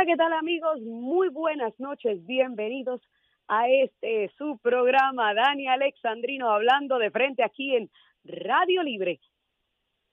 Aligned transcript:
Hola, 0.00 0.12
¿qué 0.12 0.16
tal 0.16 0.32
amigos? 0.32 0.80
Muy 0.80 1.28
buenas 1.28 1.78
noches, 1.78 2.24
bienvenidos 2.24 3.02
a 3.48 3.68
este 3.68 4.30
su 4.38 4.58
programa, 4.62 5.34
Dani 5.34 5.68
Alexandrino, 5.68 6.50
hablando 6.50 6.96
de 6.98 7.10
frente 7.10 7.44
aquí 7.44 7.76
en 7.76 7.90
Radio 8.24 8.82
Libre, 8.82 9.20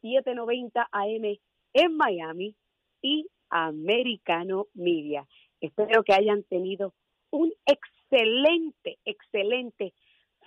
790 0.02 0.89
AM 0.92 1.38
en 1.73 1.96
Miami 1.96 2.54
y 3.02 3.28
Americano 3.50 4.65
Media. 4.73 5.26
Espero 5.61 6.04
que 6.04 6.13
hayan 6.13 6.43
tenido 6.43 6.93
un 7.31 7.54
excelente, 7.65 8.97
excelente 9.05 9.93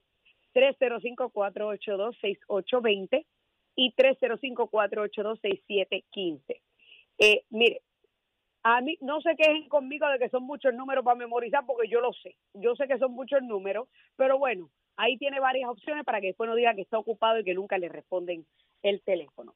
305-482-6820 0.54 3.26
y 3.76 3.92
305-482-6715. 3.94 6.62
Eh, 7.18 7.46
mire, 7.50 7.82
a 8.64 8.82
mí 8.82 8.98
no 9.02 9.22
se 9.22 9.36
quejen 9.36 9.70
conmigo 9.70 10.10
de 10.10 10.18
que 10.18 10.30
son 10.30 10.42
muchos 10.44 10.74
números 10.74 11.06
para 11.06 11.16
memorizar 11.16 11.64
porque 11.66 11.88
yo 11.88 12.02
lo 12.02 12.12
sé. 12.14 12.36
Yo 12.54 12.76
sé 12.76 12.88
que 12.88 12.98
son 12.98 13.12
muchos 13.14 13.44
números, 13.44 13.88
pero 14.16 14.40
bueno, 14.40 14.72
ahí 14.98 15.18
tiene 15.18 15.40
varias 15.40 15.70
opciones 15.70 16.06
para 16.06 16.22
que 16.22 16.28
después 16.28 16.50
no 16.50 16.56
diga 16.56 16.76
que 16.76 16.82
está 16.82 16.98
ocupado 16.98 17.40
y 17.40 17.44
que 17.44 17.54
nunca 17.54 17.78
le 17.78 17.90
responden 17.90 18.46
el 18.82 19.02
teléfono. 19.02 19.56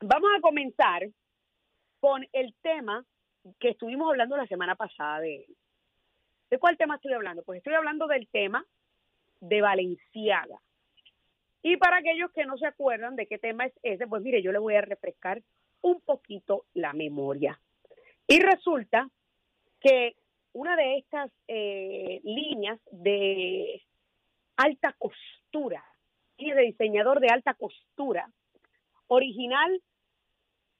Vamos 0.00 0.30
a 0.36 0.40
comenzar 0.40 1.08
con 2.00 2.26
el 2.32 2.54
tema 2.62 3.04
que 3.58 3.70
estuvimos 3.70 4.08
hablando 4.08 4.36
la 4.36 4.46
semana 4.46 4.74
pasada 4.74 5.20
de 5.20 5.36
él. 5.36 5.56
¿De 6.50 6.58
cuál 6.58 6.76
tema 6.76 6.96
estoy 6.96 7.12
hablando? 7.12 7.42
Pues 7.42 7.58
estoy 7.58 7.74
hablando 7.74 8.06
del 8.06 8.26
tema 8.28 8.64
de 9.40 9.60
Valenciaga. 9.60 10.60
Y 11.62 11.76
para 11.76 11.98
aquellos 11.98 12.30
que 12.32 12.46
no 12.46 12.56
se 12.56 12.66
acuerdan 12.66 13.16
de 13.16 13.26
qué 13.26 13.38
tema 13.38 13.66
es 13.66 13.72
ese, 13.82 14.06
pues 14.06 14.22
mire, 14.22 14.42
yo 14.42 14.52
le 14.52 14.58
voy 14.58 14.74
a 14.74 14.80
refrescar 14.80 15.42
un 15.82 16.00
poquito 16.00 16.64
la 16.74 16.92
memoria. 16.92 17.60
Y 18.26 18.40
resulta 18.40 19.08
que 19.80 20.16
una 20.52 20.76
de 20.76 20.98
estas 20.98 21.30
eh, 21.48 22.20
líneas 22.24 22.80
de 22.90 23.82
alta 24.60 24.94
costura. 24.98 25.84
Y 26.36 26.52
de 26.52 26.62
diseñador 26.62 27.20
de 27.20 27.28
alta 27.28 27.54
costura, 27.54 28.28
original 29.08 29.82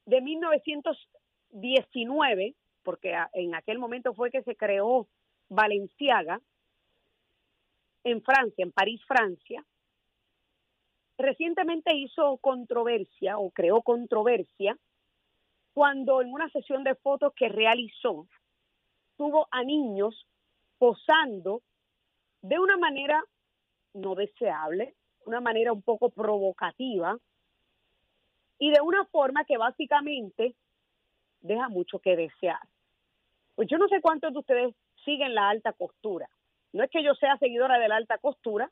de 0.06 0.20
1919, 0.22 2.54
porque 2.82 3.14
en 3.34 3.54
aquel 3.54 3.78
momento 3.78 4.14
fue 4.14 4.30
que 4.30 4.42
se 4.42 4.56
creó 4.56 5.06
Valenciaga, 5.50 6.40
en 8.04 8.22
Francia, 8.22 8.64
en 8.64 8.72
París, 8.72 9.02
Francia, 9.06 9.62
recientemente 11.18 11.94
hizo 11.94 12.38
controversia 12.38 13.36
o 13.36 13.50
creó 13.50 13.82
controversia 13.82 14.78
cuando 15.74 16.22
en 16.22 16.32
una 16.32 16.48
sesión 16.48 16.82
de 16.82 16.94
fotos 16.94 17.34
que 17.34 17.48
realizó 17.48 18.26
tuvo 19.16 19.46
a 19.50 19.62
niños 19.62 20.26
posando 20.78 21.62
de 22.40 22.58
una 22.58 22.78
manera 22.78 23.22
no 23.94 24.14
deseable, 24.14 24.94
una 25.26 25.40
manera 25.40 25.72
un 25.72 25.82
poco 25.82 26.10
provocativa 26.10 27.18
y 28.58 28.70
de 28.70 28.80
una 28.80 29.04
forma 29.06 29.44
que 29.44 29.56
básicamente 29.56 30.54
deja 31.40 31.68
mucho 31.68 31.98
que 31.98 32.16
desear. 32.16 32.60
Pues 33.54 33.68
yo 33.68 33.78
no 33.78 33.88
sé 33.88 34.00
cuántos 34.00 34.32
de 34.32 34.38
ustedes 34.38 34.74
siguen 35.04 35.34
la 35.34 35.48
alta 35.48 35.72
costura. 35.72 36.28
No 36.72 36.84
es 36.84 36.90
que 36.90 37.02
yo 37.02 37.14
sea 37.14 37.36
seguidora 37.38 37.78
de 37.78 37.88
la 37.88 37.96
alta 37.96 38.18
costura, 38.18 38.70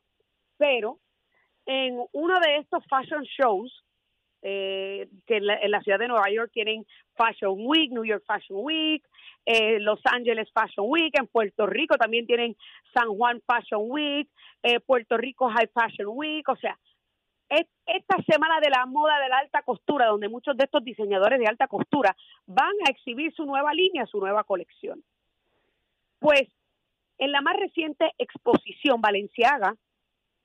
pero 0.57 0.99
en 1.65 1.99
uno 2.13 2.39
de 2.39 2.57
estos 2.57 2.83
fashion 2.87 3.23
shows 3.23 3.83
eh, 4.41 5.07
que 5.27 5.37
en 5.37 5.45
la, 5.45 5.81
ciudad 5.81 5.99
de 5.99 6.07
Nueva 6.07 6.29
York 6.31 6.51
tienen 6.53 6.85
Fashion 7.15 7.55
Week, 7.57 7.91
New 7.91 8.05
York 8.05 8.23
Fashion 8.25 8.59
Week, 8.61 9.03
eh, 9.45 9.79
Los 9.79 9.99
Ángeles 10.05 10.49
Fashion 10.53 10.85
Week, 10.89 11.13
en 11.17 11.27
Puerto 11.27 11.65
Rico 11.65 11.97
también 11.97 12.25
tienen 12.25 12.55
San 12.93 13.09
Juan 13.09 13.41
Fashion 13.45 13.81
Week, 13.89 14.29
eh, 14.63 14.79
Puerto 14.79 15.17
Rico 15.17 15.49
High 15.49 15.69
Fashion 15.73 16.07
Week, 16.09 16.47
o 16.47 16.55
sea, 16.55 16.77
esta 17.49 18.17
semana 18.27 18.59
de 18.59 18.69
la 18.69 18.85
moda 18.85 19.19
de 19.19 19.27
la 19.27 19.39
alta 19.39 19.63
costura, 19.63 20.05
donde 20.05 20.29
muchos 20.29 20.55
de 20.55 20.65
estos 20.65 20.83
diseñadores 20.83 21.39
de 21.39 21.47
alta 21.47 21.67
costura 21.67 22.15
van 22.45 22.73
a 22.85 22.91
exhibir 22.91 23.33
su 23.33 23.43
nueva 23.45 23.73
línea, 23.73 24.05
su 24.05 24.19
nueva 24.19 24.43
colección. 24.43 25.03
Pues 26.19 26.43
en 27.17 27.31
la 27.31 27.41
más 27.41 27.55
reciente 27.57 28.11
exposición 28.19 29.01
Valenciaga, 29.01 29.75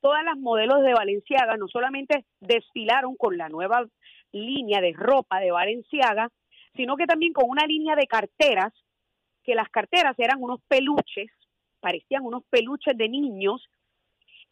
todas 0.04 0.22
las 0.22 0.36
modelos 0.36 0.82
de 0.82 0.92
Valenciaga 0.92 1.56
no 1.56 1.66
solamente 1.66 2.26
desfilaron 2.38 3.16
con 3.16 3.38
la 3.38 3.48
nueva 3.48 3.86
línea 4.32 4.82
de 4.82 4.92
ropa 4.92 5.40
de 5.40 5.50
Valenciaga, 5.50 6.28
sino 6.76 6.94
que 6.96 7.06
también 7.06 7.32
con 7.32 7.48
una 7.48 7.64
línea 7.66 7.96
de 7.96 8.06
carteras, 8.06 8.74
que 9.42 9.54
las 9.54 9.70
carteras 9.70 10.14
eran 10.18 10.42
unos 10.42 10.60
peluches, 10.68 11.30
parecían 11.80 12.22
unos 12.22 12.44
peluches 12.50 12.94
de 12.98 13.08
niños, 13.08 13.66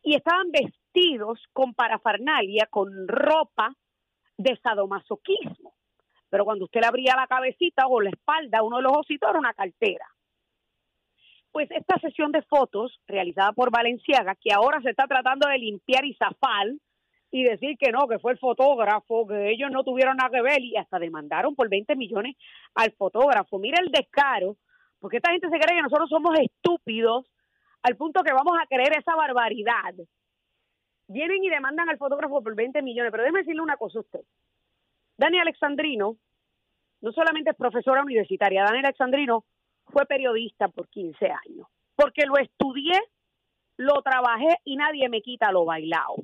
y 0.02 0.14
estaban 0.14 0.50
vestidos 0.50 1.38
con 1.52 1.74
parafernalia, 1.74 2.66
con 2.70 3.06
ropa 3.06 3.76
de 4.38 4.58
sadomasoquismo. 4.62 5.74
Pero 6.30 6.46
cuando 6.46 6.64
usted 6.64 6.80
le 6.80 6.86
abría 6.86 7.14
la 7.14 7.26
cabecita 7.26 7.88
o 7.88 8.00
la 8.00 8.08
espalda, 8.08 8.62
uno 8.62 8.78
de 8.78 8.84
los 8.84 8.96
ositos 8.96 9.28
era 9.28 9.38
una 9.38 9.52
cartera. 9.52 10.06
Pues 11.52 11.70
esta 11.70 11.98
sesión 12.00 12.32
de 12.32 12.42
fotos 12.42 12.98
realizada 13.06 13.52
por 13.52 13.70
Valenciaga, 13.70 14.34
que 14.34 14.52
ahora 14.52 14.80
se 14.80 14.90
está 14.90 15.06
tratando 15.06 15.48
de 15.48 15.58
limpiar 15.58 16.04
y 16.04 16.14
zafar 16.14 16.68
y 17.30 17.44
decir 17.44 17.76
que 17.78 17.92
no, 17.92 18.08
que 18.08 18.18
fue 18.18 18.32
el 18.32 18.38
fotógrafo, 18.38 19.26
que 19.26 19.50
ellos 19.50 19.70
no 19.70 19.84
tuvieron 19.84 20.16
nada 20.16 20.30
que 20.30 20.42
ver 20.42 20.60
y 20.60 20.76
hasta 20.76 20.98
demandaron 20.98 21.54
por 21.54 21.68
20 21.68 21.96
millones 21.96 22.36
al 22.74 22.92
fotógrafo. 22.92 23.58
Mira 23.58 23.78
el 23.82 23.90
descaro, 23.90 24.56
porque 25.00 25.18
esta 25.18 25.30
gente 25.30 25.48
se 25.48 25.58
cree 25.58 25.76
que 25.76 25.82
nosotros 25.82 26.08
somos 26.08 26.38
estúpidos 26.38 27.26
al 27.82 27.96
punto 27.96 28.22
que 28.22 28.32
vamos 28.32 28.56
a 28.60 28.66
creer 28.66 28.98
esa 28.98 29.14
barbaridad. 29.14 29.94
Vienen 31.08 31.42
y 31.44 31.50
demandan 31.50 31.88
al 31.88 31.98
fotógrafo 31.98 32.42
por 32.42 32.54
20 32.54 32.80
millones, 32.82 33.10
pero 33.10 33.24
déjeme 33.24 33.40
decirle 33.40 33.62
una 33.62 33.76
cosa 33.76 33.98
a 33.98 34.02
usted. 34.02 34.20
Dani 35.16 35.38
Alexandrino 35.38 36.16
no 37.00 37.12
solamente 37.12 37.50
es 37.50 37.56
profesora 37.56 38.02
universitaria, 38.02 38.64
Dani 38.64 38.78
Alexandrino 38.78 39.44
fue 39.86 40.06
periodista 40.06 40.68
por 40.68 40.88
15 40.88 41.26
años, 41.26 41.66
porque 41.94 42.24
lo 42.26 42.36
estudié, 42.38 42.98
lo 43.76 44.02
trabajé 44.02 44.58
y 44.64 44.76
nadie 44.76 45.08
me 45.08 45.22
quita 45.22 45.52
lo 45.52 45.64
bailado. 45.64 46.16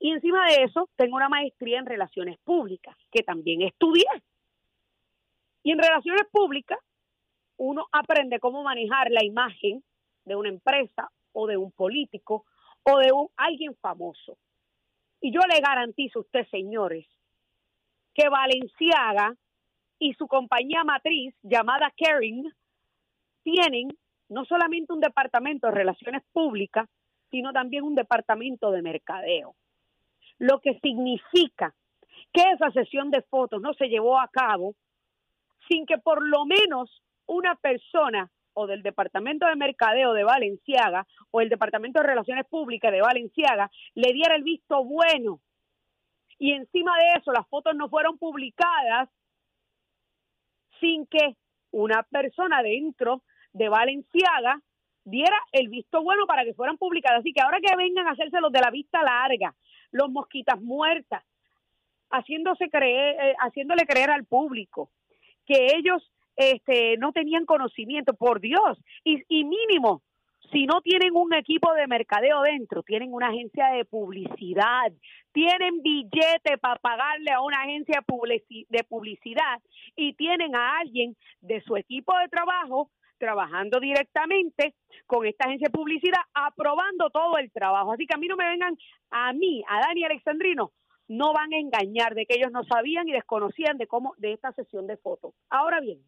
Y 0.00 0.12
encima 0.12 0.46
de 0.46 0.64
eso, 0.64 0.88
tengo 0.96 1.16
una 1.16 1.28
maestría 1.28 1.78
en 1.78 1.86
relaciones 1.86 2.38
públicas, 2.38 2.96
que 3.10 3.22
también 3.22 3.62
estudié. 3.62 4.06
Y 5.64 5.72
en 5.72 5.78
relaciones 5.78 6.22
públicas, 6.30 6.78
uno 7.56 7.86
aprende 7.90 8.38
cómo 8.38 8.62
manejar 8.62 9.10
la 9.10 9.24
imagen 9.24 9.82
de 10.24 10.36
una 10.36 10.48
empresa 10.48 11.10
o 11.32 11.46
de 11.46 11.56
un 11.56 11.72
político 11.72 12.44
o 12.84 12.98
de 12.98 13.12
un, 13.12 13.28
alguien 13.36 13.74
famoso. 13.76 14.38
Y 15.20 15.32
yo 15.32 15.40
le 15.52 15.60
garantizo 15.60 16.20
a 16.20 16.22
usted, 16.22 16.46
señores, 16.48 17.06
que 18.14 18.28
Valenciaga 18.28 19.34
y 19.98 20.14
su 20.14 20.26
compañía 20.26 20.84
matriz 20.84 21.34
llamada 21.42 21.92
Caring 21.96 22.50
tienen 23.42 23.88
no 24.28 24.44
solamente 24.44 24.92
un 24.92 25.00
departamento 25.00 25.66
de 25.66 25.74
relaciones 25.74 26.22
públicas, 26.32 26.88
sino 27.30 27.52
también 27.52 27.84
un 27.84 27.94
departamento 27.94 28.70
de 28.70 28.82
mercadeo. 28.82 29.54
Lo 30.38 30.60
que 30.60 30.78
significa 30.80 31.74
que 32.32 32.42
esa 32.52 32.70
sesión 32.72 33.10
de 33.10 33.22
fotos 33.22 33.60
no 33.60 33.74
se 33.74 33.88
llevó 33.88 34.20
a 34.20 34.28
cabo 34.28 34.74
sin 35.68 35.86
que 35.86 35.98
por 35.98 36.24
lo 36.24 36.44
menos 36.44 37.02
una 37.26 37.54
persona 37.56 38.30
o 38.54 38.66
del 38.66 38.82
Departamento 38.82 39.46
de 39.46 39.56
Mercadeo 39.56 40.12
de 40.12 40.24
Valenciaga 40.24 41.06
o 41.30 41.40
el 41.40 41.48
Departamento 41.48 42.00
de 42.00 42.08
Relaciones 42.08 42.46
Públicas 42.46 42.90
de 42.90 43.00
Valenciaga 43.00 43.70
le 43.94 44.12
diera 44.12 44.34
el 44.34 44.42
visto 44.42 44.82
bueno. 44.84 45.40
Y 46.38 46.52
encima 46.52 46.96
de 46.96 47.20
eso, 47.20 47.32
las 47.32 47.46
fotos 47.48 47.74
no 47.76 47.88
fueron 47.88 48.18
publicadas 48.18 49.08
sin 50.80 51.06
que 51.06 51.36
una 51.70 52.02
persona 52.04 52.62
dentro 52.62 53.22
de 53.52 53.68
Valenciaga 53.68 54.60
diera 55.04 55.36
el 55.52 55.68
visto 55.68 56.02
bueno 56.02 56.26
para 56.26 56.44
que 56.44 56.54
fueran 56.54 56.76
publicadas. 56.76 57.20
Así 57.20 57.32
que 57.32 57.40
ahora 57.40 57.60
que 57.60 57.76
vengan 57.76 58.06
a 58.06 58.12
hacerse 58.12 58.40
los 58.40 58.52
de 58.52 58.60
la 58.60 58.70
vista 58.70 59.02
larga, 59.02 59.54
los 59.90 60.10
mosquitas 60.10 60.60
muertas, 60.60 61.24
haciéndose 62.10 62.68
creer, 62.68 63.16
eh, 63.20 63.34
haciéndole 63.40 63.86
creer 63.86 64.10
al 64.10 64.24
público 64.24 64.90
que 65.46 65.68
ellos 65.76 66.12
este, 66.36 66.96
no 66.98 67.12
tenían 67.12 67.46
conocimiento, 67.46 68.14
por 68.14 68.40
Dios, 68.40 68.78
y, 69.02 69.22
y 69.28 69.44
mínimo, 69.44 70.02
si 70.50 70.66
no 70.66 70.80
tienen 70.80 71.14
un 71.14 71.34
equipo 71.34 71.72
de 71.74 71.86
mercadeo 71.86 72.42
dentro, 72.42 72.82
tienen 72.82 73.12
una 73.12 73.28
agencia 73.28 73.68
de 73.68 73.84
publicidad, 73.84 74.92
tienen 75.32 75.82
billete 75.82 76.58
para 76.58 76.76
pagarle 76.76 77.32
a 77.32 77.42
una 77.42 77.62
agencia 77.62 78.02
de 78.68 78.84
publicidad 78.84 79.60
y 79.94 80.14
tienen 80.14 80.56
a 80.56 80.78
alguien 80.78 81.16
de 81.40 81.60
su 81.62 81.76
equipo 81.76 82.16
de 82.18 82.28
trabajo 82.28 82.90
trabajando 83.18 83.80
directamente 83.80 84.74
con 85.06 85.26
esta 85.26 85.46
agencia 85.46 85.66
de 85.66 85.76
publicidad, 85.76 86.20
aprobando 86.32 87.10
todo 87.10 87.36
el 87.38 87.50
trabajo. 87.50 87.92
Así 87.92 88.06
que 88.06 88.14
a 88.14 88.18
mí 88.18 88.28
no 88.28 88.36
me 88.36 88.48
vengan, 88.48 88.76
a 89.10 89.32
mí, 89.32 89.62
a 89.68 89.80
Dani 89.80 90.04
Alexandrino, 90.04 90.72
no 91.08 91.32
van 91.32 91.52
a 91.52 91.58
engañar 91.58 92.14
de 92.14 92.26
que 92.26 92.36
ellos 92.36 92.52
no 92.52 92.64
sabían 92.64 93.08
y 93.08 93.12
desconocían 93.12 93.76
de 93.76 93.86
cómo, 93.86 94.14
de 94.18 94.32
esta 94.32 94.52
sesión 94.52 94.86
de 94.86 94.96
fotos. 94.96 95.34
Ahora 95.50 95.80
bien, 95.80 96.00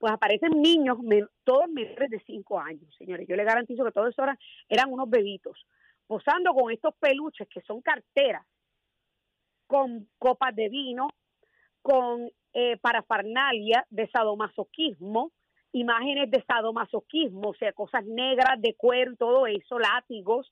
pues 0.00 0.14
aparecen 0.14 0.62
niños, 0.62 0.96
todos 1.44 1.68
menores 1.68 2.08
de 2.08 2.20
cinco 2.20 2.58
años, 2.58 2.92
señores. 2.96 3.28
Yo 3.28 3.36
les 3.36 3.44
garantizo 3.44 3.84
que 3.84 3.92
todos 3.92 4.08
esos 4.08 4.26
eran 4.66 4.90
unos 4.90 5.10
bebitos, 5.10 5.66
posando 6.06 6.54
con 6.54 6.72
estos 6.72 6.94
peluches 6.94 7.46
que 7.48 7.60
son 7.60 7.82
carteras, 7.82 8.46
con 9.66 10.08
copas 10.18 10.56
de 10.56 10.70
vino, 10.70 11.08
con 11.82 12.30
eh, 12.54 12.78
parafarnalia 12.78 13.86
de 13.90 14.08
sadomasoquismo, 14.08 15.32
imágenes 15.72 16.30
de 16.30 16.42
sadomasoquismo, 16.44 17.50
o 17.50 17.54
sea, 17.54 17.74
cosas 17.74 18.06
negras 18.06 18.58
de 18.58 18.74
cuero, 18.76 19.16
todo 19.16 19.46
eso, 19.46 19.78
látigos. 19.78 20.50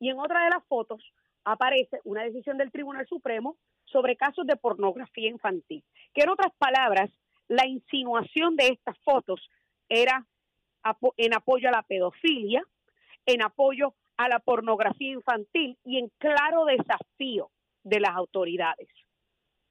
Y 0.00 0.10
en 0.10 0.18
otra 0.18 0.42
de 0.42 0.50
las 0.50 0.64
fotos 0.66 1.00
aparece 1.44 2.00
una 2.02 2.24
decisión 2.24 2.58
del 2.58 2.72
Tribunal 2.72 3.06
Supremo 3.06 3.56
sobre 3.84 4.16
casos 4.16 4.48
de 4.48 4.56
pornografía 4.56 5.28
infantil, 5.28 5.84
que 6.12 6.22
en 6.22 6.30
otras 6.30 6.52
palabras 6.58 7.08
la 7.48 7.66
insinuación 7.66 8.56
de 8.56 8.68
estas 8.68 8.98
fotos 9.00 9.40
era 9.88 10.26
en 11.16 11.34
apoyo 11.34 11.68
a 11.68 11.72
la 11.72 11.82
pedofilia, 11.82 12.62
en 13.26 13.42
apoyo 13.42 13.94
a 14.16 14.28
la 14.28 14.38
pornografía 14.38 15.12
infantil 15.12 15.76
y 15.84 15.98
en 15.98 16.10
claro 16.18 16.64
desafío 16.64 17.50
de 17.82 18.00
las 18.00 18.10
autoridades. 18.10 18.88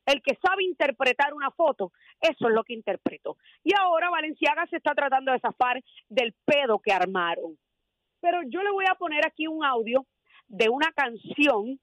El 0.05 0.21
que 0.21 0.37
sabe 0.41 0.63
interpretar 0.63 1.33
una 1.33 1.51
foto, 1.51 1.91
eso 2.21 2.47
es 2.47 2.53
lo 2.53 2.63
que 2.63 2.73
interpretó. 2.73 3.37
Y 3.63 3.73
ahora 3.77 4.09
Valenciaga 4.09 4.65
se 4.67 4.77
está 4.77 4.95
tratando 4.95 5.33
de 5.33 5.39
zafar 5.39 5.83
del 6.07 6.33
pedo 6.45 6.79
que 6.79 6.93
armaron. 6.93 7.57
Pero 8.21 8.41
yo 8.43 8.63
le 8.63 8.71
voy 8.71 8.85
a 8.89 8.95
poner 8.95 9.25
aquí 9.27 9.47
un 9.47 9.65
audio 9.65 10.05
de 10.47 10.69
una 10.69 10.91
canción 10.93 11.79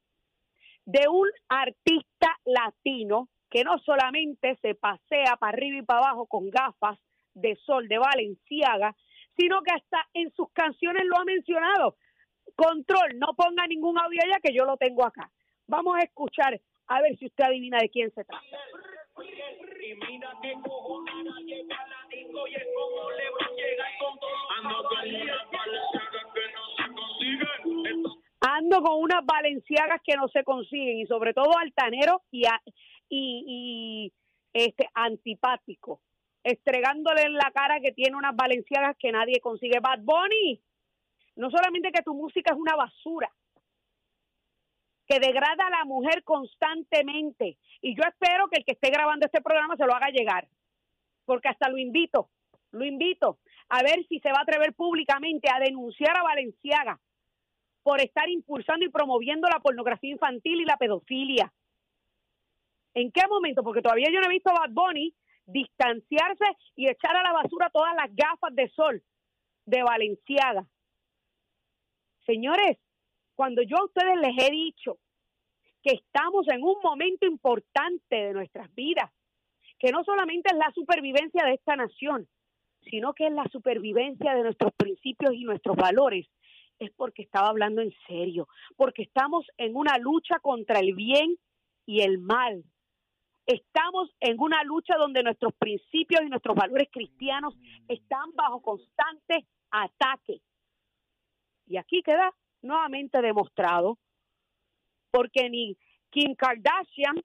de 0.86 1.06
un 1.08 1.28
artista 1.48 2.38
latino 2.46 3.28
que 3.54 3.62
no 3.62 3.78
solamente 3.78 4.58
se 4.60 4.74
pasea 4.74 5.36
para 5.38 5.52
arriba 5.52 5.78
y 5.78 5.82
para 5.82 6.00
abajo 6.00 6.26
con 6.26 6.50
gafas 6.50 6.98
de 7.34 7.54
sol 7.64 7.86
de 7.86 7.98
Valenciaga, 7.98 8.96
sino 9.36 9.62
que 9.62 9.72
hasta 9.72 10.08
en 10.12 10.32
sus 10.32 10.50
canciones 10.50 11.04
lo 11.04 11.18
ha 11.18 11.24
mencionado. 11.24 11.94
Control, 12.56 13.16
no 13.16 13.28
ponga 13.36 13.64
ningún 13.68 13.96
audio 13.96 14.20
allá 14.24 14.40
que 14.42 14.52
yo 14.52 14.64
lo 14.64 14.76
tengo 14.76 15.04
acá. 15.04 15.30
Vamos 15.68 15.96
a 15.96 16.02
escuchar 16.02 16.60
a 16.88 17.00
ver 17.00 17.16
si 17.16 17.26
usted 17.26 17.44
adivina 17.44 17.78
de 17.78 17.90
quién 17.90 18.10
se 18.10 18.24
trata. 18.24 18.44
Ando 28.40 28.82
con 28.82 29.00
unas 29.00 29.24
valenciagas 29.24 30.00
que 30.02 30.16
no 30.16 30.26
se 30.26 30.42
consiguen 30.42 30.98
y 30.98 31.06
sobre 31.06 31.32
todo 31.32 31.56
altanero 31.56 32.22
y, 32.32 32.42
y, 33.14 34.12
este 34.52 34.88
antipático, 34.94 36.00
estregándole 36.44 37.22
en 37.22 37.34
la 37.34 37.50
cara 37.52 37.80
que 37.80 37.92
tiene 37.92 38.16
unas 38.16 38.36
valenciagas 38.36 38.96
que 38.98 39.10
nadie 39.10 39.40
consigue. 39.40 39.80
Bad 39.80 40.00
Bunny, 40.02 40.60
no 41.36 41.50
solamente 41.50 41.90
que 41.90 42.02
tu 42.02 42.14
música 42.14 42.52
es 42.52 42.58
una 42.58 42.76
basura, 42.76 43.32
que 45.06 45.18
degrada 45.18 45.66
a 45.66 45.70
la 45.70 45.84
mujer 45.84 46.22
constantemente. 46.22 47.58
Y 47.80 47.96
yo 47.96 48.04
espero 48.04 48.48
que 48.48 48.58
el 48.58 48.64
que 48.64 48.72
esté 48.72 48.90
grabando 48.90 49.26
este 49.26 49.42
programa 49.42 49.76
se 49.76 49.86
lo 49.86 49.94
haga 49.94 50.10
llegar, 50.10 50.46
porque 51.24 51.48
hasta 51.48 51.68
lo 51.68 51.76
invito, 51.76 52.30
lo 52.70 52.84
invito 52.84 53.38
a 53.68 53.82
ver 53.82 54.06
si 54.08 54.20
se 54.20 54.30
va 54.30 54.38
a 54.38 54.42
atrever 54.42 54.72
públicamente 54.74 55.48
a 55.50 55.58
denunciar 55.58 56.16
a 56.16 56.22
Valenciaga 56.22 57.00
por 57.82 58.00
estar 58.00 58.28
impulsando 58.28 58.84
y 58.84 58.88
promoviendo 58.88 59.48
la 59.48 59.60
pornografía 59.60 60.10
infantil 60.10 60.60
y 60.60 60.64
la 60.64 60.76
pedofilia. 60.76 61.52
¿En 62.94 63.10
qué 63.10 63.22
momento? 63.28 63.62
Porque 63.62 63.82
todavía 63.82 64.08
yo 64.12 64.20
no 64.20 64.26
he 64.26 64.34
visto 64.34 64.50
a 64.50 64.60
Bad 64.60 64.70
Bunny 64.70 65.14
distanciarse 65.46 66.44
y 66.76 66.88
echar 66.88 67.16
a 67.16 67.22
la 67.22 67.32
basura 67.32 67.70
todas 67.70 67.94
las 67.94 68.14
gafas 68.14 68.54
de 68.54 68.68
sol 68.70 69.02
de 69.66 69.82
Valenciaga. 69.82 70.66
Señores, 72.24 72.78
cuando 73.34 73.62
yo 73.62 73.76
a 73.78 73.84
ustedes 73.84 74.16
les 74.20 74.46
he 74.46 74.50
dicho 74.50 74.98
que 75.82 75.94
estamos 75.94 76.46
en 76.48 76.62
un 76.62 76.76
momento 76.82 77.26
importante 77.26 78.16
de 78.16 78.32
nuestras 78.32 78.72
vidas, 78.74 79.10
que 79.78 79.90
no 79.90 80.02
solamente 80.04 80.50
es 80.50 80.56
la 80.56 80.72
supervivencia 80.72 81.44
de 81.44 81.54
esta 81.54 81.76
nación, 81.76 82.26
sino 82.88 83.12
que 83.12 83.26
es 83.26 83.32
la 83.32 83.46
supervivencia 83.48 84.34
de 84.34 84.42
nuestros 84.42 84.72
principios 84.74 85.34
y 85.34 85.44
nuestros 85.44 85.76
valores, 85.76 86.26
es 86.78 86.90
porque 86.92 87.22
estaba 87.22 87.48
hablando 87.48 87.82
en 87.82 87.92
serio, 88.06 88.48
porque 88.76 89.02
estamos 89.02 89.46
en 89.58 89.76
una 89.76 89.98
lucha 89.98 90.38
contra 90.40 90.80
el 90.80 90.94
bien 90.94 91.36
y 91.86 92.00
el 92.00 92.18
mal, 92.18 92.64
Estamos 93.46 94.10
en 94.20 94.40
una 94.40 94.62
lucha 94.64 94.94
donde 94.98 95.22
nuestros 95.22 95.52
principios 95.54 96.22
y 96.22 96.30
nuestros 96.30 96.56
valores 96.56 96.88
cristianos 96.90 97.54
están 97.88 98.32
bajo 98.34 98.62
constante 98.62 99.46
ataque. 99.70 100.40
Y 101.66 101.76
aquí 101.76 102.02
queda 102.02 102.32
nuevamente 102.62 103.20
demostrado, 103.20 103.98
porque 105.10 105.50
ni 105.50 105.76
Kim 106.10 106.34
Kardashian, 106.34 107.16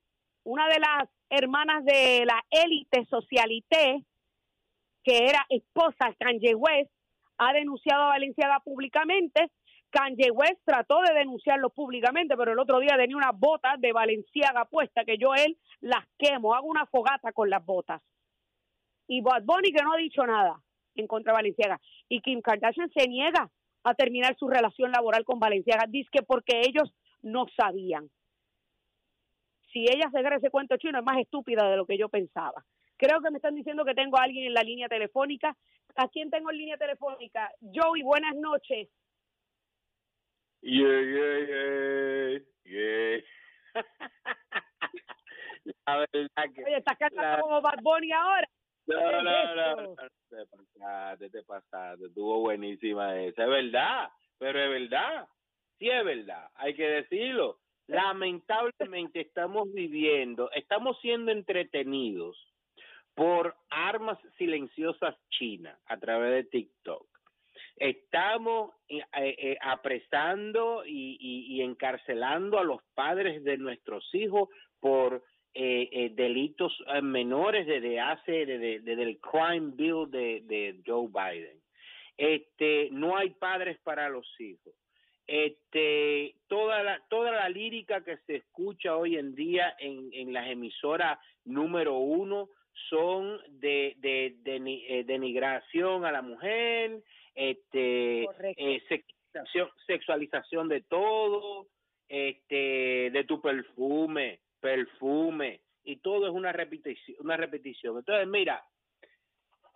una 0.44 0.68
de 0.68 0.80
las 0.80 1.10
hermanas 1.30 1.86
de 1.86 2.25
la 2.25 2.44
élite 2.50 3.06
socialité, 3.06 4.04
que 5.04 5.18
era 5.26 5.45
esposa 5.49 6.09
de 6.09 6.16
Kanye 6.16 6.56
West, 6.56 6.92
ha 7.38 7.54
denunciado 7.54 8.04
a 8.04 8.09
Valenciaga 8.09 8.59
públicamente 8.59 9.49
Kanye 9.90 10.31
West 10.31 10.62
trató 10.66 11.02
de 11.02 11.14
denunciarlo 11.14 11.69
públicamente, 11.69 12.38
pero 12.38 12.52
el 12.52 12.60
otro 12.60 12.80
día 12.80 12.96
tenía 12.98 13.18
unas 13.18 13.38
botas 13.38 13.80
de 13.80 13.92
Valenciaga 13.92 14.66
puesta 14.66 15.04
que 15.04 15.18
yo 15.18 15.34
él 15.34 15.58
las 15.81 16.06
quemo, 16.18 16.54
hago 16.54 16.68
una 16.68 16.86
fogata 16.86 17.31
con 17.31 17.50
las 17.50 17.66
botas. 17.66 18.02
Y 19.08 19.22
Bad 19.22 19.44
Bunny 19.44 19.72
que 19.72 19.84
no 19.84 19.94
ha 19.94 19.98
dicho 19.98 20.26
nada 20.26 20.62
en 20.96 21.08
contra 21.08 21.34
de 21.34 21.38
Valenciaga. 21.38 21.80
Y 22.08 22.22
Kim 22.22 22.42
Kardashian 22.42 22.92
se 22.92 23.08
niega 23.08 23.50
a 23.84 23.94
terminar 23.96 24.36
su 24.38 24.48
relación 24.48 24.92
laboral 24.92 25.24
con 25.26 25.40
Valenciaga, 25.40 25.86
dice 25.88 26.10
que 26.12 26.22
porque 26.22 26.62
ellos 26.62 26.94
no 27.22 27.46
sabían. 27.58 28.10
Si 29.72 29.84
ella 29.84 30.10
se 30.12 30.36
ese 30.36 30.50
cuento 30.50 30.78
chino 30.78 31.00
es 31.00 31.06
más 31.06 31.19
estúpida 31.19 31.69
de 31.69 31.78
lo 31.78 31.86
que 31.86 31.98
yo 31.98 32.10
pensaba. 32.10 32.66
Creo 32.98 33.22
que 33.22 33.31
me 33.31 33.38
están 33.38 33.56
diciendo 33.56 33.86
que 33.86 33.94
tengo 33.94 34.18
a 34.18 34.24
alguien 34.24 34.46
en 34.46 34.54
la 34.54 34.64
línea 34.64 34.90
telefónica. 34.90 35.56
¿A 35.96 36.08
quién 36.10 36.30
tengo 36.30 36.52
en 36.52 36.58
línea 36.58 36.78
telefónica? 36.78 37.52
Joey, 37.62 38.02
buenas 38.04 38.36
noches. 38.36 38.90
Yeah, 40.61 41.01
yeah, 41.01 41.37
yeah, 41.47 42.39
yeah. 42.66 43.21
la 45.87 45.97
verdad 45.97 46.54
que. 46.54 46.66
Oye, 46.66 46.78
estás 46.78 46.97
cantando 46.97 47.44
como 47.44 47.61
Bad 47.61 47.81
Bunny 47.81 48.11
ahora. 48.11 48.45
No, 48.87 49.11
no, 49.11 49.21
no, 49.21 49.75
no, 49.75 49.95
te 50.30 50.45
pasaste, 50.47 51.30
te 51.30 51.44
pasaste, 51.44 52.07
estuvo 52.07 52.39
buenísima 52.39 53.21
esa, 53.21 53.44
es 53.44 53.49
verdad, 53.49 54.09
pero 54.39 54.59
es 54.59 54.69
verdad, 54.69 55.28
sí 55.78 55.89
es 55.89 56.04
verdad, 56.04 56.49
hay 56.56 56.73
que 56.73 56.89
decirlo. 56.89 57.59
Lamentablemente 57.85 59.21
estamos 59.21 59.71
viviendo, 59.73 60.49
estamos 60.54 60.99
siendo 61.01 61.31
entretenidos 61.31 62.35
por 63.13 63.56
armas 63.69 64.18
silenciosas 64.39 65.16
chinas 65.30 65.80
a 65.85 65.97
través 65.97 66.31
de 66.31 66.44
TikTok 66.49 67.19
estamos 67.80 68.71
eh, 68.88 69.02
eh, 69.18 69.57
apresando 69.62 70.83
y, 70.86 71.62
encarcelando 71.62 72.59
a 72.59 72.64
los 72.64 72.81
padres 72.94 73.44
de 73.44 73.57
nuestros 73.57 74.04
hijos 74.14 74.50
por 74.80 75.24
eh, 75.54 76.12
delitos 76.14 76.78
menores 77.02 77.68
desde 77.68 78.00
hace 78.00 78.45
desde, 78.45 78.94
el 78.94 79.19
crime 79.19 79.71
bill 79.74 80.09
de, 80.09 80.42
de, 80.45 80.80
Joe 80.86 81.07
Biden. 81.07 81.59
Este, 82.18 82.90
no 82.92 83.18
hay 83.18 83.31
padres 83.31 83.78
para 83.83 84.09
los 84.09 84.28
hijos. 84.40 84.74
este 85.28 86.36
toda 86.48 86.83
la 86.83 87.02
toda 87.09 87.31
la 87.31 87.50
lírica 87.50 88.04
que 88.04 88.18
se 88.26 88.38
escucha 88.38 88.95
hoy 88.95 89.18
en 89.18 89.36
día 89.36 89.76
en, 89.80 90.09
en 90.14 90.33
las 90.33 90.48
emisoras 90.48 91.19
número 91.45 91.98
uno 91.98 92.50
son 92.90 93.40
de, 93.59 93.95
de, 93.98 94.36
de, 94.44 94.57
eh, 94.88 95.04
denigración 95.04 96.06
a 96.06 96.12
la 96.12 96.21
mujer, 96.21 97.02
este, 97.40 98.24
eh, 98.58 98.84
sexualización, 98.90 99.69
sexualización 99.88 100.68
de 100.68 100.81
todo, 100.81 101.68
este, 102.10 103.12
de 103.12 103.24
tu 103.24 103.42
perfume, 103.42 104.42
perfume, 104.60 105.62
y 105.86 105.98
todo 105.98 106.28
es 106.28 106.34
una 106.34 106.52
repetición, 106.52 107.18
una 107.22 107.38
repetición. 107.38 107.98
Entonces, 107.98 108.28
mira, 108.28 108.62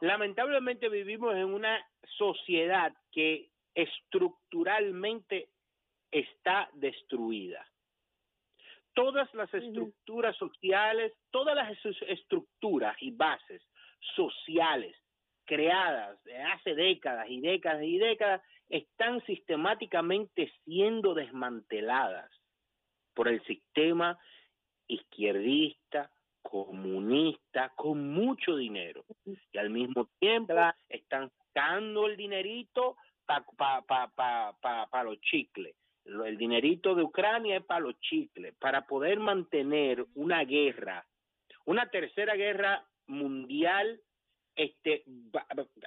lamentablemente 0.01 0.89
vivimos 0.89 1.35
en 1.35 1.45
una 1.45 1.79
sociedad 2.17 2.93
que 3.13 3.49
estructuralmente 3.73 5.47
está 6.11 6.69
destruida. 6.73 7.65
Todas 8.93 9.33
las 9.33 9.51
estructuras 9.53 10.35
sociales, 10.35 11.13
todas 11.31 11.55
las 11.55 11.71
estructuras 12.09 12.97
y 12.99 13.11
bases 13.11 13.61
sociales 14.15 14.97
creadas 15.45 16.17
hace 16.53 16.75
décadas 16.75 17.29
y 17.29 17.41
décadas 17.41 17.83
y 17.83 17.97
décadas 17.97 18.41
están 18.69 19.23
sistemáticamente 19.25 20.51
siendo 20.63 21.13
desmanteladas 21.13 22.29
por 23.13 23.27
el 23.27 23.43
sistema 23.45 24.17
izquierdista, 24.87 26.09
comunista, 26.41 27.71
con 27.75 28.13
mucho 28.13 28.55
dinero. 28.55 29.05
Y 29.25 29.57
al 29.57 29.69
mismo 29.69 30.09
tiempo 30.19 30.53
están 30.89 31.31
sacando 31.37 32.07
el 32.07 32.17
dinerito 32.17 32.97
para 33.25 33.45
pa, 33.57 33.81
pa, 33.81 34.55
pa, 34.59 34.87
pa, 34.89 35.03
los 35.03 35.19
chicles. 35.21 35.75
El 36.05 36.37
dinerito 36.37 36.95
de 36.95 37.03
Ucrania 37.03 37.57
es 37.57 37.63
para 37.63 37.79
los 37.79 37.99
chicles, 38.01 38.53
para 38.59 38.85
poder 38.85 39.19
mantener 39.19 40.05
una 40.15 40.43
guerra, 40.43 41.05
una 41.65 41.89
tercera 41.89 42.35
guerra 42.35 42.85
mundial 43.07 44.01
este 44.55 45.03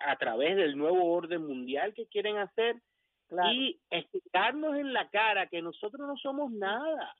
a 0.00 0.16
través 0.16 0.56
del 0.56 0.76
nuevo 0.76 1.12
orden 1.12 1.46
mundial 1.46 1.94
que 1.94 2.06
quieren 2.06 2.38
hacer 2.38 2.76
y 3.52 3.80
explicarnos 3.90 4.76
en 4.76 4.92
la 4.92 5.08
cara 5.10 5.48
que 5.48 5.62
nosotros 5.62 6.06
no 6.06 6.16
somos 6.16 6.50
nada. 6.52 7.14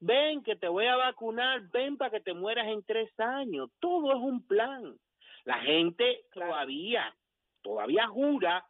Ven 0.00 0.42
que 0.42 0.56
te 0.56 0.68
voy 0.68 0.86
a 0.86 0.96
vacunar, 0.96 1.62
ven 1.70 1.96
para 1.96 2.10
que 2.10 2.20
te 2.20 2.34
mueras 2.34 2.66
en 2.68 2.82
tres 2.84 3.10
años. 3.18 3.70
Todo 3.80 4.12
es 4.12 4.18
un 4.18 4.46
plan. 4.46 4.98
La 5.44 5.60
gente 5.60 6.24
todavía, 6.32 7.14
todavía 7.62 8.06
jura 8.08 8.66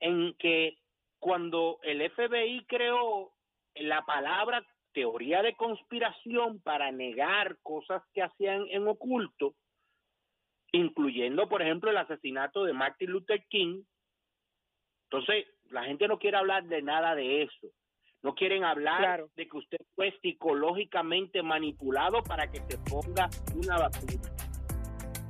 en 0.00 0.34
que 0.34 0.78
cuando 1.18 1.78
el 1.82 2.10
FBI 2.10 2.64
creó 2.66 3.32
la 3.76 4.02
palabra 4.02 4.64
teoría 4.92 5.42
de 5.42 5.54
conspiración 5.54 6.60
para 6.60 6.90
negar 6.90 7.56
cosas 7.62 8.02
que 8.12 8.22
hacían 8.22 8.66
en 8.68 8.86
oculto, 8.88 9.54
incluyendo, 10.72 11.48
por 11.48 11.62
ejemplo, 11.62 11.90
el 11.90 11.98
asesinato 11.98 12.64
de 12.64 12.72
Martin 12.72 13.10
Luther 13.10 13.44
King. 13.48 13.82
Entonces, 15.10 15.46
la 15.70 15.84
gente 15.84 16.08
no 16.08 16.18
quiere 16.18 16.38
hablar 16.38 16.64
de 16.64 16.82
nada 16.82 17.14
de 17.14 17.42
eso. 17.42 17.68
No 18.22 18.34
quieren 18.34 18.64
hablar 18.64 19.26
de 19.34 19.48
que 19.48 19.56
usted 19.56 19.78
fue 19.94 20.16
psicológicamente 20.22 21.42
manipulado 21.42 22.22
para 22.22 22.50
que 22.50 22.60
se 22.68 22.78
ponga 22.78 23.28
una 23.54 23.78
vacuna. 23.78 24.32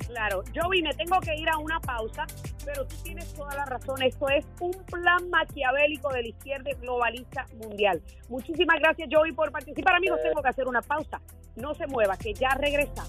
Claro, 0.07 0.43
Joey, 0.55 0.83
me 0.83 0.93
tengo 0.93 1.19
que 1.21 1.35
ir 1.35 1.49
a 1.49 1.57
una 1.57 1.81
pausa, 1.81 2.27
pero 2.67 2.87
tú 2.87 2.95
tienes 3.03 3.33
toda 3.35 3.55
la 3.57 3.65
razón. 3.65 4.03
Esto 4.03 4.29
es 4.29 4.47
un 4.61 4.73
plan 4.85 5.31
maquiavélico 5.31 6.13
de 6.13 6.23
la 6.23 6.29
izquierda 6.29 6.71
globalista 6.81 7.47
mundial. 7.55 8.03
Muchísimas 8.29 8.79
gracias, 8.79 9.09
Joey, 9.11 9.33
por 9.33 9.51
participar. 9.51 9.95
Amigos, 9.95 10.21
tengo 10.23 10.43
que 10.43 10.49
hacer 10.49 10.69
una 10.69 10.83
pausa. 10.83 11.19
No 11.57 11.73
se 11.73 11.87
mueva, 11.87 12.17
que 12.19 12.35
ya 12.35 12.51
regresa. 12.51 13.05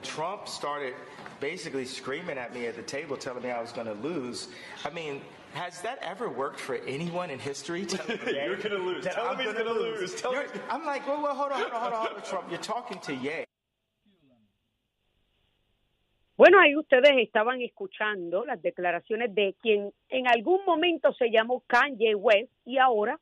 Trump 0.00 0.46
started 0.46 0.94
basically 1.40 1.84
screaming 1.84 2.38
at 2.38 2.54
me 2.54 2.66
at 2.66 2.76
the 2.76 2.82
table, 2.82 3.16
telling 3.16 3.42
me 3.42 3.50
I 3.50 3.60
was 3.60 3.72
going 3.72 3.86
to 3.86 3.94
lose. 3.94 4.48
I 4.84 4.90
mean, 4.90 5.20
has 5.54 5.80
that 5.82 5.98
ever 6.02 6.28
worked 6.28 6.60
for 6.60 6.76
anyone 6.86 7.30
in 7.30 7.38
history? 7.38 7.80
You're 8.26 8.56
going 8.56 8.70
to 8.70 8.78
lose. 8.78 9.04
Tell 9.04 9.32
him 9.32 9.38
he's 9.38 9.52
going 9.52 9.66
to 9.66 9.72
lose. 9.72 10.24
lose. 10.24 10.48
I'm 10.70 10.84
like, 10.84 11.06
well, 11.06 11.22
well, 11.22 11.34
hold 11.34 11.52
on, 11.52 11.60
hold 11.60 11.72
on, 11.72 11.80
hold 11.80 11.92
on, 11.92 12.06
hold 12.06 12.16
on, 12.16 12.22
Trump. 12.22 12.50
You're 12.50 12.60
talking 12.60 12.98
to 13.00 13.14
Ye. 13.14 13.44
Bueno, 16.36 16.58
ahí 16.60 16.76
ustedes 16.76 17.12
estaban 17.16 17.62
escuchando 17.62 18.44
las 18.44 18.60
declaraciones 18.60 19.34
de 19.34 19.54
quien 19.62 19.90
en 20.10 20.26
algún 20.28 20.62
momento 20.66 21.14
se 21.14 21.30
llamó 21.30 21.64
Kanye 21.66 22.14
West 22.14 22.52
y 22.66 22.76
ahora 22.76 23.18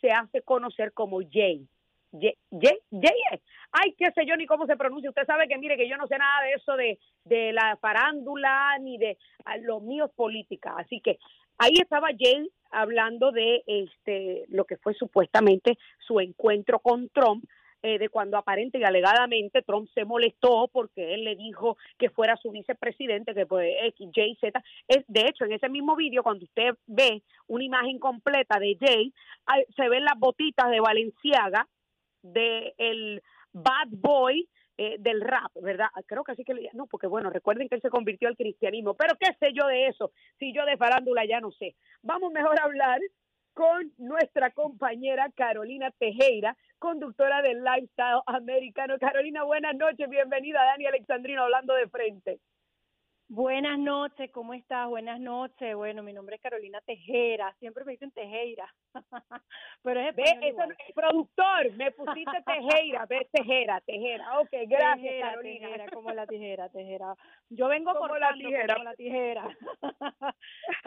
se 0.00 0.08
hace 0.10 0.42
conocer 0.42 0.92
como 0.92 1.20
Jay. 1.20 1.68
Jay, 2.12 2.34
Jay, 2.50 2.78
Jay, 2.90 3.40
ay, 3.72 3.94
qué 3.98 4.10
sé 4.14 4.24
yo 4.26 4.36
ni 4.36 4.46
cómo 4.46 4.66
se 4.66 4.76
pronuncia. 4.76 5.10
Usted 5.10 5.26
sabe 5.26 5.48
que, 5.48 5.58
mire, 5.58 5.76
que 5.76 5.88
yo 5.88 5.96
no 5.96 6.06
sé 6.06 6.16
nada 6.18 6.42
de 6.42 6.52
eso 6.52 6.76
de, 6.76 6.98
de 7.24 7.52
la 7.52 7.76
farándula 7.76 8.78
ni 8.80 8.98
de 8.98 9.18
los 9.62 9.82
míos 9.82 10.10
política. 10.14 10.74
Así 10.78 11.00
que 11.00 11.18
ahí 11.58 11.74
estaba 11.80 12.08
Jay 12.18 12.48
hablando 12.70 13.32
de 13.32 13.62
este 13.66 14.44
lo 14.48 14.64
que 14.64 14.76
fue 14.76 14.94
supuestamente 14.94 15.78
su 16.06 16.20
encuentro 16.20 16.78
con 16.80 17.08
Trump 17.08 17.44
eh, 17.80 17.98
de 17.98 18.08
cuando 18.08 18.36
aparente 18.36 18.78
y 18.78 18.84
alegadamente 18.84 19.62
Trump 19.62 19.88
se 19.94 20.04
molestó 20.04 20.68
porque 20.72 21.14
él 21.14 21.22
le 21.22 21.36
dijo 21.36 21.76
que 21.96 22.10
fuera 22.10 22.36
su 22.36 22.50
vicepresidente, 22.50 23.34
que 23.34 23.46
fue 23.46 23.86
X, 23.86 24.08
J, 24.12 24.22
Z. 24.40 24.64
De 25.06 25.20
hecho, 25.20 25.44
en 25.44 25.52
ese 25.52 25.68
mismo 25.68 25.94
vídeo, 25.94 26.24
cuando 26.24 26.44
usted 26.44 26.74
ve 26.86 27.22
una 27.46 27.62
imagen 27.62 28.00
completa 28.00 28.58
de 28.58 28.76
Jay, 28.80 29.14
se 29.76 29.88
ven 29.88 30.04
las 30.04 30.18
botitas 30.18 30.68
de 30.70 30.80
Valenciaga, 30.80 31.68
de 32.22 32.74
el 32.78 33.22
bad 33.52 33.88
boy 33.90 34.48
eh, 34.76 34.96
del 35.00 35.20
rap, 35.20 35.50
¿verdad? 35.60 35.88
Creo 36.06 36.22
que 36.22 36.32
así 36.32 36.44
que 36.44 36.54
le 36.54 36.70
no, 36.72 36.86
porque 36.86 37.06
bueno, 37.06 37.30
recuerden 37.30 37.68
que 37.68 37.74
él 37.74 37.82
se 37.82 37.90
convirtió 37.90 38.28
al 38.28 38.36
cristianismo, 38.36 38.94
pero 38.94 39.16
qué 39.18 39.32
sé 39.40 39.52
yo 39.52 39.66
de 39.66 39.88
eso, 39.88 40.12
si 40.38 40.54
yo 40.54 40.64
de 40.66 40.76
farándula 40.76 41.24
ya 41.26 41.40
no 41.40 41.50
sé. 41.50 41.74
Vamos 42.02 42.32
mejor 42.32 42.60
a 42.60 42.64
hablar 42.64 43.00
con 43.54 43.92
nuestra 43.98 44.52
compañera 44.52 45.32
Carolina 45.34 45.90
Tejera, 45.98 46.56
conductora 46.78 47.42
del 47.42 47.64
Lifestyle 47.64 48.22
Americano. 48.26 48.98
Carolina, 49.00 49.42
buenas 49.42 49.74
noches, 49.74 50.08
bienvenida 50.08 50.64
Dani 50.64 50.86
Alexandrino 50.86 51.42
hablando 51.42 51.74
de 51.74 51.88
frente. 51.88 52.38
Buenas 53.30 53.78
noches, 53.78 54.30
¿cómo 54.32 54.54
estás? 54.54 54.88
Buenas 54.88 55.20
noches. 55.20 55.76
Bueno, 55.76 56.02
mi 56.02 56.14
nombre 56.14 56.36
es 56.36 56.40
Carolina 56.42 56.80
Tejera, 56.80 57.54
siempre 57.58 57.84
me 57.84 57.92
dicen 57.92 58.10
Tejera. 58.10 58.74
Pero 59.82 60.00
es 60.00 60.16
Ve, 60.16 60.24
eso, 60.40 60.62
productor, 60.94 61.72
me 61.76 61.90
pusiste 61.90 62.42
Tejera, 62.46 63.04
ve 63.04 63.28
Tejera, 63.30 63.82
Tejera. 63.82 64.40
Ok, 64.40 64.48
gracias 64.66 65.14
Carolina. 65.20 65.66
Tejera, 65.66 65.90
como 65.90 66.10
la 66.12 66.26
tijera, 66.26 66.70
Tejera. 66.70 67.14
Yo 67.50 67.68
vengo 67.68 67.94
como 67.94 68.16
la 68.16 68.32
tijera. 68.32 68.74
Como 68.74 68.84
la 68.84 68.94
tijera. 68.94 69.56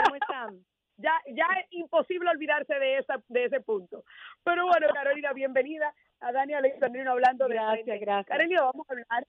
¿Cómo 0.03 0.15
están? 0.15 0.65
Ya, 0.97 1.13
ya 1.33 1.47
es 1.59 1.65
imposible 1.71 2.29
olvidarse 2.29 2.75
de 2.75 2.99
esa, 2.99 3.15
de 3.27 3.45
ese 3.45 3.59
punto. 3.61 4.03
Pero 4.43 4.67
bueno, 4.67 4.85
Carolina, 4.93 5.33
bienvenida 5.33 5.91
a 6.19 6.31
Dani 6.31 6.53
Alexandrino 6.53 7.09
hablando 7.09 7.47
de 7.47 7.55
Gracias, 7.55 7.99
gracias. 7.99 8.27
Carolina, 8.27 8.61
vamos 8.61 8.87
a 8.87 8.93
hablar, 8.93 9.27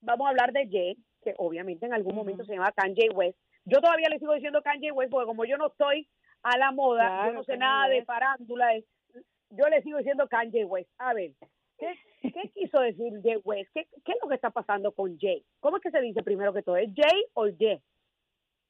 vamos 0.00 0.26
a 0.26 0.30
hablar 0.30 0.52
de 0.52 0.68
Jay 0.68 0.96
que 1.24 1.34
obviamente 1.38 1.86
en 1.86 1.94
algún 1.94 2.14
momento 2.14 2.44
se 2.44 2.54
llama 2.54 2.72
Kanye 2.72 3.10
West. 3.10 3.38
Yo 3.64 3.80
todavía 3.80 4.08
le 4.08 4.18
sigo 4.18 4.34
diciendo 4.34 4.62
Kanye 4.62 4.92
West 4.92 5.10
porque 5.10 5.26
como 5.26 5.44
yo 5.44 5.56
no 5.56 5.68
estoy 5.68 6.06
a 6.42 6.58
la 6.58 6.70
moda, 6.70 7.26
yo 7.26 7.32
no 7.32 7.44
sé 7.44 7.56
nada 7.56 7.88
de 7.88 8.04
farándula, 8.04 8.68
yo 9.50 9.68
le 9.68 9.82
sigo 9.82 9.98
diciendo 9.98 10.28
Kanye 10.28 10.64
West. 10.64 10.90
A 10.98 11.14
ver, 11.14 11.32
¿qué, 11.78 11.94
qué 12.20 12.50
quiso 12.54 12.78
decir 12.80 13.12
Jay 13.22 13.40
West? 13.42 13.70
¿Qué, 13.74 13.88
¿Qué 14.04 14.12
es 14.12 14.18
lo 14.22 14.28
que 14.28 14.36
está 14.36 14.50
pasando 14.50 14.92
con 14.92 15.18
Jay? 15.18 15.44
¿Cómo 15.60 15.78
es 15.78 15.82
que 15.82 15.90
se 15.90 16.00
dice 16.00 16.22
primero 16.22 16.52
que 16.52 16.62
todo? 16.62 16.76
¿Es 16.76 16.90
Jay 16.94 17.24
o 17.32 17.48
Jay? 17.58 17.80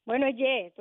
Bueno, 0.06 0.26
es 0.26 0.36
Jay. 0.36 0.72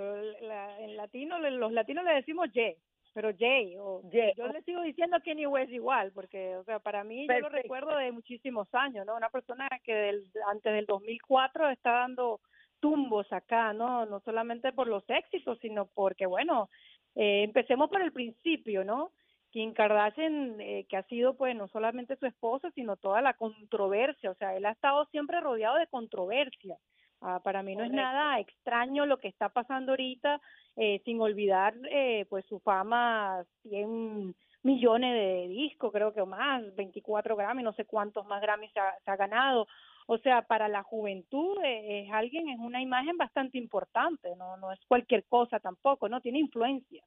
En 0.79 0.95
latino, 0.95 1.39
los 1.39 1.71
latinos 1.71 2.05
le 2.05 2.13
decimos 2.13 2.49
Jay 2.53 2.77
pero 3.13 3.32
Jay 3.38 3.75
o 3.77 4.01
yo 4.12 4.48
le 4.48 4.62
sigo 4.63 4.82
diciendo 4.82 5.17
Kenny 5.24 5.46
West 5.46 5.72
igual 5.72 6.12
porque 6.13 6.58
o 6.58 6.63
sea 6.63 6.79
para 6.79 7.03
mí 7.03 7.27
yo 7.27 7.39
lo 7.39 7.50
recuerdo 7.50 7.96
de 7.98 8.12
muchísimos 8.12 8.67
años 8.74 9.05
no 9.05 9.15
una 9.15 9.29
persona 9.29 9.67
que 9.84 9.93
del, 9.93 10.32
antes 10.48 10.74
del 10.74 10.86
2004 10.86 11.70
está 11.70 11.91
dando 11.91 12.41
tumbos 12.79 13.32
acá 13.32 13.72
no 13.74 14.05
no 14.05 14.20
solamente 14.22 14.74
por 14.74 14.88
los 14.88 15.03
éxitos 15.08 15.60
sino 15.60 15.86
porque 15.86 16.25
bueno 16.25 16.70
eh, 17.15 17.43
empecemos 17.43 17.89
por 17.89 18.01
el 18.01 18.12
principio 18.12 18.84
no 18.84 19.12
Kim 19.51 19.74
Kardashian 19.74 20.60
eh, 20.60 20.86
que 20.89 20.98
ha 20.98 21.03
sido 21.03 21.36
pues 21.36 21.55
no 21.55 21.67
solamente 21.67 22.15
su 22.15 22.25
esposo 22.25 22.72
sino 22.72 22.98
toda 22.98 23.22
la 23.22 23.36
controversia 23.36 24.32
o 24.32 24.36
sea 24.36 24.55
él 24.55 24.65
ha 24.65 24.72
estado 24.72 25.05
siempre 25.05 25.39
rodeado 25.39 25.77
de 25.77 25.88
controversia 25.88 26.77
Ah, 27.25 27.39
para 27.41 27.63
mí 27.63 27.73
no 27.73 27.85
es 27.85 27.91
nada 27.91 28.37
extraño 28.37 29.05
lo 29.05 29.17
que 29.17 29.29
está 29.29 29.47
pasando 29.47 29.93
ahorita, 29.93 30.41
eh, 30.75 31.01
sin 31.05 31.21
olvidar 31.21 31.73
eh, 31.89 32.25
pues 32.29 32.45
su 32.47 32.59
fama, 32.59 33.45
100 33.61 34.35
millones 34.63 35.13
de 35.13 35.47
discos, 35.47 35.93
creo 35.93 36.13
que 36.13 36.19
o 36.19 36.25
más, 36.25 36.75
24 36.75 37.37
Grammy, 37.37 37.63
no 37.63 37.71
sé 37.71 37.85
cuántos 37.85 38.25
más 38.25 38.41
Grammy 38.41 38.67
se 38.69 38.79
ha, 38.79 39.15
ganado. 39.15 39.67
O 40.07 40.17
sea, 40.17 40.41
para 40.41 40.67
la 40.67 40.83
juventud 40.83 41.57
eh, 41.63 42.03
es 42.03 42.11
alguien, 42.11 42.49
es 42.49 42.59
una 42.59 42.81
imagen 42.81 43.15
bastante 43.15 43.57
importante, 43.57 44.35
no, 44.35 44.57
no 44.57 44.73
es 44.73 44.79
cualquier 44.85 45.23
cosa 45.23 45.61
tampoco, 45.61 46.09
no 46.09 46.19
tiene 46.19 46.39
influencia. 46.39 47.05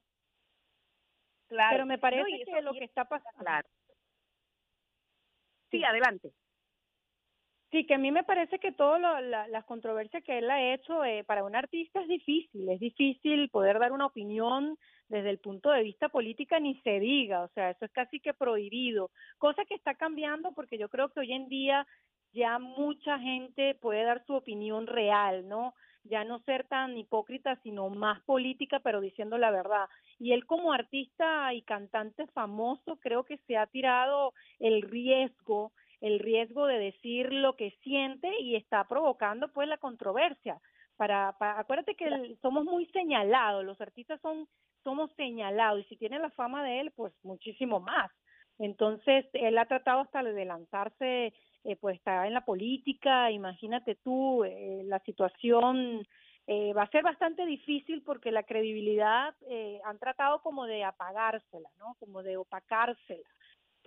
Claro. 1.47 1.75
Pero 1.75 1.85
me 1.85 1.99
parece 1.99 2.43
que 2.43 2.61
lo 2.63 2.73
que 2.73 2.85
está 2.85 3.05
pasando. 3.05 3.37
Claro. 3.37 3.69
Sí, 5.69 5.83
adelante. 5.83 6.33
Sí, 7.71 7.85
que 7.85 7.95
a 7.95 7.97
mí 7.97 8.11
me 8.11 8.23
parece 8.23 8.59
que 8.59 8.71
todas 8.71 9.01
las 9.49 9.65
controversias 9.65 10.23
que 10.23 10.37
él 10.37 10.49
ha 10.49 10.73
hecho 10.73 11.03
eh, 11.03 11.25
para 11.25 11.43
un 11.43 11.53
artista 11.53 11.99
es 12.01 12.07
difícil, 12.07 12.69
es 12.69 12.79
difícil 12.79 13.49
poder 13.49 13.77
dar 13.77 13.91
una 13.91 14.05
opinión 14.05 14.77
desde 15.09 15.29
el 15.31 15.39
punto 15.39 15.71
de 15.71 15.83
vista 15.83 16.07
política 16.07 16.59
ni 16.61 16.75
se 16.81 16.99
diga, 17.01 17.43
o 17.43 17.49
sea, 17.49 17.71
eso 17.71 17.83
es 17.83 17.91
casi 17.91 18.21
que 18.21 18.33
prohibido, 18.33 19.11
cosa 19.37 19.65
que 19.65 19.75
está 19.75 19.95
cambiando 19.95 20.53
porque 20.53 20.77
yo 20.77 20.87
creo 20.87 21.09
que 21.09 21.19
hoy 21.19 21.33
en 21.33 21.49
día 21.49 21.85
ya 22.33 22.57
mucha 22.57 23.19
gente 23.19 23.75
puede 23.75 24.03
dar 24.03 24.23
su 24.25 24.33
opinión 24.33 24.87
real, 24.87 25.47
¿no? 25.49 25.73
Ya 26.03 26.23
no 26.23 26.39
ser 26.39 26.65
tan 26.67 26.97
hipócrita, 26.97 27.59
sino 27.63 27.89
más 27.89 28.21
política, 28.21 28.79
pero 28.79 29.01
diciendo 29.01 29.37
la 29.37 29.51
verdad. 29.51 29.87
Y 30.19 30.31
él 30.31 30.45
como 30.45 30.71
artista 30.71 31.53
y 31.53 31.63
cantante 31.63 32.27
famoso 32.27 32.97
creo 33.01 33.25
que 33.25 33.39
se 33.39 33.57
ha 33.57 33.67
tirado 33.67 34.33
el 34.59 34.83
riesgo 34.83 35.73
el 36.01 36.19
riesgo 36.19 36.65
de 36.67 36.79
decir 36.79 37.31
lo 37.33 37.55
que 37.55 37.71
siente 37.83 38.29
y 38.39 38.55
está 38.55 38.87
provocando 38.87 39.51
pues 39.51 39.67
la 39.67 39.77
controversia. 39.77 40.59
Para, 40.95 41.35
acuérdate 41.39 41.95
que 41.95 42.35
somos 42.41 42.65
muy 42.65 42.85
señalados, 42.87 43.63
los 43.63 43.79
artistas 43.79 44.19
son 44.21 44.47
somos 44.83 45.11
señalados 45.15 45.81
y 45.81 45.89
si 45.89 45.97
tiene 45.97 46.17
la 46.17 46.29
fama 46.31 46.63
de 46.63 46.79
él, 46.79 46.91
pues 46.95 47.13
muchísimo 47.23 47.79
más. 47.81 48.09
Entonces, 48.57 49.25
él 49.33 49.57
ha 49.57 49.65
tratado 49.65 49.99
hasta 49.99 50.23
de 50.23 50.45
lanzarse, 50.45 51.33
eh, 51.63 51.75
pues 51.75 51.97
está 51.97 52.25
en 52.25 52.33
la 52.33 52.45
política, 52.45 53.29
imagínate 53.29 53.95
tú, 53.95 54.45
eh, 54.45 54.83
la 54.85 54.99
situación 54.99 56.07
eh, 56.47 56.71
va 56.71 56.83
a 56.83 56.89
ser 56.89 57.03
bastante 57.03 57.45
difícil 57.45 58.01
porque 58.03 58.31
la 58.31 58.43
credibilidad 58.43 59.35
eh, 59.49 59.81
han 59.83 59.99
tratado 59.99 60.41
como 60.41 60.65
de 60.65 60.85
apagársela, 60.85 61.69
¿no? 61.77 61.95
Como 61.99 62.23
de 62.23 62.37
opacársela 62.37 63.27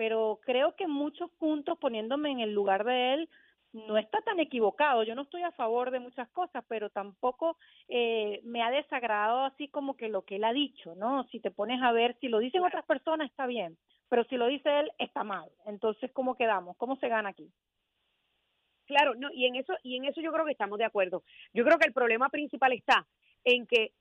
pero 0.00 0.40
creo 0.47 0.75
que 0.76 0.87
muchos 0.88 1.30
puntos, 1.33 1.78
poniéndome 1.78 2.30
en 2.30 2.40
el 2.40 2.54
lugar 2.54 2.85
de 2.85 3.12
él, 3.12 3.28
no 3.75 3.99
está 3.99 4.23
tan 4.23 4.40
equivocado. 4.40 5.02
Yo 5.02 5.14
no 5.14 5.21
estoy 5.21 5.42
a 5.42 5.52
favor 5.52 5.90
de 5.90 6.00
muchas 6.00 6.26
cosas, 6.30 6.64
pero 6.69 6.88
tampoco 6.88 7.59
eh, 7.87 8.40
me 8.42 8.62
ha 8.62 8.71
desagradado 8.71 9.45
así 9.45 9.69
como 9.69 9.99
que 9.99 10.09
lo 10.09 10.23
que 10.23 10.37
él 10.37 10.45
ha 10.45 10.54
dicho, 10.54 10.95
¿no? 10.95 11.25
Si 11.25 11.38
te 11.38 11.50
pones 11.50 11.83
a 11.83 11.92
ver, 11.92 12.16
si 12.19 12.28
lo 12.28 12.38
dicen 12.38 12.64
otras 12.64 12.87
personas 12.87 13.28
está 13.28 13.45
bien, 13.47 13.76
pero 14.09 14.25
si 14.25 14.38
lo 14.38 14.47
dice 14.47 14.71
él 14.80 14.90
está 14.97 15.23
mal. 15.23 15.50
Entonces, 15.66 16.11
¿cómo 16.14 16.35
quedamos? 16.35 16.78
¿Cómo 16.78 16.97
se 16.97 17.11
gana 17.11 17.28
aquí? 17.28 17.52
Claro, 18.87 19.14
no, 19.16 19.28
y 19.35 19.45
en 19.45 19.57
eso 19.57 19.75
y 19.83 19.97
en 19.99 20.07
eso 20.07 20.23
yo 20.23 20.33
creo 20.33 20.47
que 20.47 20.52
estamos 20.52 20.78
de 20.78 20.87
acuerdo. 20.87 21.25
Yo 21.52 21.62
creo 21.62 21.78
que 21.78 21.87
el 21.87 21.92
problema 21.92 22.30
principal 22.30 22.73
está 22.73 23.07
en 23.45 23.66
que 23.66 23.92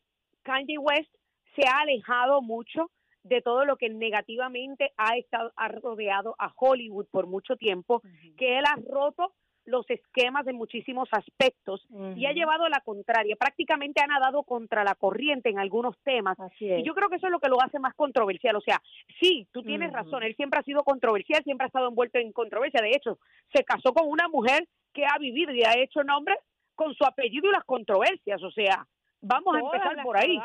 Kanye 0.44 0.78
West 0.78 1.14
se 1.58 1.68
ha 1.68 1.82
alejado 1.82 2.42
mucho 2.42 2.90
de 3.30 3.42
todo 3.42 3.66
lo 3.66 3.78
que 3.78 3.90
negativamente 3.90 4.92
ha 4.98 5.16
estado 5.18 5.52
ha 5.56 5.68
rodeado 5.70 6.36
a 6.40 6.52
Hollywood 6.56 7.08
por 7.12 7.28
mucho 7.28 7.56
tiempo, 7.56 8.02
que 8.38 8.58
él 8.58 8.66
ha 8.66 8.76
roto 8.76 9.34
los 9.66 9.90
esquemas 9.90 10.46
de 10.46 10.54
muchísimos 10.54 11.08
aspectos 11.12 11.86
y 12.16 12.26
ha 12.26 12.34
llevado 12.34 12.66
a 12.66 12.70
la 12.70 12.82
contraria. 12.82 13.36
Prácticamente 13.36 14.02
ha 14.02 14.08
nadado 14.08 14.44
contra 14.44 14.84
la 14.84 14.96
corriente 14.96 15.50
en 15.50 15.60
algunos 15.60 15.96
temas. 16.04 16.38
Y 16.60 16.84
yo 16.84 16.94
creo 16.94 17.10
que 17.10 17.18
eso 17.18 17.28
es 17.28 17.32
lo 17.32 17.40
que 17.40 17.50
lo 17.50 17.62
hace 17.62 17.80
más 17.80 17.94
controversial. 17.96 18.56
O 18.56 18.62
sea, 18.62 18.82
sí, 19.22 19.48
tú 19.52 19.62
tienes 19.62 19.94
razón, 19.94 20.24
él 20.24 20.36
siempre 20.36 20.60
ha 20.60 20.64
sido 20.64 20.84
controversial, 20.84 21.44
siempre 21.44 21.66
ha 21.66 21.68
estado 21.68 21.88
envuelto 21.88 22.18
en 22.18 22.32
controversia. 22.32 22.82
De 22.82 22.92
hecho, 22.92 23.20
se 23.54 23.64
casó 23.64 23.94
con 23.94 24.08
una 24.10 24.28
mujer 24.28 24.68
que 24.94 25.06
ha 25.06 25.18
vivido 25.20 25.54
y 25.54 25.64
ha 25.64 25.78
hecho 25.78 26.04
nombre 26.04 26.36
con 26.76 26.94
su 26.96 27.06
apellido 27.06 27.50
y 27.50 27.54
las 27.54 27.64
controversias. 27.66 28.42
O 28.42 28.52
sea, 28.52 28.88
vamos 29.22 29.56
a 29.56 29.60
empezar 29.60 30.02
por 30.04 30.18
ahí. 30.18 30.40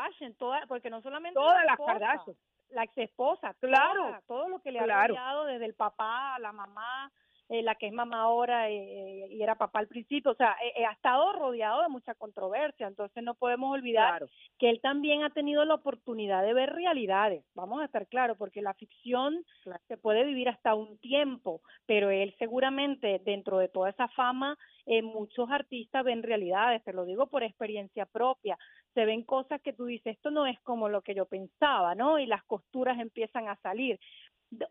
porque 0.67 0.89
no 0.89 1.01
solamente 1.01 1.35
todas 1.35 1.65
las 1.65 1.77
Kardashian 1.77 2.35
la 2.69 2.83
ex 2.83 2.97
esposa, 2.97 3.53
claro, 3.59 4.19
todo 4.27 4.49
lo 4.49 4.59
que 4.59 4.71
le 4.71 4.79
ha 4.79 5.07
rodeado 5.07 5.45
desde 5.45 5.65
el 5.65 5.73
papá, 5.73 6.37
la 6.39 6.51
mamá, 6.51 7.11
eh, 7.47 7.61
la 7.61 7.75
que 7.75 7.85
es 7.85 7.93
mamá 7.93 8.21
ahora 8.21 8.71
eh, 8.71 9.27
y 9.29 9.43
era 9.43 9.53
papá 9.53 9.77
al 9.77 9.87
principio, 9.87 10.31
o 10.31 10.35
sea, 10.35 10.55
eh, 10.63 10.83
ha 10.83 10.93
estado 10.93 11.31
rodeado 11.33 11.83
de 11.83 11.89
mucha 11.89 12.15
controversia, 12.15 12.87
entonces 12.87 13.23
no 13.23 13.35
podemos 13.35 13.71
olvidar 13.71 14.25
que 14.57 14.71
él 14.71 14.81
también 14.81 15.21
ha 15.21 15.29
tenido 15.29 15.63
la 15.63 15.75
oportunidad 15.75 16.41
de 16.41 16.55
ver 16.55 16.73
realidades, 16.73 17.45
vamos 17.53 17.81
a 17.81 17.85
estar 17.85 18.07
claros, 18.07 18.35
porque 18.35 18.63
la 18.63 18.73
ficción 18.73 19.45
se 19.87 19.95
puede 19.95 20.25
vivir 20.25 20.49
hasta 20.49 20.73
un 20.73 20.97
tiempo, 20.97 21.61
pero 21.85 22.09
él 22.09 22.33
seguramente 22.39 23.21
dentro 23.23 23.59
de 23.59 23.67
toda 23.67 23.91
esa 23.91 24.07
fama, 24.07 24.57
muchos 25.03 25.49
artistas 25.51 26.03
ven 26.03 26.23
realidades, 26.23 26.83
te 26.83 26.93
lo 26.93 27.05
digo 27.05 27.27
por 27.27 27.43
experiencia 27.43 28.07
propia, 28.07 28.57
se 28.95 29.05
ven 29.05 29.23
cosas 29.23 29.61
que 29.61 29.73
tú 29.73 29.85
dices, 29.85 30.15
esto 30.15 30.31
no 30.31 30.47
es 30.47 30.59
como 30.61 30.89
lo 30.89 31.01
que 31.01 31.13
yo 31.13 31.25
pensaba, 31.25 31.93
¿no? 31.93 32.17
Y 32.17 32.25
las 32.25 32.43
costuras 32.45 32.97
empiezan 32.99 33.47
a 33.49 33.57
salir. 33.57 33.99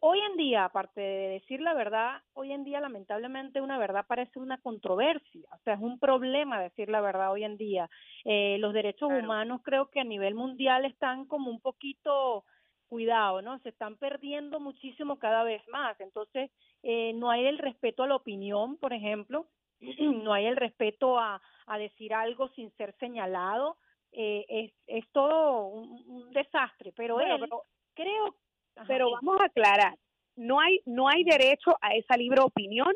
Hoy 0.00 0.18
en 0.20 0.36
día, 0.36 0.64
aparte 0.64 1.00
de 1.00 1.28
decir 1.28 1.60
la 1.60 1.74
verdad, 1.74 2.22
hoy 2.32 2.52
en 2.52 2.64
día 2.64 2.80
lamentablemente 2.80 3.60
una 3.60 3.76
verdad 3.76 4.06
parece 4.08 4.38
una 4.38 4.56
controversia, 4.58 5.48
o 5.52 5.58
sea, 5.62 5.74
es 5.74 5.80
un 5.80 5.98
problema 5.98 6.62
decir 6.62 6.88
la 6.88 7.02
verdad 7.02 7.32
hoy 7.32 7.44
en 7.44 7.58
día. 7.58 7.90
Eh, 8.24 8.56
los 8.60 8.72
derechos 8.72 9.10
humanos 9.12 9.60
creo 9.62 9.90
que 9.90 10.00
a 10.00 10.04
nivel 10.04 10.34
mundial 10.34 10.86
están 10.86 11.26
como 11.26 11.50
un 11.50 11.60
poquito 11.60 12.44
cuidado, 12.86 13.42
¿no? 13.42 13.58
Se 13.58 13.70
están 13.70 13.96
perdiendo 13.96 14.58
muchísimo 14.58 15.18
cada 15.18 15.42
vez 15.42 15.60
más. 15.68 16.00
Entonces, 16.00 16.50
eh, 16.82 17.12
no 17.14 17.30
hay 17.30 17.44
el 17.46 17.58
respeto 17.58 18.04
a 18.04 18.08
la 18.08 18.16
opinión, 18.16 18.78
por 18.78 18.94
ejemplo, 18.94 19.48
no 20.24 20.32
hay 20.32 20.46
el 20.46 20.56
respeto 20.56 21.18
a, 21.18 21.42
a 21.66 21.78
decir 21.78 22.14
algo 22.14 22.48
sin 22.50 22.70
ser 22.76 22.94
señalado. 23.00 23.76
Eh, 24.16 24.44
es, 24.48 24.72
es 24.86 25.04
todo 25.10 25.66
un, 25.66 26.32
desastre, 26.32 26.92
pero 26.96 27.20
él 27.20 27.48
creo 27.94 28.36
pero 28.86 29.10
vamos 29.10 29.40
a 29.40 29.46
aclarar, 29.46 29.96
no 30.36 30.60
hay, 30.60 30.80
no 30.84 31.08
hay 31.08 31.24
derecho 31.24 31.76
a 31.80 31.94
esa 31.94 32.16
libre 32.16 32.40
opinión. 32.40 32.92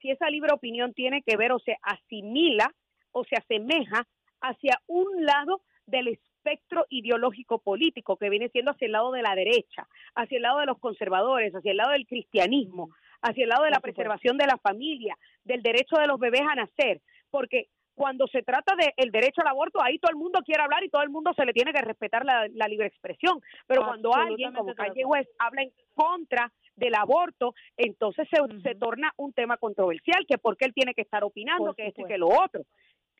Si 0.00 0.10
esa 0.10 0.28
libre 0.28 0.52
opinión 0.52 0.92
tiene 0.94 1.22
que 1.22 1.36
ver 1.36 1.52
o 1.52 1.58
se 1.58 1.76
asimila 1.82 2.72
o 3.12 3.24
se 3.24 3.36
asemeja 3.36 4.06
hacia 4.40 4.80
un 4.86 5.24
lado 5.24 5.62
del 5.86 6.08
espectro 6.08 6.86
ideológico 6.88 7.58
político 7.58 8.16
que 8.16 8.30
viene 8.30 8.48
siendo 8.48 8.72
hacia 8.72 8.86
el 8.86 8.92
lado 8.92 9.12
de 9.12 9.22
la 9.22 9.34
derecha, 9.34 9.86
hacia 10.14 10.36
el 10.36 10.42
lado 10.42 10.58
de 10.58 10.66
los 10.66 10.78
conservadores, 10.78 11.54
hacia 11.54 11.70
el 11.70 11.76
lado 11.76 11.92
del 11.92 12.06
cristianismo, 12.06 12.90
hacia 13.20 13.44
el 13.44 13.50
lado 13.50 13.64
de 13.64 13.70
la 13.70 13.80
preservación 13.80 14.36
de 14.36 14.46
la 14.46 14.58
familia, 14.58 15.16
del 15.44 15.62
derecho 15.62 15.96
de 15.96 16.06
los 16.06 16.18
bebés 16.18 16.42
a 16.42 16.56
nacer, 16.56 17.00
porque 17.30 17.68
cuando 17.94 18.26
se 18.26 18.42
trata 18.42 18.74
del 18.76 19.10
derecho 19.10 19.42
al 19.42 19.48
aborto, 19.48 19.82
ahí 19.82 19.98
todo 19.98 20.10
el 20.10 20.16
mundo 20.16 20.40
quiere 20.44 20.62
hablar 20.62 20.82
y 20.84 20.88
todo 20.88 21.02
el 21.02 21.10
mundo 21.10 21.32
se 21.34 21.44
le 21.44 21.52
tiene 21.52 21.72
que 21.72 21.82
respetar 21.82 22.24
la, 22.24 22.68
libre 22.68 22.86
expresión. 22.86 23.40
Pero 23.66 23.84
cuando 23.84 24.14
alguien 24.14 24.52
como 24.52 24.74
Kanye 24.74 25.04
West 25.04 25.30
habla 25.38 25.62
en 25.62 25.72
contra 25.94 26.52
del 26.76 26.94
aborto, 26.94 27.54
entonces 27.76 28.26
se, 28.30 28.60
se 28.62 28.74
torna 28.74 29.12
un 29.16 29.32
tema 29.32 29.56
controversial, 29.56 30.24
que 30.26 30.38
porque 30.38 30.64
él 30.64 30.72
tiene 30.74 30.94
que 30.94 31.02
estar 31.02 31.22
opinando, 31.22 31.74
que 31.74 31.86
esto 31.86 32.02
y 32.02 32.06
que 32.06 32.18
lo 32.18 32.28
otro. 32.28 32.62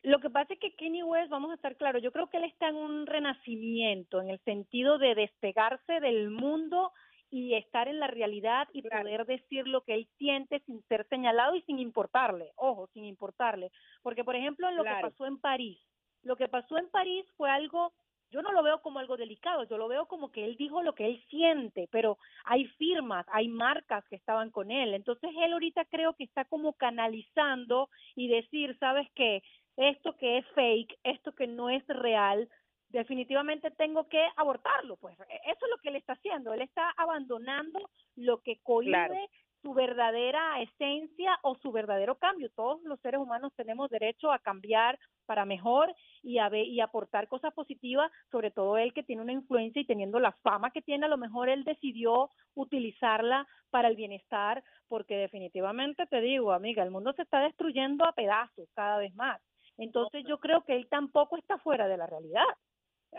Lo 0.03 0.19
que 0.19 0.29
pasa 0.29 0.53
es 0.53 0.59
que 0.59 0.75
Kanye 0.75 1.03
West, 1.03 1.29
vamos 1.29 1.51
a 1.51 1.55
estar 1.55 1.77
claros, 1.77 2.03
yo 2.03 2.11
creo 2.11 2.29
que 2.29 2.37
él 2.37 2.43
está 2.43 2.67
en 2.67 2.75
un 2.75 3.05
renacimiento, 3.05 4.21
en 4.21 4.29
el 4.29 4.39
sentido 4.39 4.97
de 4.97 5.15
despegarse 5.15 6.01
del 6.01 6.29
mundo 6.29 6.91
y 7.33 7.55
estar 7.55 7.87
en 7.87 7.99
la 7.99 8.05
realidad 8.05 8.67
y 8.73 8.83
poder 8.83 9.25
decir 9.25 9.67
lo 9.67 9.81
que 9.81 9.95
él 9.95 10.07
siente 10.19 10.59
sin 10.67 10.83
ser 10.83 11.07
señalado 11.09 11.55
y 11.55 11.63
sin 11.63 11.79
importarle, 11.79 12.51
ojo, 12.55 12.85
sin 12.93 13.05
importarle. 13.05 13.71
Porque, 14.03 14.23
por 14.23 14.35
ejemplo, 14.35 14.69
en 14.69 14.75
lo 14.75 14.83
que 14.83 14.95
pasó 15.01 15.25
en 15.25 15.39
París, 15.39 15.79
lo 16.21 16.35
que 16.35 16.47
pasó 16.47 16.77
en 16.77 16.91
París 16.91 17.25
fue 17.35 17.49
algo, 17.49 17.91
yo 18.29 18.43
no 18.43 18.51
lo 18.51 18.61
veo 18.61 18.83
como 18.83 18.99
algo 18.99 19.17
delicado, 19.17 19.63
yo 19.63 19.79
lo 19.79 19.87
veo 19.87 20.05
como 20.05 20.31
que 20.31 20.45
él 20.45 20.57
dijo 20.57 20.83
lo 20.83 20.93
que 20.93 21.07
él 21.07 21.23
siente, 21.27 21.89
pero 21.91 22.19
hay 22.45 22.65
firmas, 22.77 23.25
hay 23.31 23.47
marcas 23.47 24.07
que 24.09 24.15
estaban 24.15 24.51
con 24.51 24.69
él. 24.69 24.93
Entonces, 24.93 25.31
él 25.35 25.53
ahorita 25.53 25.85
creo 25.85 26.13
que 26.13 26.25
está 26.25 26.45
como 26.45 26.73
canalizando 26.73 27.89
y 28.15 28.27
decir, 28.27 28.77
¿sabes 28.79 29.09
qué? 29.15 29.41
Esto 29.75 30.15
que 30.17 30.37
es 30.37 30.45
fake, 30.53 30.99
esto 31.03 31.33
que 31.33 31.47
no 31.47 31.71
es 31.71 31.83
real, 31.87 32.47
definitivamente 32.93 33.71
tengo 33.71 34.07
que 34.07 34.25
abortarlo. 34.37 34.95
Pues 34.97 35.19
e, 35.19 35.51
eso 35.51 35.65
es 35.65 35.71
lo 35.71 35.77
que 35.81 35.89
él 35.89 35.97
está 35.97 36.13
haciendo. 36.13 36.53
Él 36.53 36.61
está 36.61 36.89
abandonando 36.95 37.79
lo 38.15 38.41
que 38.41 38.59
cohibe 38.63 39.29
su 39.61 39.73
verdadera 39.73 40.61
esencia 40.61 41.39
o 41.41 41.55
su 41.55 41.71
verdadero 41.71 42.15
cambio. 42.15 42.49
Todos 42.55 42.81
los 42.83 42.99
seres 42.99 43.19
humanos 43.19 43.53
tenemos 43.55 43.89
derecho 43.89 44.31
a 44.31 44.39
cambiar 44.39 44.99
para 45.25 45.45
mejor 45.45 45.93
y 46.21 46.37
a 46.37 46.53
y 46.53 46.81
aportar 46.81 47.29
cosas 47.29 47.53
positivas, 47.53 48.11
sobre 48.29 48.51
todo 48.51 48.77
él 48.77 48.93
que 48.93 49.03
tiene 49.03 49.21
una 49.21 49.31
influencia 49.31 49.81
y 49.81 49.85
teniendo 49.85 50.19
la 50.19 50.33
fama 50.43 50.71
que 50.71 50.81
tiene, 50.81 51.05
a 51.05 51.09
lo 51.09 51.17
mejor 51.17 51.47
él 51.47 51.63
decidió 51.63 52.29
utilizarla 52.55 53.47
para 53.69 53.87
el 53.87 53.95
bienestar, 53.95 54.63
porque 54.89 55.15
definitivamente 55.15 56.05
te 56.07 56.19
digo, 56.19 56.51
amiga, 56.51 56.83
el 56.83 56.91
mundo 56.91 57.13
se 57.13 57.21
está 57.21 57.39
destruyendo 57.39 58.05
a 58.05 58.11
pedazos 58.11 58.69
cada 58.75 58.97
vez 58.97 59.15
más. 59.15 59.41
Entonces 59.77 60.25
yo 60.27 60.39
creo 60.39 60.63
que 60.65 60.75
él 60.75 60.87
tampoco 60.89 61.37
está 61.37 61.57
fuera 61.57 61.87
de 61.87 61.97
la 61.97 62.05
realidad. 62.05 62.43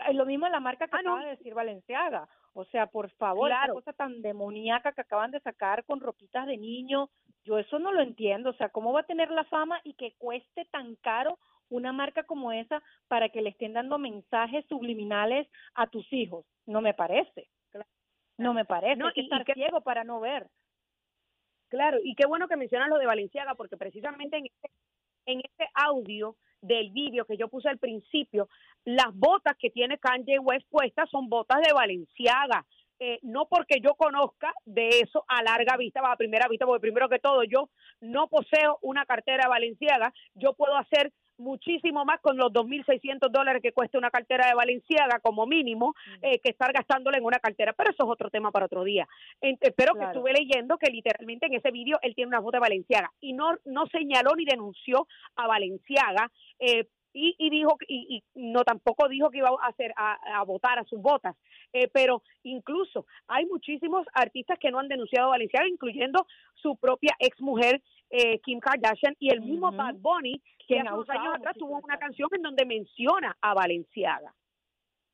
Es 0.07 0.15
lo 0.15 0.25
mismo 0.25 0.47
la 0.47 0.59
marca 0.59 0.87
que 0.87 0.95
ah, 0.95 0.99
acaba 0.99 1.23
de 1.23 1.31
decir 1.31 1.53
Valenciaga. 1.53 2.27
O 2.53 2.65
sea, 2.65 2.87
por 2.87 3.09
favor, 3.11 3.51
esa 3.51 3.73
cosa 3.73 3.93
tan 3.93 4.21
demoníaca 4.21 4.93
que 4.93 5.01
acaban 5.01 5.31
de 5.31 5.39
sacar 5.41 5.83
con 5.85 5.99
ropitas 5.99 6.47
de 6.47 6.57
niño, 6.57 7.09
yo 7.43 7.59
eso 7.59 7.79
no 7.79 7.91
lo 7.91 8.01
entiendo. 8.01 8.51
O 8.51 8.53
sea, 8.53 8.69
¿cómo 8.69 8.93
va 8.93 9.01
a 9.01 9.05
tener 9.05 9.29
la 9.31 9.43
fama 9.45 9.79
y 9.83 9.93
que 9.93 10.13
cueste 10.17 10.65
tan 10.65 10.95
caro 10.95 11.37
una 11.69 11.91
marca 11.91 12.23
como 12.23 12.51
esa 12.51 12.81
para 13.07 13.29
que 13.29 13.41
le 13.41 13.49
estén 13.49 13.73
dando 13.73 13.97
mensajes 13.97 14.65
subliminales 14.67 15.47
a 15.73 15.87
tus 15.87 16.11
hijos? 16.13 16.45
No 16.65 16.81
me 16.81 16.93
parece. 16.93 17.47
No 18.37 18.53
me 18.53 18.65
parece, 18.65 18.97
no, 18.97 19.07
hay 19.07 19.13
que 19.13 19.21
estar 19.21 19.45
ciego 19.45 19.81
para 19.81 20.03
no 20.03 20.19
ver. 20.19 20.47
Claro, 21.69 21.97
y 22.03 22.15
qué 22.15 22.25
bueno 22.25 22.47
que 22.47 22.57
mencionas 22.57 22.89
lo 22.89 22.97
de 22.97 23.05
Valenciaga, 23.05 23.55
porque 23.55 23.77
precisamente 23.77 24.37
en 24.37 24.45
este, 24.45 24.71
en 25.25 25.39
este 25.39 25.69
audio 25.73 26.35
del 26.65 26.91
vídeo 26.91 27.25
que 27.25 27.37
yo 27.37 27.47
puse 27.47 27.69
al 27.69 27.77
principio, 27.77 28.49
las 28.83 29.13
botas 29.13 29.55
que 29.57 29.69
tiene 29.69 29.97
Kanye 29.97 30.39
West 30.39 30.67
puestas 30.69 31.09
son 31.09 31.29
botas 31.29 31.61
de 31.61 31.73
Valenciaga. 31.73 32.65
Eh, 32.97 33.19
no 33.23 33.45
porque 33.49 33.81
yo 33.81 33.95
conozca 33.95 34.53
de 34.63 34.87
eso 34.87 35.25
a 35.27 35.43
larga 35.43 35.75
vista, 35.75 35.99
a 35.99 36.15
primera 36.15 36.47
vista, 36.47 36.65
porque 36.65 36.79
primero 36.79 37.09
que 37.09 37.19
todo 37.19 37.43
yo 37.43 37.69
no 37.99 38.29
poseo 38.29 38.79
una 38.81 39.05
cartera 39.05 39.49
Valenciaga, 39.49 40.13
yo 40.33 40.53
puedo 40.53 40.77
hacer 40.77 41.11
muchísimo 41.37 42.05
más 42.05 42.19
con 42.21 42.37
los 42.37 42.51
2.600 42.51 43.29
dólares 43.29 43.61
que 43.61 43.71
cuesta 43.71 43.97
una 43.97 44.11
cartera 44.11 44.47
de 44.47 44.55
Valenciaga 44.55 45.19
como 45.19 45.45
mínimo 45.45 45.93
eh, 46.21 46.39
que 46.39 46.49
estar 46.49 46.71
gastándole 46.73 47.17
en 47.17 47.25
una 47.25 47.39
cartera, 47.39 47.73
pero 47.73 47.91
eso 47.91 48.03
es 48.03 48.09
otro 48.09 48.29
tema 48.29 48.51
para 48.51 48.65
otro 48.65 48.83
día. 48.83 49.07
pero 49.75 49.93
que 49.95 50.05
estuve 50.05 50.33
leyendo 50.33 50.77
que 50.77 50.91
literalmente 50.91 51.47
en 51.47 51.55
ese 51.55 51.71
vídeo 51.71 51.97
él 52.01 52.15
tiene 52.15 52.29
una 52.29 52.41
foto 52.41 52.57
de 52.57 52.61
Valenciaga. 52.61 53.11
Y 53.21 53.33
no, 53.33 53.57
no 53.65 53.87
señaló 53.87 54.35
ni 54.35 54.45
denunció 54.45 55.07
a 55.35 55.47
Valenciaga 55.47 56.31
eh, 56.59 56.87
y, 57.15 57.35
y 57.37 57.49
dijo 57.49 57.77
y, 57.87 58.23
no 58.35 58.63
tampoco 58.63 59.07
dijo 59.07 59.29
que 59.29 59.37
iba 59.39 59.49
a 59.49 59.67
hacer 59.67 59.93
a, 59.95 60.43
votar 60.43 60.79
a 60.79 60.83
sus 60.83 61.01
botas 61.01 61.35
eh, 61.75 61.89
pero 61.91 62.23
incluso 62.43 63.05
hay 63.27 63.45
muchísimos 63.47 64.07
artistas 64.13 64.57
que 64.57 64.71
no 64.71 64.79
han 64.79 64.87
denunciado 64.87 65.27
a 65.27 65.31
Valenciaga 65.31 65.67
incluyendo 65.67 66.25
su 66.53 66.77
propia 66.77 67.13
ex 67.19 67.41
mujer 67.41 67.81
eh, 68.09 68.39
Kim 68.39 68.61
Kardashian 68.61 69.13
y 69.19 69.29
el 69.29 69.41
mismo 69.41 69.69
Bad 69.73 69.95
Bunny 69.95 70.41
que 70.65 70.79
hace 70.79 70.93
unos 70.93 71.09
años 71.09 71.35
atrás 71.35 71.53
tuvo 71.57 71.81
una 71.83 71.97
canción 71.97 72.29
en 72.31 72.43
donde 72.43 72.65
menciona 72.65 73.35
a 73.41 73.53
Valenciaga. 73.53 74.33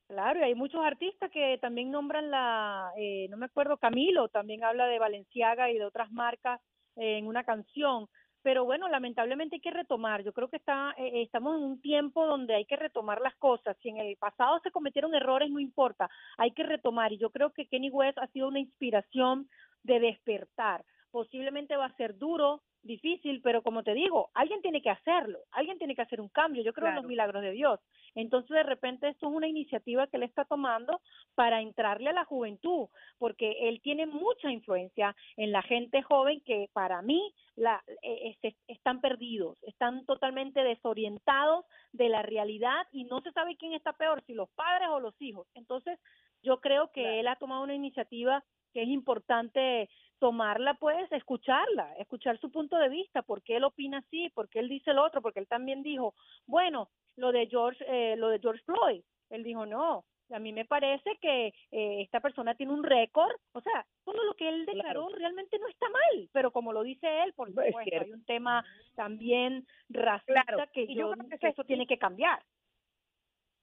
Claro, 0.06 0.38
y 0.38 0.42
hay 0.44 0.54
muchos 0.54 0.84
artistas 0.84 1.32
que 1.32 1.58
también 1.60 1.90
nombran 1.90 2.30
la, 2.30 2.92
eh, 2.96 3.26
no 3.28 3.38
me 3.38 3.46
acuerdo, 3.46 3.76
Camilo 3.76 4.28
también 4.28 4.62
habla 4.62 4.86
de 4.86 5.00
Valenciaga 5.00 5.68
y 5.68 5.78
de 5.78 5.84
otras 5.84 6.12
marcas 6.12 6.60
en 6.94 7.26
una 7.26 7.42
canción 7.42 8.06
pero 8.42 8.64
bueno, 8.64 8.88
lamentablemente 8.88 9.56
hay 9.56 9.60
que 9.60 9.70
retomar. 9.70 10.22
Yo 10.22 10.32
creo 10.32 10.48
que 10.48 10.56
está, 10.56 10.94
eh, 10.98 11.22
estamos 11.22 11.56
en 11.56 11.62
un 11.62 11.80
tiempo 11.80 12.26
donde 12.26 12.54
hay 12.54 12.64
que 12.64 12.76
retomar 12.76 13.20
las 13.20 13.34
cosas. 13.36 13.76
Si 13.82 13.88
en 13.88 13.98
el 13.98 14.16
pasado 14.16 14.60
se 14.62 14.70
cometieron 14.70 15.14
errores, 15.14 15.50
no 15.50 15.60
importa, 15.60 16.10
hay 16.36 16.50
que 16.50 16.62
retomar. 16.62 17.12
Y 17.12 17.18
yo 17.18 17.30
creo 17.30 17.50
que 17.50 17.66
Kenny 17.66 17.90
West 17.90 18.18
ha 18.18 18.26
sido 18.28 18.48
una 18.48 18.60
inspiración 18.60 19.48
de 19.84 20.00
despertar. 20.00 20.84
Posiblemente 21.12 21.76
va 21.76 21.86
a 21.86 21.96
ser 21.96 22.18
duro, 22.18 22.62
difícil, 22.82 23.40
pero 23.42 23.62
como 23.62 23.84
te 23.84 23.94
digo, 23.94 24.30
alguien 24.34 24.60
tiene 24.60 24.82
que 24.82 24.90
hacerlo, 24.90 25.38
alguien 25.52 25.78
tiene 25.78 25.94
que 25.94 26.02
hacer 26.02 26.20
un 26.20 26.28
cambio. 26.28 26.64
Yo 26.64 26.72
creo 26.72 26.88
en 26.88 26.96
los 26.96 27.04
milagros 27.04 27.42
de 27.42 27.52
Dios. 27.52 27.78
Entonces, 28.14 28.50
de 28.50 28.62
repente, 28.62 29.08
esto 29.08 29.28
es 29.28 29.32
una 29.32 29.46
iniciativa 29.46 30.06
que 30.06 30.16
él 30.16 30.24
está 30.24 30.44
tomando 30.44 31.00
para 31.34 31.60
entrarle 31.60 32.10
a 32.10 32.12
la 32.12 32.24
juventud, 32.24 32.88
porque 33.18 33.68
él 33.68 33.80
tiene 33.82 34.06
mucha 34.06 34.50
influencia 34.50 35.14
en 35.36 35.52
la 35.52 35.62
gente 35.62 36.02
joven 36.02 36.40
que 36.44 36.68
para 36.72 37.02
mí 37.02 37.32
la, 37.54 37.82
e, 38.02 38.36
están 38.66 39.00
perdidos, 39.00 39.58
están 39.62 40.04
totalmente 40.04 40.62
desorientados 40.62 41.64
de 41.92 42.08
la 42.08 42.22
realidad 42.22 42.86
y 42.90 43.04
no 43.04 43.20
se 43.20 43.32
sabe 43.32 43.56
quién 43.56 43.72
está 43.74 43.92
peor, 43.92 44.22
si 44.26 44.34
los 44.34 44.50
padres 44.50 44.88
o 44.90 45.00
los 45.00 45.14
hijos. 45.20 45.46
Entonces, 45.54 45.98
yo 46.42 46.60
creo 46.60 46.90
que 46.90 47.20
él 47.20 47.28
ha 47.28 47.36
tomado 47.36 47.62
una 47.62 47.74
iniciativa 47.74 48.44
que 48.72 48.82
es 48.82 48.88
importante 48.88 49.88
tomarla, 50.22 50.74
pues, 50.74 51.10
escucharla, 51.10 51.94
escuchar 51.98 52.38
su 52.38 52.52
punto 52.52 52.78
de 52.78 52.88
vista, 52.88 53.22
por 53.22 53.42
qué 53.42 53.56
él 53.56 53.64
opina 53.64 53.98
así, 53.98 54.30
por 54.30 54.48
qué 54.48 54.60
él 54.60 54.68
dice 54.68 54.94
lo 54.94 55.04
otro, 55.04 55.20
porque 55.20 55.40
él 55.40 55.48
también 55.48 55.82
dijo, 55.82 56.14
bueno, 56.46 56.90
lo 57.16 57.32
de 57.32 57.48
George, 57.48 57.84
eh, 57.88 58.14
lo 58.16 58.28
de 58.28 58.38
George 58.38 58.62
Floyd, 58.64 59.02
él 59.30 59.42
dijo, 59.42 59.66
no, 59.66 60.04
a 60.30 60.38
mí 60.38 60.52
me 60.52 60.64
parece 60.64 61.18
que 61.20 61.48
eh, 61.72 62.02
esta 62.02 62.20
persona 62.20 62.54
tiene 62.54 62.72
un 62.72 62.84
récord, 62.84 63.34
o 63.50 63.60
sea, 63.62 63.84
todo 64.04 64.22
lo 64.22 64.34
que 64.34 64.48
él 64.48 64.64
declaró 64.64 65.08
realmente 65.08 65.58
no 65.58 65.66
está 65.66 65.88
mal, 65.88 66.28
pero 66.30 66.52
como 66.52 66.72
lo 66.72 66.84
dice 66.84 67.24
él, 67.24 67.32
por 67.32 67.48
supuesto, 67.48 67.80
hay 67.80 68.12
un 68.12 68.24
tema 68.24 68.64
también 68.94 69.66
racista 69.88 70.68
que 70.72 70.86
yo, 70.94 71.10
creo 71.10 71.38
que 71.40 71.48
eso 71.48 71.64
tiene 71.64 71.88
que 71.88 71.98
cambiar. 71.98 72.40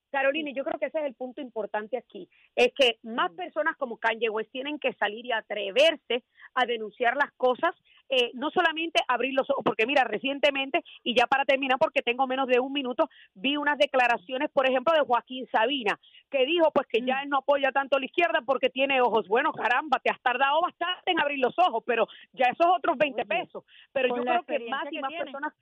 Carolina, 0.10 0.52
yo 0.54 0.63
creo 0.63 0.80
que 0.80 0.88
ese 0.88 1.00
es 1.00 1.06
el 1.06 1.13
punto 1.15 1.41
importante 1.41 1.98
aquí, 1.98 2.30
es 2.56 2.74
que 2.74 3.00
más 3.04 3.32
personas 3.32 3.78
como 3.78 3.98
Kanye 3.98 4.30
West 4.30 4.52
tienen 4.52 4.80
que 4.80 4.93
salir 4.93 5.26
y 5.26 5.32
atreverse 5.32 6.24
a 6.56 6.65
denunciar 6.65 7.15
las 7.15 7.32
cosas, 7.34 7.76
eh, 8.10 8.32
no 8.34 8.50
solamente 8.50 9.02
abrir 9.08 9.34
los 9.34 9.50
ojos, 9.50 9.63
porque 9.63 9.86
mira, 9.86 10.04
recientemente, 10.04 10.84
y 11.04 11.15
ya 11.15 11.28
para 11.28 11.45
terminar, 11.45 11.78
porque 11.80 12.02
tengo 12.02 12.26
menos 12.26 12.48
de 12.48 12.60
un 12.60 12.74
minuto, 12.74 13.10
vi 13.36 13.56
unas 13.56 13.78
declaraciones, 13.78 14.50
por 14.50 14.67
ejemplo, 14.67 14.93
de 14.93 15.06
Joaquín 15.06 15.48
Sabina, 15.52 16.00
que 16.30 16.45
dijo 16.45 16.72
pues 16.74 16.88
que 16.88 17.02
ya 17.02 17.17
mm. 17.17 17.24
él 17.24 17.30
no 17.30 17.38
apoya 17.38 17.72
tanto 17.72 17.98
a 17.98 18.00
la 18.00 18.06
izquierda 18.06 18.41
porque 18.45 18.69
tiene 18.69 19.02
ojos. 19.02 19.28
Bueno, 19.28 19.52
caramba, 19.52 20.00
te 20.00 20.10
has 20.10 20.22
tardado 20.22 20.62
bastante 20.62 21.12
en 21.12 21.19
abrir 21.19 21.39
los 21.39 21.58
ojos, 21.60 21.84
pero 21.86 22.08
ya 22.34 22.48
esos 22.48 22.67
otros 22.67 22.98
20 22.98 23.26
pesos. 23.26 23.63
Pero 23.91 24.15
yo 24.15 24.24
creo 24.24 24.43
que 24.43 24.60
más 24.69 24.91
y 24.91 25.00
más 25.00 25.13
personas... 25.13 25.54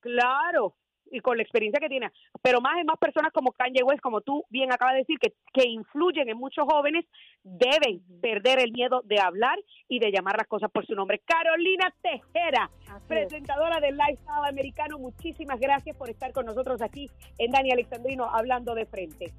Claro, 0.00 0.74
y 1.10 1.20
con 1.20 1.36
la 1.36 1.42
experiencia 1.42 1.80
que 1.80 1.88
tiene, 1.88 2.10
pero 2.42 2.60
más 2.60 2.80
y 2.80 2.84
más 2.84 2.98
personas 2.98 3.32
como 3.32 3.52
Kanye 3.52 3.82
West, 3.82 4.00
como 4.00 4.20
tú 4.20 4.44
bien 4.50 4.72
acabas 4.72 4.94
de 4.94 5.00
decir, 5.00 5.18
que, 5.18 5.32
que 5.52 5.68
influyen 5.68 6.28
en 6.28 6.38
muchos 6.38 6.64
jóvenes, 6.68 7.04
deben 7.42 8.02
perder 8.20 8.60
el 8.60 8.72
miedo 8.72 9.02
de 9.04 9.20
hablar 9.20 9.58
y 9.88 9.98
de 9.98 10.10
llamar 10.10 10.36
las 10.36 10.46
cosas 10.46 10.70
por 10.70 10.86
su 10.86 10.94
nombre. 10.94 11.20
Carolina 11.24 11.94
Tejera, 12.02 12.70
presentadora 13.06 13.80
del 13.80 13.96
Lifestyle 13.96 14.48
Americano, 14.48 14.98
muchísimas 14.98 15.60
gracias 15.60 15.96
por 15.96 16.10
estar 16.10 16.32
con 16.32 16.46
nosotros 16.46 16.82
aquí 16.82 17.10
en 17.38 17.50
Dani 17.50 17.70
Alexandrino 17.70 18.24
hablando 18.24 18.74
de 18.74 18.86
frente. 18.86 19.32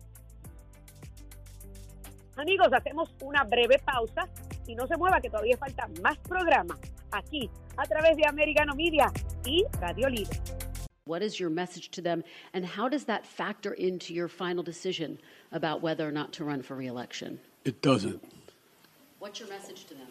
Amigos, 2.38 2.68
hacemos 2.74 3.16
una 3.22 3.44
breve 3.44 3.80
pausa 3.80 4.28
y 4.68 4.76
no 4.76 4.88
se 4.88 4.98
mueva 4.98 5.22
que 5.22 5.30
todavía 5.30 5.58
falta 5.58 5.88
más 6.02 6.18
programa 6.20 6.76
aquí 7.12 7.50
a 7.78 7.84
través 7.84 8.18
de 8.18 8.28
Americano 8.28 8.74
Media 8.76 9.12
y 9.46 9.64
Radio 9.80 10.10
Libre. 10.10 10.38
What 11.08 11.22
is 11.22 11.40
your 11.40 11.52
message 11.52 11.92
to 11.92 12.02
them, 12.02 12.24
and 12.54 12.66
how 12.66 12.90
does 12.90 13.04
that 13.04 13.28
factor 13.28 13.74
into 13.74 14.12
your 14.12 14.28
final 14.28 14.64
decision 14.64 15.20
about 15.52 15.84
whether 15.84 16.08
or 16.08 16.12
not 16.12 16.34
to 16.34 16.44
run 16.44 16.64
for 16.64 16.76
reelection? 16.76 17.40
It 17.64 17.80
doesn't. 17.84 18.24
What's 19.20 19.40
your 19.40 19.48
message 19.50 19.86
to 19.86 19.94
them? 19.94 20.08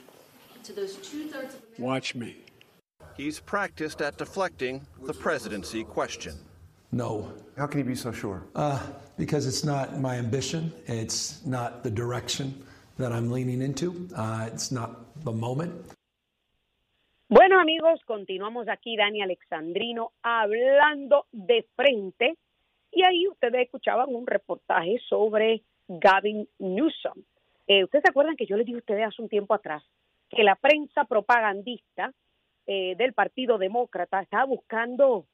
To 0.63 0.73
those 0.73 0.95
two 0.99 1.27
thirds 1.27 1.55
of 1.55 1.63
America? 1.63 1.83
Watch 1.83 2.15
me. 2.15 2.37
He's 3.17 3.41
practiced 3.41 4.03
at 4.03 4.19
deflecting 4.19 4.87
the 5.03 5.13
presidency 5.13 5.83
question. 5.83 6.37
No. 6.93 7.33
How 7.59 7.67
can 7.67 7.81
you 7.81 7.85
be 7.85 7.97
so 7.97 8.13
sure? 8.13 8.45
Uh, 8.55 8.81
because 9.19 9.49
it's 9.49 9.65
not 9.65 10.01
my 10.01 10.15
ambition. 10.15 10.73
It's 10.87 11.45
not 11.45 11.83
the 11.83 11.91
direction 11.91 12.65
that 12.99 13.11
I'm 13.11 13.33
leaning 13.33 13.63
into. 13.63 14.09
Uh, 14.15 14.49
it's 14.53 14.71
not 14.71 15.23
the 15.25 15.33
moment. 15.33 15.75
Bueno 17.37 17.59
amigos, 17.59 18.01
continuamos 18.05 18.69
aquí 18.69 18.97
Dani 18.97 19.21
Alexandrino 19.21 20.13
hablando 20.23 21.27
de 21.33 21.67
frente 21.75 22.37
y 22.93 23.03
ahí 23.03 23.27
ustedes 23.27 23.63
escuchaban 23.63 24.15
un 24.15 24.25
reportaje 24.25 25.01
sobre 25.09 25.63
Gavin 25.89 26.49
Newsom. 26.61 27.25
Eh, 27.67 27.83
ustedes 27.83 28.05
se 28.05 28.11
acuerdan 28.11 28.37
que 28.37 28.47
yo 28.47 28.57
les 28.57 28.65
dije 28.65 28.77
a 28.77 28.79
ustedes 28.79 29.07
hace 29.09 29.21
un 29.21 29.29
tiempo 29.29 29.53
atrás 29.53 29.83
que 30.31 30.45
la 30.45 30.55
prensa 30.55 31.07
propagandista 31.07 32.13
eh, 32.69 32.95
del 32.97 33.15
Partido 33.15 33.59
Demócrata 33.59 34.21
estaba 34.21 34.45
buscando 34.45 35.27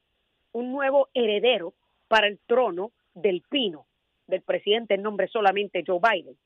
un 0.52 0.72
nuevo 0.72 1.08
heredero 1.12 1.74
para 2.08 2.28
el 2.28 2.38
trono 2.46 2.92
del 3.12 3.42
pino 3.42 3.84
del 4.26 4.40
presidente 4.40 4.94
en 4.94 5.02
nombre 5.02 5.28
solamente 5.28 5.84
Joe 5.86 6.00
Biden. 6.00 6.38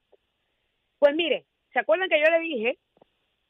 Pues 0.99 1.15
mire, 1.15 1.45
¿se 1.73 1.79
acuerdan 1.79 2.09
que 2.09 2.19
yo 2.19 2.27
le 2.29 2.41
dije 2.41 2.79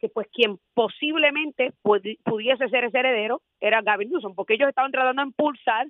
pues 0.08 0.28
quien 0.32 0.58
posiblemente 0.74 1.72
pudiese 1.82 2.68
ser 2.68 2.84
ese 2.84 2.98
heredero 2.98 3.42
era 3.60 3.82
Gavin 3.82 4.10
Newsom, 4.10 4.34
porque 4.34 4.54
ellos 4.54 4.68
estaban 4.68 4.92
tratando 4.92 5.22
de 5.22 5.28
impulsar 5.28 5.86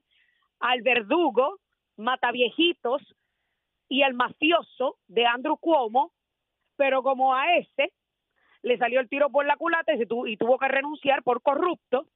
al 0.61 0.83
verdugo, 0.83 1.59
mataviejitos 1.97 3.03
y 3.89 4.03
al 4.03 4.15
mafioso 4.15 4.97
de 5.09 5.27
Andrew 5.27 5.57
Cuomo, 5.57 6.13
pero 6.77 7.03
como 7.03 7.35
a 7.35 7.57
ese 7.57 7.93
le 8.63 8.79
salió 8.79 9.01
el 9.01 9.09
tiro 9.09 9.31
por 9.31 9.45
la 9.47 9.57
culata 9.57 9.95
y, 9.95 10.07
tuvo, 10.07 10.27
y 10.27 10.37
tuvo 10.37 10.59
que 10.59 10.69
renunciar 10.69 11.23
por 11.23 11.43
corrupto, 11.43 12.07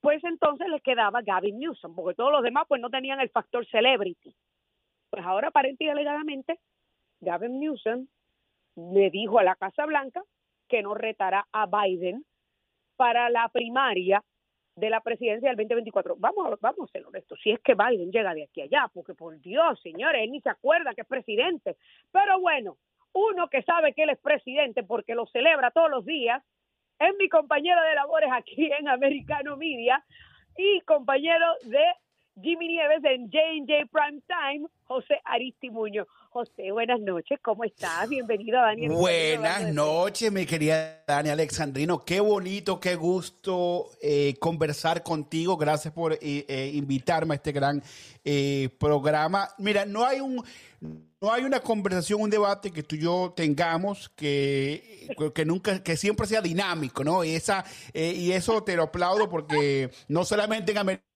pues 0.00 0.24
entonces 0.24 0.68
le 0.68 0.80
quedaba 0.80 1.20
Gavin 1.22 1.58
Newsom, 1.58 1.94
porque 1.94 2.14
todos 2.14 2.32
los 2.32 2.42
demás 2.42 2.64
pues 2.66 2.80
no 2.80 2.88
tenían 2.88 3.20
el 3.20 3.28
factor 3.28 3.66
celebrity. 3.66 4.34
Pues 5.10 5.24
ahora 5.24 5.48
aparentemente 5.48 5.84
y 5.84 5.88
alegadamente 5.88 6.60
Gavin 7.20 7.60
Newsom 7.60 8.06
le 8.76 9.10
dijo 9.10 9.38
a 9.38 9.44
la 9.44 9.56
Casa 9.56 9.84
Blanca 9.84 10.22
que 10.70 10.82
no 10.82 10.94
retará 10.94 11.46
a 11.52 11.66
Biden 11.66 12.24
para 12.96 13.28
la 13.28 13.48
primaria 13.48 14.22
de 14.76 14.88
la 14.88 15.00
presidencia 15.00 15.48
del 15.50 15.56
2024. 15.56 16.16
Vamos 16.18 16.58
vamos 16.60 16.88
a 16.88 16.92
ser 16.92 17.04
honestos, 17.04 17.38
si 17.42 17.50
es 17.50 17.60
que 17.60 17.74
Biden 17.74 18.10
llega 18.10 18.32
de 18.32 18.44
aquí 18.44 18.62
a 18.62 18.64
allá, 18.64 18.90
porque 18.94 19.14
por 19.14 19.38
Dios, 19.40 19.80
señores, 19.82 20.22
él 20.22 20.30
ni 20.30 20.40
se 20.40 20.48
acuerda 20.48 20.94
que 20.94 21.02
es 21.02 21.06
presidente. 21.06 21.76
Pero 22.12 22.40
bueno, 22.40 22.78
uno 23.12 23.48
que 23.48 23.62
sabe 23.62 23.92
que 23.92 24.04
él 24.04 24.10
es 24.10 24.18
presidente 24.18 24.82
porque 24.84 25.14
lo 25.14 25.26
celebra 25.26 25.70
todos 25.70 25.90
los 25.90 26.04
días, 26.04 26.42
es 26.98 27.14
mi 27.18 27.28
compañero 27.28 27.82
de 27.82 27.94
labores 27.94 28.30
aquí 28.32 28.70
en 28.78 28.88
Americano 28.88 29.56
Media 29.56 30.04
y 30.56 30.80
compañero 30.82 31.46
de 31.64 31.84
Jimmy 32.36 32.68
Nieves 32.68 33.02
en 33.04 33.30
J&J 33.30 33.86
Prime 33.90 34.22
Time, 34.26 34.68
José 34.84 35.20
Aristimuño. 35.24 36.06
José, 36.30 36.70
buenas 36.70 37.00
noches, 37.00 37.40
¿cómo 37.42 37.64
estás? 37.64 38.08
Bienvenido, 38.08 38.60
Daniel. 38.60 38.92
Buenas 38.92 39.72
noches, 39.74 40.30
mi 40.30 40.46
querida 40.46 41.02
Dani 41.06 41.28
Alexandrino. 41.28 42.04
Qué 42.04 42.20
bonito, 42.20 42.78
qué 42.78 42.94
gusto 42.94 43.90
eh, 44.00 44.34
conversar 44.38 45.02
contigo. 45.02 45.56
Gracias 45.56 45.92
por 45.92 46.12
eh, 46.12 46.18
eh, 46.22 46.70
invitarme 46.72 47.34
a 47.34 47.36
este 47.36 47.52
gran 47.52 47.82
programa. 48.78 49.48
Mira, 49.58 49.84
no 49.84 50.04
hay 50.04 50.20
un 50.20 50.42
no 51.20 51.32
hay 51.32 51.44
una 51.44 51.60
conversación, 51.60 52.22
un 52.22 52.30
debate 52.30 52.70
que 52.70 52.82
tú 52.82 52.96
y 52.96 53.00
yo 53.00 53.34
tengamos 53.36 54.08
que, 54.10 55.08
que 55.34 55.44
nunca, 55.44 55.82
que 55.82 55.96
siempre 55.96 56.26
sea 56.26 56.40
dinámico, 56.40 57.04
¿no? 57.04 57.24
Y 57.24 57.34
esa, 57.34 57.62
y 57.92 58.32
eso 58.32 58.62
te 58.62 58.76
lo 58.76 58.84
aplaudo 58.84 59.28
porque 59.28 59.90
no 60.08 60.24
solamente 60.24 60.72
en 60.72 60.78
América 60.78 61.09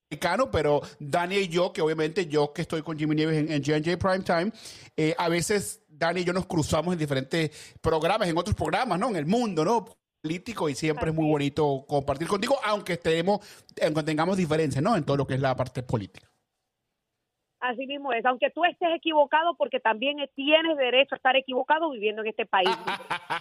pero 0.50 0.82
Dani 0.98 1.36
y 1.36 1.48
yo, 1.48 1.72
que 1.72 1.82
obviamente 1.82 2.26
yo 2.26 2.52
que 2.52 2.62
estoy 2.62 2.82
con 2.82 2.98
Jimmy 2.98 3.14
Nieves 3.14 3.38
en, 3.38 3.52
en 3.52 3.62
J&J 3.64 3.98
Primetime, 3.98 4.52
eh, 4.96 5.14
a 5.18 5.28
veces 5.28 5.82
Dani 5.88 6.20
y 6.20 6.24
yo 6.24 6.32
nos 6.32 6.46
cruzamos 6.46 6.92
en 6.92 6.98
diferentes 6.98 7.50
programas, 7.80 8.28
en 8.28 8.36
otros 8.36 8.54
programas, 8.56 8.98
¿no? 8.98 9.10
En 9.10 9.16
el 9.16 9.26
mundo, 9.26 9.64
¿no? 9.64 9.84
político 10.24 10.70
y 10.70 10.74
siempre 10.74 11.10
es 11.10 11.14
muy 11.14 11.28
bonito 11.28 11.84
compartir 11.86 12.26
contigo, 12.26 12.58
aunque 12.64 12.94
estemos, 12.94 13.40
aunque 13.82 14.02
tengamos 14.02 14.38
diferencias, 14.38 14.82
¿no? 14.82 14.96
En 14.96 15.04
todo 15.04 15.18
lo 15.18 15.26
que 15.26 15.34
es 15.34 15.40
la 15.40 15.54
parte 15.54 15.82
política. 15.82 16.33
Así 17.64 17.86
mismo 17.86 18.12
es, 18.12 18.22
aunque 18.26 18.50
tú 18.50 18.62
estés 18.66 18.90
equivocado, 18.94 19.56
porque 19.56 19.80
también 19.80 20.18
tienes 20.34 20.76
derecho 20.76 21.14
a 21.14 21.16
estar 21.16 21.34
equivocado 21.34 21.88
viviendo 21.90 22.20
en 22.20 22.28
este 22.28 22.44
país. 22.44 22.68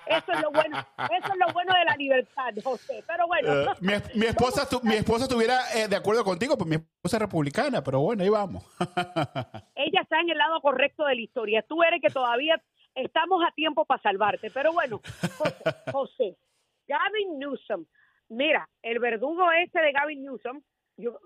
Eso 0.08 0.32
es 0.32 0.42
lo 0.42 0.50
bueno, 0.50 0.78
eso 0.98 1.34
es 1.34 1.40
lo 1.46 1.52
bueno 1.52 1.74
de 1.74 1.84
la 1.84 1.96
libertad, 1.98 2.54
José. 2.64 3.04
Pero 3.06 3.28
bueno. 3.28 3.64
Eh, 3.64 4.02
mi, 4.16 4.26
esposa, 4.26 4.66
mi 4.82 4.94
esposa 4.96 5.26
estuviera 5.26 5.60
eh, 5.76 5.90
de 5.90 5.98
acuerdo 5.98 6.24
contigo, 6.24 6.58
pues 6.58 6.70
mi 6.70 6.78
esposa 6.78 7.18
es 7.18 7.22
republicana, 7.22 7.84
pero 7.84 8.00
bueno, 8.00 8.24
ahí 8.24 8.30
vamos. 8.30 8.64
Ella 9.76 10.02
está 10.02 10.22
en 10.22 10.30
el 10.30 10.38
lado 10.38 10.62
correcto 10.62 11.04
de 11.04 11.16
la 11.16 11.22
historia. 11.22 11.62
Tú 11.68 11.84
eres 11.84 12.02
que 12.02 12.10
todavía 12.10 12.62
estamos 12.96 13.44
a 13.46 13.52
tiempo 13.52 13.84
para 13.84 14.02
salvarte. 14.02 14.50
Pero 14.52 14.72
bueno, 14.72 15.02
José, 15.38 15.66
José 15.92 16.38
Gavin 16.88 17.40
Newsom, 17.40 17.86
mira, 18.30 18.70
el 18.84 19.00
verdugo 19.00 19.52
este 19.52 19.82
de 19.82 19.92
Gavin 19.92 20.24
Newsom, 20.24 20.62
yo, 20.96 21.20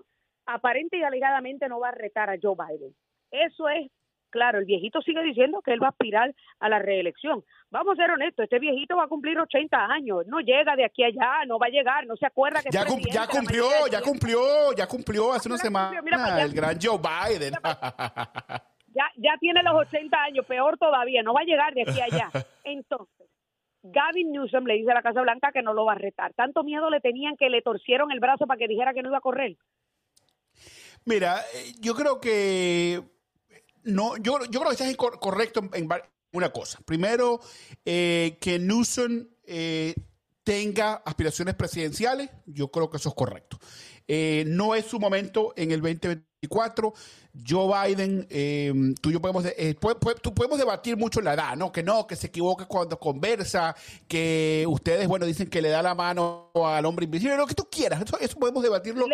aparente 0.48 0.96
y 0.98 1.02
alegadamente 1.02 1.68
no 1.68 1.78
va 1.78 1.88
a 1.88 1.92
retar 1.92 2.30
a 2.30 2.36
Joe 2.40 2.56
Biden. 2.56 2.94
Eso 3.30 3.68
es 3.68 3.90
claro, 4.30 4.58
el 4.58 4.64
viejito 4.64 5.00
sigue 5.02 5.22
diciendo 5.22 5.62
que 5.62 5.72
él 5.72 5.82
va 5.82 5.86
a 5.86 5.90
aspirar 5.90 6.34
a 6.60 6.68
la 6.68 6.78
reelección. 6.78 7.44
Vamos 7.70 7.94
a 7.94 8.02
ser 8.02 8.10
honestos, 8.10 8.44
este 8.44 8.58
viejito 8.58 8.96
va 8.96 9.04
a 9.04 9.08
cumplir 9.08 9.38
80 9.38 9.76
años, 9.76 10.26
no 10.26 10.40
llega 10.40 10.76
de 10.76 10.84
aquí 10.84 11.02
a 11.02 11.06
allá, 11.06 11.46
no 11.46 11.58
va 11.58 11.66
a 11.66 11.70
llegar, 11.70 12.06
no 12.06 12.16
se 12.16 12.26
acuerda 12.26 12.62
que 12.62 12.70
ya, 12.70 12.84
ya 12.84 13.26
cumplió, 13.26 13.86
ya 13.90 14.00
cumplió, 14.02 14.72
ya 14.76 14.86
cumplió 14.86 15.32
hace 15.32 15.48
una 15.48 15.58
semana 15.58 16.42
el 16.42 16.52
gran 16.52 16.78
Joe 16.80 16.98
Biden. 16.98 17.54
ya, 18.94 19.04
ya 19.16 19.36
tiene 19.38 19.62
los 19.62 19.74
80 19.74 20.22
años, 20.22 20.46
peor 20.46 20.78
todavía, 20.78 21.22
no 21.22 21.34
va 21.34 21.40
a 21.40 21.44
llegar 21.44 21.74
de 21.74 21.82
aquí 21.82 22.00
a 22.00 22.04
allá. 22.04 22.30
Entonces, 22.64 23.28
Gavin 23.82 24.32
Newsom 24.32 24.64
le 24.64 24.74
dice 24.74 24.90
a 24.90 24.94
la 24.94 25.02
Casa 25.02 25.22
Blanca 25.22 25.52
que 25.52 25.62
no 25.62 25.72
lo 25.72 25.84
va 25.84 25.92
a 25.92 25.98
retar. 25.98 26.34
Tanto 26.34 26.64
miedo 26.64 26.90
le 26.90 27.00
tenían 27.00 27.36
que 27.36 27.48
le 27.48 27.62
torcieron 27.62 28.10
el 28.10 28.20
brazo 28.20 28.46
para 28.46 28.58
que 28.58 28.68
dijera 28.68 28.92
que 28.92 29.02
no 29.02 29.08
iba 29.08 29.18
a 29.18 29.22
correr. 29.22 29.56
Mira, 31.08 31.42
eh, 31.54 31.72
yo 31.80 31.94
creo 31.94 32.20
que 32.20 33.02
no, 33.84 34.18
yo, 34.18 34.44
yo 34.44 34.60
creo 34.60 34.76
que 34.76 34.84
estás 34.84 34.94
correcto 35.18 35.66
en, 35.72 35.88
una 36.32 36.52
cosa. 36.52 36.80
Primero, 36.84 37.40
eh, 37.86 38.36
que 38.42 38.58
Newsom 38.58 39.26
eh, 39.44 39.94
tenga 40.44 40.96
aspiraciones 41.06 41.54
presidenciales, 41.54 42.28
yo 42.44 42.70
creo 42.70 42.90
que 42.90 42.98
eso 42.98 43.08
es 43.08 43.14
correcto. 43.14 43.58
No 44.46 44.74
es 44.74 44.86
su 44.86 44.98
momento 44.98 45.52
en 45.56 45.72
el 45.72 45.80
2024. 45.80 46.94
Joe 47.46 47.88
Biden, 47.88 48.26
eh, 48.30 48.72
tú 49.00 49.10
y 49.10 49.12
yo 49.12 49.20
podemos, 49.20 49.44
eh, 49.44 49.74
podemos 49.74 50.58
debatir 50.58 50.96
mucho 50.96 51.20
la 51.20 51.34
edad, 51.34 51.56
¿no? 51.56 51.70
Que 51.72 51.82
no, 51.82 52.06
que 52.06 52.16
se 52.16 52.28
equivoca 52.28 52.66
cuando 52.66 52.98
conversa, 52.98 53.74
que 54.08 54.64
ustedes, 54.68 55.06
bueno, 55.08 55.26
dicen 55.26 55.48
que 55.48 55.62
le 55.62 55.68
da 55.68 55.82
la 55.82 55.94
mano 55.94 56.50
al 56.54 56.84
hombre 56.86 57.04
invisible, 57.04 57.36
lo 57.36 57.46
que 57.46 57.54
tú 57.54 57.68
quieras, 57.70 58.02
eso, 58.20 58.38
podemos 58.38 58.62
debatirlo 58.62 59.06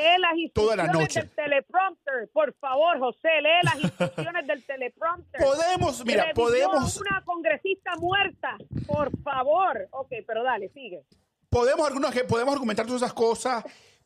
toda 0.52 0.76
la 0.76 0.86
noche. 0.86 1.20
Del 1.20 1.30
teleprompter, 1.30 2.28
por 2.32 2.54
favor, 2.54 2.98
José, 2.98 3.28
lee 3.42 3.62
las 3.62 3.80
instrucciones 3.80 4.46
del 4.46 4.64
teleprompter. 4.64 5.40
Podemos, 5.40 6.04
mira, 6.04 6.32
podemos. 6.34 6.96
Una 6.98 7.22
congresista 7.24 7.96
muerta, 7.96 8.56
por 8.86 9.10
favor. 9.22 9.88
Ok, 9.90 10.12
pero 10.26 10.42
dale, 10.42 10.70
sigue. 10.70 11.04
Podemos, 11.50 11.88
podemos 12.28 12.54
argumentar 12.54 12.84
todas 12.86 13.02
esas 13.02 13.14
cosas, 13.14 13.64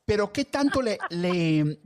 pero 0.08 0.32
¿qué 0.32 0.46
tanto 0.46 0.80
le, 0.80 0.98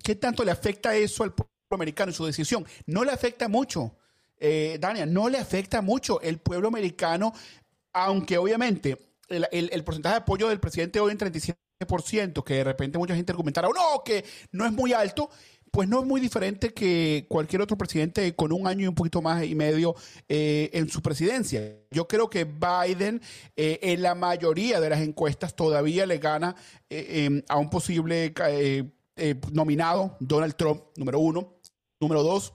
¿qué 0.05 0.15
tanto 0.15 0.45
le 0.45 0.53
afecta 0.53 0.95
eso 0.95 1.25
al 1.25 1.35
pueblo? 1.35 1.51
americano 1.73 2.13
y 2.13 2.15
su 2.15 2.25
decisión. 2.25 2.65
No 2.87 3.03
le 3.03 3.11
afecta 3.11 3.49
mucho, 3.49 3.97
eh, 4.39 4.77
Dania, 4.79 5.07
no 5.07 5.29
le 5.31 5.39
afecta 5.39 5.81
mucho 5.81 6.21
el 6.21 6.39
pueblo 6.39 6.69
americano, 6.69 7.33
aunque 7.95 8.39
obviamente 8.39 8.99
el, 9.29 9.85
porcentaje 9.85 10.15
de 10.17 10.21
apoyo 10.21 10.49
del 10.51 10.61
presidente 10.61 11.01
hoy 11.01 11.13
en 11.13 11.19
37%, 11.19 12.45
que 12.45 12.55
de 12.55 12.65
repente 12.65 12.99
mucha 12.99 13.17
gente 13.17 13.33
argumentará, 13.33 13.69
oh, 13.69 13.73
no, 13.73 14.05
que 14.05 14.25
no 14.53 14.67
es 14.67 14.73
muy 14.73 14.93
alto, 14.93 15.31
pues 15.73 15.89
no 15.89 16.01
es 16.01 16.07
muy 16.07 16.21
diferente 16.21 16.75
que 16.75 17.25
cualquier 17.31 17.63
otro 17.63 17.79
presidente 17.79 18.37
con 18.37 18.53
un 18.53 18.67
año 18.67 18.85
y 18.85 18.89
un 18.89 18.95
poquito 18.95 19.23
más 19.23 19.43
y 19.43 19.55
medio 19.55 19.97
eh, 20.29 20.69
en 20.75 20.91
su 20.91 21.01
presidencia. 21.01 21.79
Yo 21.91 22.07
creo 22.07 22.29
que 22.29 22.45
Biden 22.45 23.23
eh, 23.57 23.81
en 23.81 24.03
la 24.03 24.15
mayoría 24.15 24.81
de 24.81 24.91
las 24.91 25.01
encuestas 25.01 25.57
todavía 25.57 26.05
le 26.05 26.19
gana 26.19 26.55
eh, 26.91 27.25
em, 27.25 27.43
a 27.49 27.57
un 27.57 27.71
posible 27.71 28.35
nominado, 29.51 30.19
Donald 30.21 30.57
Trump, 30.57 30.83
número 30.97 31.19
uno. 31.19 31.57
Número 32.01 32.23
dos, 32.25 32.53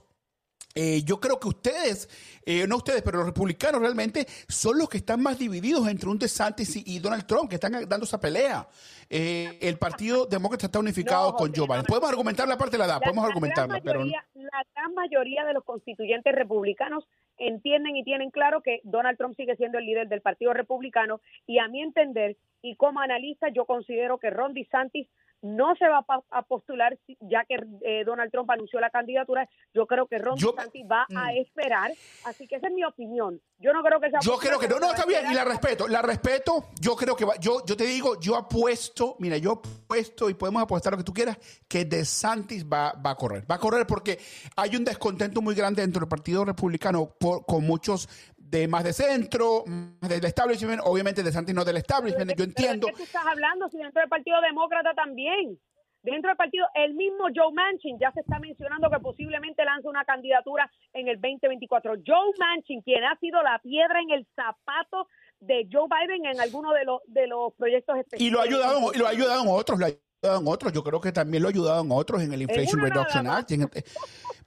yo 1.04 1.18
creo 1.18 1.40
que 1.40 1.48
ustedes, 1.48 2.08
eh, 2.50 2.66
no 2.66 2.76
ustedes, 2.76 3.02
pero 3.02 3.18
los 3.18 3.26
republicanos 3.26 3.78
realmente 3.78 4.24
son 4.48 4.78
los 4.78 4.88
que 4.88 4.96
están 4.96 5.22
más 5.22 5.38
divididos 5.38 5.86
entre 5.86 6.08
un 6.08 6.18
DeSantis 6.18 6.82
y, 6.86 6.98
Donald 6.98 7.26
Trump, 7.26 7.50
que 7.50 7.56
están 7.56 7.72
dando 7.86 8.04
esa 8.04 8.18
pelea. 8.18 8.66
Eh, 9.10 9.58
el 9.60 9.76
Partido 9.76 10.24
Demócrata 10.24 10.64
está 10.64 10.78
unificado 10.78 11.34
con 11.34 11.54
Joe 11.54 11.66
Biden. 11.66 11.84
Podemos 11.84 12.08
argumentar 12.08 12.48
la 12.48 12.56
parte 12.56 12.72
de 12.72 12.78
la 12.78 12.86
edad, 12.86 13.00
podemos 13.00 13.26
argumentarla, 13.26 13.82
pero... 13.84 14.02
La 14.02 14.64
gran 14.74 14.94
mayoría 14.94 15.44
de 15.44 15.52
los 15.52 15.62
constituyentes 15.62 16.34
republicanos 16.34 17.04
entienden 17.36 17.96
y 17.96 18.02
tienen 18.02 18.30
claro 18.30 18.62
que 18.62 18.80
Donald 18.82 19.18
Trump 19.18 19.36
sigue 19.36 19.54
siendo 19.56 19.76
el 19.76 19.84
líder 19.84 20.08
del 20.08 20.22
Partido 20.22 20.54
Republicano 20.54 21.20
y 21.46 21.58
a 21.58 21.68
mi 21.68 21.82
entender 21.82 22.38
y 22.62 22.76
como 22.76 23.00
analista 23.00 23.48
yo 23.50 23.66
considero 23.66 24.16
que 24.18 24.30
Ron 24.30 24.54
DeSantis 24.54 25.06
no 25.42 25.74
se 25.76 25.86
va 25.88 26.04
a 26.30 26.42
postular 26.42 26.98
ya 27.20 27.44
que 27.44 27.56
eh, 27.82 28.04
Donald 28.04 28.30
Trump 28.32 28.50
anunció 28.50 28.80
la 28.80 28.90
candidatura. 28.90 29.48
Yo 29.72 29.86
creo 29.86 30.06
que 30.06 30.18
Ron 30.18 30.36
DeSantis 30.36 30.84
va 30.90 31.06
a 31.14 31.32
mm. 31.32 31.36
esperar. 31.38 31.92
Así 32.24 32.46
que 32.46 32.56
esa 32.56 32.68
es 32.68 32.74
mi 32.74 32.84
opinión. 32.84 33.40
Yo 33.58 33.72
no 33.72 33.82
creo 33.82 34.00
que 34.00 34.10
sea. 34.10 34.20
Yo 34.20 34.36
creo 34.38 34.58
que 34.58 34.68
no, 34.68 34.78
no, 34.78 34.90
está 34.90 35.04
bien 35.04 35.30
y 35.30 35.34
la 35.34 35.44
respeto. 35.44 35.88
La 35.88 36.02
respeto. 36.02 36.66
Yo 36.80 36.96
creo 36.96 37.14
que 37.14 37.24
va, 37.24 37.36
yo, 37.36 37.64
yo 37.64 37.76
te 37.76 37.84
digo, 37.84 38.18
yo 38.20 38.36
apuesto, 38.36 39.16
mira, 39.18 39.36
yo 39.36 39.52
apuesto 39.52 40.28
y 40.28 40.34
podemos 40.34 40.62
apostar 40.62 40.92
lo 40.92 40.98
que 40.98 41.04
tú 41.04 41.12
quieras, 41.12 41.38
que 41.68 41.84
DeSantis 41.84 42.66
va, 42.66 42.92
va 42.94 43.10
a 43.10 43.14
correr. 43.14 43.48
Va 43.50 43.56
a 43.56 43.58
correr 43.58 43.86
porque 43.86 44.18
hay 44.56 44.76
un 44.76 44.84
descontento 44.84 45.40
muy 45.40 45.54
grande 45.54 45.82
dentro 45.82 46.00
del 46.00 46.08
Partido 46.08 46.44
Republicano 46.44 47.14
con 47.18 47.64
muchos 47.64 48.08
de 48.50 48.66
más 48.66 48.84
de 48.84 48.92
centro, 48.92 49.64
más 49.66 50.08
del 50.08 50.24
establishment, 50.24 50.80
obviamente 50.84 51.22
de 51.22 51.32
Santis 51.32 51.54
no 51.54 51.64
del 51.64 51.76
establishment, 51.76 52.34
yo 52.36 52.44
entiendo. 52.44 52.86
¿De 52.86 52.92
qué 52.92 52.98
tú 52.98 53.04
estás 53.04 53.26
hablando? 53.26 53.68
Si 53.68 53.76
dentro 53.76 54.00
del 54.00 54.08
Partido 54.08 54.40
Demócrata 54.40 54.94
también. 54.94 55.58
Dentro 56.00 56.28
del 56.28 56.36
partido, 56.36 56.64
el 56.74 56.94
mismo 56.94 57.24
Joe 57.34 57.52
Manchin 57.52 57.98
ya 57.98 58.12
se 58.12 58.20
está 58.20 58.38
mencionando 58.38 58.88
que 58.88 59.00
posiblemente 59.00 59.64
lanza 59.64 59.88
una 59.88 60.04
candidatura 60.04 60.70
en 60.92 61.08
el 61.08 61.20
2024. 61.20 61.94
Joe 62.06 62.32
Manchin, 62.38 62.82
quien 62.82 63.02
ha 63.04 63.18
sido 63.18 63.42
la 63.42 63.58
piedra 63.58 64.00
en 64.00 64.10
el 64.10 64.26
zapato 64.34 65.08
de 65.40 65.68
Joe 65.70 65.88
Biden 65.88 66.24
en 66.24 66.40
alguno 66.40 66.72
de 66.72 66.84
los 66.84 67.00
de 67.06 67.26
los 67.26 67.52
proyectos 67.54 67.98
específicos. 67.98 68.26
Y 68.26 68.30
lo 68.30 68.40
ha 68.40 68.44
ayudado, 68.44 68.92
y 68.94 68.98
lo 68.98 69.06
ha 69.06 69.10
ayudado 69.10 69.42
en 69.42 69.48
otros, 69.50 69.78
lo 69.78 69.86
ha 69.86 69.88
en 70.22 70.46
otros. 70.46 70.72
Yo 70.72 70.82
creo 70.82 71.00
que 71.00 71.12
también 71.12 71.42
lo 71.42 71.48
ha 71.48 71.52
ayudado 71.52 71.82
en 71.82 71.92
otros, 71.92 72.22
en 72.22 72.32
el 72.32 72.42
Inflation 72.42 72.80
Reduction 72.80 73.26
Act. 73.26 73.50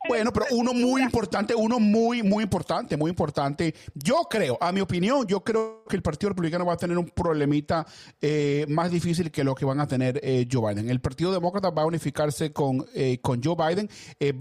Bueno, 0.07 0.33
pero 0.33 0.47
uno 0.49 0.73
muy 0.73 1.03
importante, 1.03 1.53
uno 1.53 1.79
muy, 1.79 2.23
muy 2.23 2.43
importante, 2.43 2.97
muy 2.97 3.11
importante. 3.11 3.75
Yo 3.93 4.23
creo, 4.27 4.57
a 4.59 4.71
mi 4.71 4.81
opinión, 4.81 5.27
yo 5.27 5.43
creo 5.43 5.83
que 5.87 5.95
el 5.95 6.01
Partido 6.01 6.29
Republicano 6.29 6.65
va 6.65 6.73
a 6.73 6.77
tener 6.77 6.97
un 6.97 7.05
problemita 7.05 7.85
eh, 8.19 8.65
más 8.67 8.89
difícil 8.89 9.29
que 9.29 9.43
lo 9.43 9.53
que 9.53 9.63
van 9.63 9.79
a 9.79 9.85
tener 9.85 10.19
eh, 10.23 10.47
Joe 10.51 10.73
Biden. 10.73 10.89
El 10.89 11.01
Partido 11.01 11.31
Demócrata 11.31 11.69
va 11.69 11.83
a 11.83 11.85
unificarse 11.85 12.51
con, 12.51 12.83
eh, 12.95 13.19
con 13.21 13.43
Joe 13.43 13.55
Biden, 13.55 13.87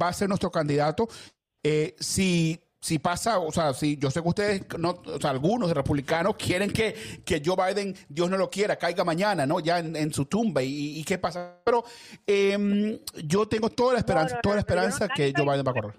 va 0.00 0.08
a 0.08 0.12
ser 0.14 0.28
nuestro 0.28 0.50
candidato. 0.50 1.06
si 1.98 2.58
si 2.80 2.98
pasa, 2.98 3.38
o 3.38 3.52
sea, 3.52 3.74
si 3.74 3.98
yo 3.98 4.10
sé 4.10 4.22
que 4.22 4.28
ustedes, 4.28 4.78
no, 4.78 5.02
o 5.04 5.20
sea, 5.20 5.30
algunos 5.30 5.70
republicanos 5.72 6.34
quieren 6.36 6.72
que, 6.72 6.94
que 7.24 7.42
Joe 7.44 7.54
Biden, 7.54 7.94
Dios 8.08 8.30
no 8.30 8.38
lo 8.38 8.48
quiera, 8.48 8.76
caiga 8.76 9.04
mañana, 9.04 9.46
¿no? 9.46 9.60
Ya 9.60 9.78
en, 9.78 10.12
su 10.14 10.24
tumba 10.24 10.62
y, 10.62 11.04
qué 11.04 11.18
pasa. 11.18 11.60
Pero 11.62 11.84
em, 12.26 12.98
yo 13.22 13.46
tengo 13.46 13.68
toda 13.68 13.92
la 13.92 13.98
esperanza, 13.98 14.40
toda 14.40 14.54
la 14.56 14.60
esperanza 14.60 15.08
que 15.08 15.32
Joe 15.36 15.44
Biden 15.44 15.66
va 15.66 15.70
a 15.70 15.74
correr. 15.74 15.94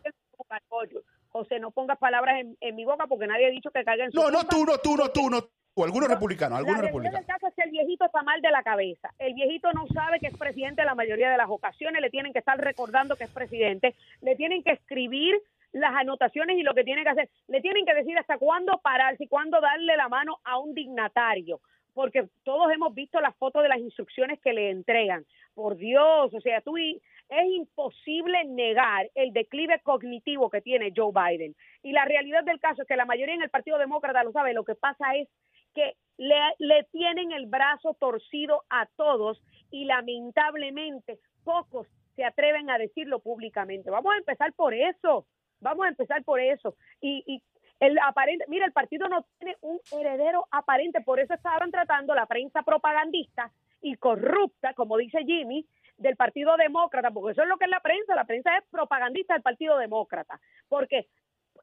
José, 1.30 1.60
no 1.60 1.72
pongas 1.72 1.98
palabras 1.98 2.44
en, 2.60 2.76
mi 2.76 2.84
boca 2.84 3.06
porque 3.08 3.28
nadie 3.28 3.48
ha 3.48 3.52
dicho 3.52 3.70
que 3.72 3.84
caiga 3.84 4.06
en 4.06 4.12
su 4.12 4.20
No, 4.20 4.32
no 4.32 4.44
tú, 4.44 4.66
no 4.66 4.80
tú, 4.80 4.98
no 4.98 5.10
tú, 5.10 5.30
no 5.30 5.40
O 5.76 5.86
algunos 5.86 6.10
republicanos, 6.10 6.58
algunos 6.58 6.82
republicanos. 6.82 7.20
del 7.20 7.28
caso 7.28 7.48
es 7.48 7.54
que 7.54 7.62
el 7.62 7.72
viejito 7.72 8.06
está 8.06 8.24
mal 8.24 8.42
de 8.42 8.50
la 8.50 8.64
cabeza. 8.64 9.14
El 9.20 9.36
viejito 9.36 9.72
no 9.72 9.86
sabe 9.94 10.20
que 10.20 10.28
es 10.28 10.38
presidente 10.38 10.84
la 10.84 10.96
mayoría 10.96 11.30
de 11.30 11.38
las 11.38 11.48
ocasiones, 11.50 12.02
le 12.02 12.10
tienen 12.10 12.34
que 12.34 12.40
estar 12.40 12.58
recordando 12.58 13.16
que 13.16 13.26
es 13.26 13.30
presidente, 13.30 13.96
le 14.22 14.36
tienen 14.36 14.64
que 14.64 14.72
escribir 14.72 15.42
las 15.72 15.94
anotaciones 15.96 16.58
y 16.58 16.64
lo 16.64 16.74
que 16.74 16.84
tiene 16.84 17.04
que 17.04 17.10
hacer. 17.10 17.30
Le 17.48 17.62
tienen 17.62 17.86
que 17.86 17.94
decir 17.94 18.18
hasta 18.18 18.38
cuándo 18.38 18.80
pararse 18.84 19.24
y 19.24 19.28
cuándo 19.28 19.62
darle 19.62 19.96
la 19.98 20.10
mano 20.10 20.40
a 20.44 20.58
un 20.60 20.74
dignatario, 20.74 21.62
porque 21.94 22.28
todos 22.44 22.72
hemos 22.72 22.94
visto 22.94 23.20
las 23.22 23.36
fotos 23.38 23.64
de 23.64 23.70
las 23.70 23.80
instrucciones 23.80 24.40
que 24.42 24.54
le 24.54 24.70
entregan. 24.70 25.26
Por 25.54 25.76
Dios, 25.76 26.34
o 26.34 26.42
sea, 26.42 26.62
tú 26.62 26.78
es 26.78 27.50
imposible 27.50 28.44
negar 28.46 29.10
el 29.16 29.34
declive 29.34 29.80
cognitivo 29.84 30.50
que 30.50 30.62
tiene 30.62 30.94
Joe 30.96 31.12
Biden. 31.14 31.56
Y 31.84 31.92
la 31.92 32.06
realidad 32.06 32.44
del 32.44 32.60
caso 32.60 32.82
es 32.82 32.88
que 32.88 32.96
la 32.96 33.06
mayoría 33.06 33.36
en 33.36 33.44
el 33.44 33.50
Partido 33.50 33.78
Demócrata 33.78 34.24
lo 34.24 34.32
sabe, 34.32 34.54
lo 34.54 34.64
que 34.64 34.76
pasa 34.76 35.16
es 35.16 35.28
que 35.74 35.96
le, 36.18 36.36
le 36.60 36.84
tienen 36.92 37.32
el 37.32 37.46
brazo 37.46 37.96
torcido 38.00 38.64
a 38.70 38.86
todos 38.98 39.42
y 39.72 39.86
lamentablemente 39.86 41.20
pocos 41.44 41.88
se 42.16 42.26
atreven 42.26 42.70
a 42.70 42.78
decirlo 42.78 43.20
públicamente. 43.20 43.90
Vamos 43.90 44.14
a 44.14 44.18
empezar 44.18 44.54
por 44.54 44.74
eso. 44.74 45.26
Vamos 45.62 45.86
a 45.86 45.90
empezar 45.90 46.24
por 46.24 46.40
eso. 46.40 46.76
Y, 47.00 47.24
y 47.26 47.42
el 47.80 47.98
aparente, 48.00 48.46
mira, 48.48 48.66
el 48.66 48.74
partido 48.74 49.10
no 49.10 49.26
tiene 49.40 49.58
un 49.62 49.80
heredero 49.92 50.48
aparente, 50.52 51.02
por 51.02 51.20
eso 51.20 51.34
estaban 51.34 51.72
tratando 51.72 52.14
la 52.14 52.28
prensa 52.28 52.62
propagandista 52.62 53.52
y 53.82 53.96
corrupta, 53.96 54.74
como 54.76 54.98
dice 54.98 55.24
Jimmy, 55.26 55.66
del 55.98 56.16
Partido 56.16 56.56
Demócrata, 56.58 57.12
porque 57.12 57.32
eso 57.34 57.42
es 57.42 57.50
lo 57.50 57.58
que 57.58 57.66
es 57.66 57.72
la 57.72 57.80
prensa, 57.80 58.16
la 58.16 58.26
prensa 58.26 58.56
es 58.58 58.64
propagandista 58.70 59.34
del 59.34 59.42
Partido 59.42 59.78
Demócrata, 59.78 60.40
porque 60.70 61.08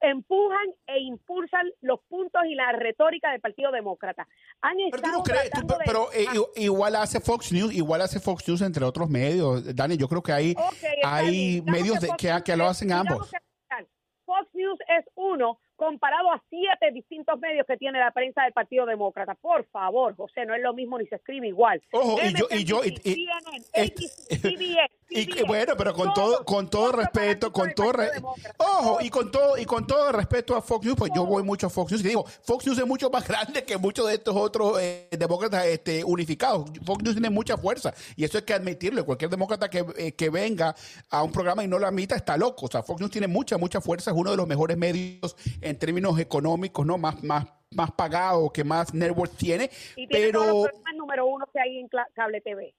empujan 0.00 0.66
e 0.86 1.00
impulsan 1.00 1.66
los 1.80 2.00
puntos 2.08 2.42
y 2.46 2.54
la 2.54 2.72
retórica 2.72 3.30
del 3.30 3.40
Partido 3.40 3.70
Demócrata. 3.72 4.26
Han 4.60 4.78
estado 4.80 5.22
pero, 5.84 6.12
eh, 6.12 6.26
igual 6.56 6.96
hace 6.96 7.20
Fox 7.20 7.52
News, 7.52 7.74
igual 7.74 8.00
hace 8.00 8.20
Fox 8.20 8.46
News 8.48 8.62
entre 8.62 8.84
otros 8.84 9.08
medios, 9.08 9.74
Dani, 9.74 9.96
yo 9.96 10.08
creo 10.08 10.22
que 10.22 10.32
hay, 10.32 10.54
hay 11.04 11.62
medios 11.62 12.00
de, 12.00 12.08
que, 12.18 12.32
que, 12.44 12.56
lo 12.56 12.66
hacen 12.66 12.92
ambos. 12.92 13.30
Fox 14.28 14.46
News 14.52 14.78
es 14.98 15.06
uno 15.14 15.58
comparado 15.74 16.30
a 16.30 16.42
siete 16.50 16.92
distintos 16.92 17.40
medios 17.40 17.66
que 17.66 17.78
tiene 17.78 17.98
la 17.98 18.10
prensa 18.10 18.42
del 18.42 18.52
Partido 18.52 18.84
Demócrata. 18.84 19.34
Por 19.36 19.64
favor, 19.68 20.14
José, 20.16 20.44
no 20.44 20.54
es 20.54 20.60
lo 20.60 20.74
mismo 20.74 20.98
ni 20.98 21.06
se 21.06 21.14
escribe 21.14 21.48
igual. 21.48 21.82
Ojo, 21.92 22.18
y 22.22 22.34
yo, 22.34 22.46
y 22.50 22.64
yo, 22.64 22.84
y, 22.84 23.26
bueno, 25.46 25.74
pero 25.76 25.94
con 25.94 26.12
todo, 26.12 26.44
con 26.44 26.68
todo 26.68 26.92
respeto, 26.92 27.52
con 27.52 27.72
todo, 27.72 27.92
ojo, 28.58 28.98
y 29.00 29.08
con 29.08 29.30
todo, 29.30 29.56
y 29.56 29.64
con 29.64 29.86
todo 29.86 30.12
respeto 30.12 30.54
a 30.54 30.62
Fox 30.62 30.84
News, 30.84 30.96
pues 30.96 31.12
yo 31.14 31.24
voy 31.24 31.42
mucho 31.42 31.66
a 31.66 31.70
Fox 31.70 31.92
News 31.92 32.04
y 32.04 32.08
digo, 32.08 32.24
Fox 32.42 32.66
News 32.66 32.78
es 32.78 32.86
mucho 32.86 33.10
más 33.10 33.26
grande 33.28 33.64
que 33.64 33.78
muchos 33.78 34.06
de 34.06 34.14
estos 34.14 34.36
otros 34.36 34.78
eh, 34.80 35.08
demócratas 35.10 35.66
este, 35.66 36.04
unificados. 36.04 36.70
Fox 36.84 37.02
News 37.02 37.14
tiene 37.14 37.30
mucha 37.30 37.56
fuerza 37.56 37.94
y 38.16 38.24
eso 38.24 38.38
hay 38.38 38.44
que 38.44 38.54
admitirlo. 38.54 39.04
Cualquier 39.04 39.30
demócrata 39.30 39.70
que, 39.70 39.84
eh, 39.96 40.12
que 40.12 40.30
venga 40.30 40.74
a 41.10 41.22
un 41.22 41.32
programa 41.32 41.64
y 41.64 41.68
no 41.68 41.78
lo 41.78 41.86
admita 41.86 42.14
está 42.14 42.36
loco. 42.36 42.66
O 42.66 42.68
sea, 42.68 42.82
Fox 42.82 43.00
News 43.00 43.10
tiene 43.10 43.28
mucha, 43.28 43.56
mucha 43.56 43.80
fuerza, 43.80 44.10
es 44.10 44.16
uno 44.16 44.30
de 44.30 44.36
los 44.36 44.46
mejores 44.46 44.76
medios 44.76 45.36
en 45.60 45.78
términos 45.78 46.18
económicos, 46.18 46.84
¿no? 46.84 46.98
Más, 46.98 47.22
más, 47.22 47.46
más 47.70 47.92
pagado, 47.92 48.50
que 48.50 48.64
más 48.64 48.92
network 48.92 49.32
tiene. 49.36 49.70
Y 49.96 50.06
tiene 50.06 50.26
pero... 50.26 50.64
Número 50.94 51.26
uno 51.26 51.46
que 51.52 51.60
hay 51.60 51.78
en 51.78 51.88
cable 52.14 52.40
TV. 52.40 52.74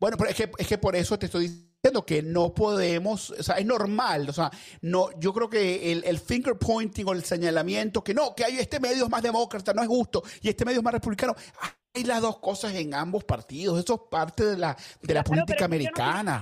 Bueno, 0.00 0.16
pero 0.16 0.30
es 0.30 0.36
que, 0.36 0.50
es 0.58 0.68
que 0.68 0.78
por 0.78 0.94
eso 0.94 1.18
te 1.18 1.26
estoy 1.26 1.48
diciendo 1.48 2.04
que 2.06 2.22
no 2.22 2.54
podemos, 2.54 3.30
o 3.30 3.42
sea, 3.42 3.56
es 3.56 3.66
normal, 3.66 4.28
o 4.28 4.32
sea, 4.32 4.50
no, 4.80 5.08
yo 5.18 5.32
creo 5.32 5.48
que 5.48 5.92
el, 5.92 6.04
el 6.04 6.18
finger 6.18 6.56
pointing 6.58 7.06
o 7.08 7.12
el 7.12 7.24
señalamiento, 7.24 8.02
que 8.02 8.14
no, 8.14 8.34
que 8.34 8.44
hay 8.44 8.58
este 8.58 8.78
medio 8.80 9.04
es 9.04 9.10
más 9.10 9.22
demócrata, 9.22 9.72
no 9.72 9.82
es 9.82 9.88
justo, 9.88 10.22
y 10.42 10.48
este 10.48 10.64
medio 10.64 10.78
es 10.78 10.84
más 10.84 10.94
republicano, 10.94 11.34
hay 11.94 12.04
las 12.04 12.20
dos 12.22 12.38
cosas 12.38 12.74
en 12.74 12.94
ambos 12.94 13.24
partidos, 13.24 13.78
eso 13.82 13.94
es 13.94 14.00
parte 14.10 14.44
de 14.44 14.56
la, 14.56 14.76
de 15.02 15.14
la 15.14 15.24
política 15.24 15.64
americana. 15.64 16.40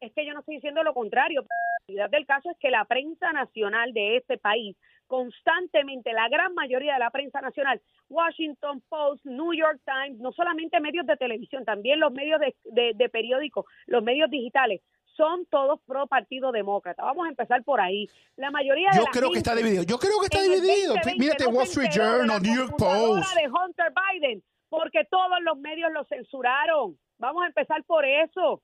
es 0.00 0.12
que 0.12 0.26
yo 0.26 0.34
no 0.34 0.40
estoy 0.40 0.56
diciendo 0.56 0.82
lo 0.82 0.92
contrario, 0.92 1.42
la 1.42 1.86
realidad 1.86 2.10
del 2.10 2.26
caso 2.26 2.50
es 2.50 2.56
que 2.58 2.70
la 2.70 2.84
prensa 2.84 3.32
nacional 3.32 3.92
de 3.92 4.16
este 4.16 4.38
país 4.38 4.76
constantemente 5.10 6.12
la 6.12 6.28
gran 6.28 6.54
mayoría 6.54 6.92
de 6.92 7.00
la 7.00 7.10
prensa 7.10 7.40
nacional, 7.40 7.82
Washington 8.08 8.80
Post, 8.88 9.26
New 9.26 9.52
York 9.52 9.80
Times, 9.84 10.20
no 10.20 10.30
solamente 10.30 10.78
medios 10.78 11.04
de 11.04 11.16
televisión, 11.16 11.64
también 11.64 11.98
los 11.98 12.12
medios 12.12 12.40
de, 12.40 12.94
de, 12.94 13.08
periódicos, 13.08 13.66
los 13.88 14.04
medios 14.04 14.30
digitales, 14.30 14.80
son 15.16 15.46
todos 15.46 15.80
pro 15.84 16.06
Partido 16.06 16.52
Demócrata. 16.52 17.02
Vamos 17.02 17.26
a 17.26 17.28
empezar 17.28 17.64
por 17.64 17.80
ahí. 17.80 18.08
La 18.36 18.52
mayoría 18.52 18.90
de 18.92 18.98
Yo 18.98 19.04
creo 19.06 19.32
que 19.32 19.38
está 19.38 19.56
dividido. 19.56 19.82
Yo 19.82 19.98
creo 19.98 20.20
que 20.20 20.26
está 20.26 20.42
dividido. 20.42 20.94
Mírate 21.18 21.46
Wall 21.46 21.64
Street 21.64 21.90
Journal, 21.92 22.40
New 22.40 22.54
York 22.54 22.76
Post. 22.78 23.34
de 23.34 23.48
Hunter 23.48 23.92
Biden, 23.92 24.44
porque 24.68 25.04
todos 25.10 25.42
los 25.42 25.58
medios 25.58 25.90
lo 25.92 26.04
censuraron. 26.04 26.96
Vamos 27.18 27.42
a 27.42 27.46
empezar 27.48 27.82
por 27.82 28.04
eso 28.04 28.62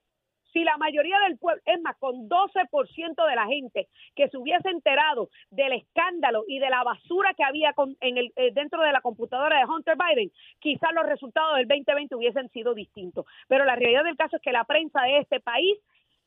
si 0.53 0.63
la 0.63 0.77
mayoría 0.77 1.19
del 1.27 1.37
pueblo, 1.37 1.61
es 1.65 1.81
más, 1.81 1.95
con 1.97 2.29
12% 2.29 3.27
de 3.27 3.35
la 3.35 3.47
gente 3.47 3.87
que 4.15 4.29
se 4.29 4.37
hubiese 4.37 4.69
enterado 4.69 5.29
del 5.51 5.73
escándalo 5.73 6.43
y 6.47 6.59
de 6.59 6.69
la 6.69 6.83
basura 6.83 7.33
que 7.33 7.43
había 7.43 7.73
en 8.01 8.17
el, 8.17 8.33
eh, 8.35 8.51
dentro 8.53 8.81
de 8.81 8.91
la 8.91 9.01
computadora 9.01 9.57
de 9.57 9.65
Hunter 9.65 9.95
Biden, 9.97 10.31
quizás 10.59 10.93
los 10.93 11.05
resultados 11.05 11.57
del 11.57 11.67
2020 11.67 12.15
hubiesen 12.15 12.49
sido 12.49 12.73
distintos. 12.73 13.25
Pero 13.47 13.65
la 13.65 13.75
realidad 13.75 14.03
del 14.03 14.17
caso 14.17 14.37
es 14.37 14.41
que 14.41 14.51
la 14.51 14.63
prensa 14.63 15.01
de 15.03 15.19
este 15.19 15.39
país 15.39 15.77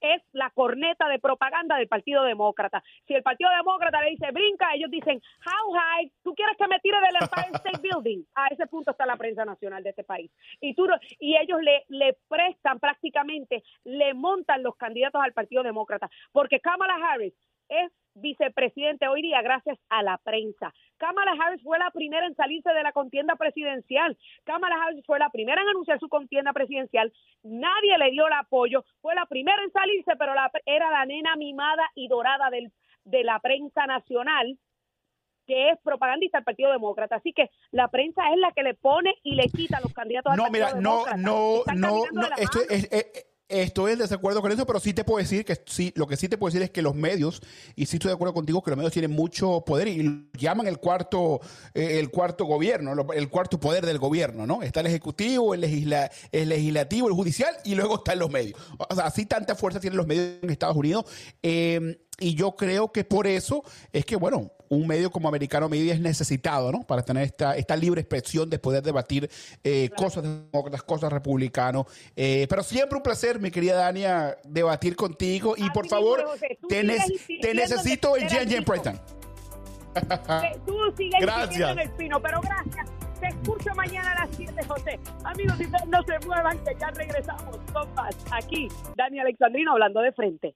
es 0.00 0.22
la 0.32 0.50
corneta 0.50 1.08
de 1.08 1.18
propaganda 1.18 1.76
del 1.76 1.88
Partido 1.88 2.22
Demócrata. 2.24 2.82
Si 3.06 3.14
el 3.14 3.22
Partido 3.22 3.50
Demócrata 3.50 4.02
le 4.02 4.10
dice 4.10 4.30
brinca, 4.32 4.74
ellos 4.74 4.90
dicen 4.90 5.20
how 5.44 5.72
high, 5.72 6.12
tú 6.22 6.34
quieres 6.34 6.56
que 6.56 6.68
me 6.68 6.80
tire 6.80 6.98
del 7.00 7.16
Empire 7.20 7.56
State 7.56 7.80
Building. 7.82 8.24
A 8.34 8.48
ese 8.48 8.66
punto 8.66 8.92
está 8.92 9.06
la 9.06 9.16
prensa 9.16 9.44
nacional 9.44 9.82
de 9.82 9.90
este 9.90 10.04
país. 10.04 10.30
Y 10.60 10.74
tú 10.74 10.86
y 11.18 11.36
ellos 11.36 11.60
le 11.60 11.84
le 11.88 12.16
prestan 12.28 12.78
prácticamente, 12.78 13.62
le 13.84 14.14
montan 14.14 14.62
los 14.62 14.76
candidatos 14.76 15.20
al 15.22 15.32
Partido 15.32 15.62
Demócrata, 15.62 16.08
porque 16.32 16.60
Kamala 16.60 16.94
Harris 16.94 17.34
es 17.70 17.92
vicepresidente 18.14 19.08
hoy 19.08 19.22
día 19.22 19.40
gracias 19.42 19.78
a 19.88 20.02
la 20.02 20.18
prensa. 20.18 20.74
Kamala 20.98 21.32
Harris 21.32 21.62
fue 21.62 21.78
la 21.78 21.90
primera 21.90 22.26
en 22.26 22.34
salirse 22.34 22.70
de 22.70 22.82
la 22.82 22.92
contienda 22.92 23.36
presidencial. 23.36 24.18
Kamala 24.44 24.76
Harris 24.82 25.04
fue 25.06 25.18
la 25.18 25.30
primera 25.30 25.62
en 25.62 25.68
anunciar 25.68 25.98
su 25.98 26.08
contienda 26.08 26.52
presidencial. 26.52 27.12
Nadie 27.42 27.96
le 27.98 28.10
dio 28.10 28.26
el 28.26 28.32
apoyo. 28.32 28.84
Fue 29.00 29.14
la 29.14 29.26
primera 29.26 29.62
en 29.62 29.72
salirse, 29.72 30.12
pero 30.18 30.34
la, 30.34 30.50
era 30.66 30.90
la 30.90 31.06
nena 31.06 31.36
mimada 31.36 31.84
y 31.94 32.08
dorada 32.08 32.50
del, 32.50 32.72
de 33.04 33.24
la 33.24 33.38
prensa 33.38 33.86
nacional 33.86 34.58
que 35.46 35.70
es 35.70 35.78
propagandista 35.82 36.38
del 36.38 36.44
Partido 36.44 36.70
Demócrata. 36.70 37.16
Así 37.16 37.32
que 37.32 37.50
la 37.72 37.88
prensa 37.88 38.22
es 38.32 38.38
la 38.38 38.52
que 38.52 38.62
le 38.62 38.74
pone 38.74 39.14
y 39.24 39.34
le 39.34 39.48
quita 39.48 39.80
los 39.80 39.92
candidatos 39.92 40.36
no, 40.36 40.44
al 40.44 40.50
Partido 40.50 40.66
Demócrata. 40.76 41.16
No, 41.16 41.64
mira, 41.66 41.74
no, 41.74 42.04
no, 42.12 42.28
no, 42.28 42.36
esto 42.36 42.60
es, 42.68 42.88
Estoy 43.50 43.92
en 43.92 43.98
desacuerdo 43.98 44.40
con 44.40 44.52
eso, 44.52 44.64
pero 44.64 44.78
sí 44.78 44.94
te 44.94 45.02
puedo 45.02 45.18
decir 45.18 45.44
que 45.44 45.60
sí, 45.66 45.92
lo 45.96 46.06
que 46.06 46.16
sí 46.16 46.28
te 46.28 46.38
puedo 46.38 46.50
decir 46.50 46.62
es 46.62 46.70
que 46.70 46.82
los 46.82 46.94
medios, 46.94 47.42
y 47.74 47.86
sí 47.86 47.96
estoy 47.96 48.10
de 48.10 48.14
acuerdo 48.14 48.32
contigo, 48.32 48.62
que 48.62 48.70
los 48.70 48.76
medios 48.76 48.92
tienen 48.92 49.10
mucho 49.10 49.64
poder 49.66 49.88
y 49.88 50.28
llaman 50.38 50.68
el 50.68 50.78
cuarto, 50.78 51.40
eh, 51.74 51.98
el 51.98 52.10
cuarto 52.10 52.44
gobierno, 52.44 52.94
el 53.12 53.28
cuarto 53.28 53.58
poder 53.58 53.84
del 53.84 53.98
gobierno, 53.98 54.46
¿no? 54.46 54.62
Está 54.62 54.80
el 54.80 54.86
ejecutivo, 54.86 55.52
el, 55.52 55.64
el 55.64 56.48
legislativo, 56.48 57.08
el 57.08 57.14
judicial 57.14 57.54
y 57.64 57.74
luego 57.74 57.96
están 57.96 58.20
los 58.20 58.30
medios. 58.30 58.58
O 58.78 58.94
sea, 58.94 59.06
así 59.06 59.26
tanta 59.26 59.56
fuerza 59.56 59.80
tienen 59.80 59.96
los 59.96 60.06
medios 60.06 60.38
en 60.42 60.50
Estados 60.50 60.76
Unidos. 60.76 61.06
Eh, 61.42 61.98
y 62.20 62.34
yo 62.34 62.54
creo 62.54 62.92
que 62.92 63.02
por 63.02 63.26
eso 63.26 63.64
es 63.92 64.04
que, 64.04 64.14
bueno, 64.14 64.52
un 64.70 64.86
medio 64.86 65.10
como 65.10 65.28
Americano 65.28 65.68
Media 65.68 65.92
es 65.92 66.00
necesitado, 66.00 66.70
¿no? 66.70 66.84
Para 66.84 67.02
tener 67.02 67.24
esta, 67.24 67.56
esta 67.56 67.76
libre 67.76 68.00
expresión 68.00 68.48
de 68.48 68.58
poder 68.58 68.82
debatir 68.82 69.28
eh, 69.64 69.90
cosas 69.96 70.22
demócratas, 70.22 70.82
cosas 70.84 71.12
republicanos. 71.12 71.86
Eh, 72.14 72.46
pero 72.48 72.62
siempre 72.62 72.96
un 72.96 73.02
placer, 73.02 73.40
mi 73.40 73.50
querida 73.50 73.74
Dania, 73.74 74.38
debatir 74.44 74.94
contigo. 74.94 75.54
Y 75.56 75.68
por 75.70 75.88
favor, 75.88 76.24
te, 76.68 76.84
necesito 76.84 78.16
en 78.16 78.28
Jen 78.28 78.48
Jen 78.48 78.64
Preston. 78.64 79.00
Tú 80.64 80.76
sigues 80.96 81.20
gracias. 81.20 81.70
en 81.72 81.78
el 81.80 81.90
pino, 81.90 82.22
pero 82.22 82.40
gracias. 82.40 82.88
Te 83.18 83.26
escucho 83.26 83.74
mañana 83.74 84.12
a 84.12 84.24
las 84.24 84.36
7, 84.36 84.54
José. 84.66 85.00
Amigos, 85.24 85.56
no 85.88 86.02
se 86.04 86.26
muevan, 86.26 86.56
que 86.64 86.76
ya 86.80 86.90
regresamos 86.92 87.58
con 87.72 87.92
más. 87.94 88.16
Aquí, 88.30 88.68
Dani 88.96 89.18
Alexandrino 89.18 89.72
hablando 89.72 90.00
de 90.00 90.12
frente. 90.12 90.54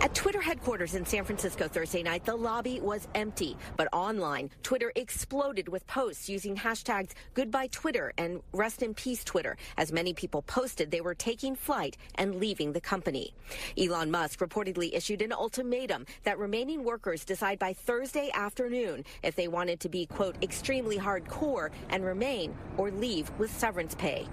At 0.00 0.14
Twitter 0.14 0.40
headquarters 0.40 0.94
in 0.94 1.06
San 1.06 1.24
Francisco 1.24 1.68
Thursday 1.68 2.02
night, 2.02 2.24
the 2.24 2.36
lobby 2.36 2.80
was 2.80 3.08
empty. 3.14 3.56
But 3.76 3.88
online, 3.92 4.50
Twitter 4.62 4.92
exploded 4.96 5.68
with 5.68 5.86
posts 5.86 6.28
using 6.28 6.56
hashtags 6.56 7.12
goodbye 7.34 7.68
Twitter 7.68 8.12
and 8.18 8.40
rest 8.52 8.82
in 8.82 8.92
peace 8.94 9.24
Twitter, 9.24 9.56
as 9.78 9.92
many 9.92 10.12
people 10.12 10.42
posted 10.42 10.90
they 10.90 11.00
were 11.00 11.14
taking 11.14 11.56
flight 11.56 11.96
and 12.16 12.36
leaving 12.36 12.72
the 12.72 12.80
company. 12.80 13.32
Elon 13.78 14.10
Musk 14.10 14.40
reportedly 14.40 14.94
issued 14.94 15.22
an 15.22 15.32
ultimatum 15.32 16.04
that 16.24 16.38
remaining 16.38 16.84
workers 16.84 17.24
decide 17.24 17.58
by 17.58 17.72
Thursday 17.72 18.30
afternoon 18.34 19.04
if 19.22 19.34
they 19.34 19.48
wanted 19.48 19.80
to 19.80 19.88
be, 19.88 20.06
quote, 20.06 20.36
extremely 20.42 20.98
hardcore 20.98 21.70
and 21.88 22.04
remain 22.04 22.54
or 22.76 22.90
leave 22.90 23.30
with 23.38 23.50
severance 23.50 23.94
pay. 23.94 24.26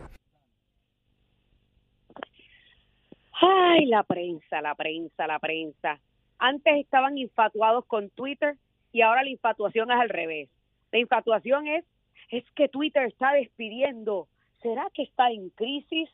Ay, 3.42 3.86
la 3.88 4.04
prensa, 4.04 4.62
la 4.62 4.76
prensa, 4.76 5.26
la 5.26 5.39
prensa. 5.39 6.00
Antes 6.38 6.76
estaban 6.78 7.18
infatuados 7.18 7.86
con 7.86 8.12
Twitter 8.12 8.56
y 8.92 9.02
ahora 9.02 9.24
la 9.24 9.30
infatuación 9.30 9.92
es 9.92 10.00
al 10.00 10.10
revés. 10.10 10.50
La 10.92 11.00
infatuación 11.00 11.66
es, 11.68 11.84
es 12.30 12.44
que 12.52 12.70
Twitter 12.70 13.08
está 13.08 13.34
despidiendo. 13.34 14.28
¿Será 14.62 14.88
que 14.94 15.04
está 15.04 15.32
en 15.32 15.50
crisis? 15.50 16.10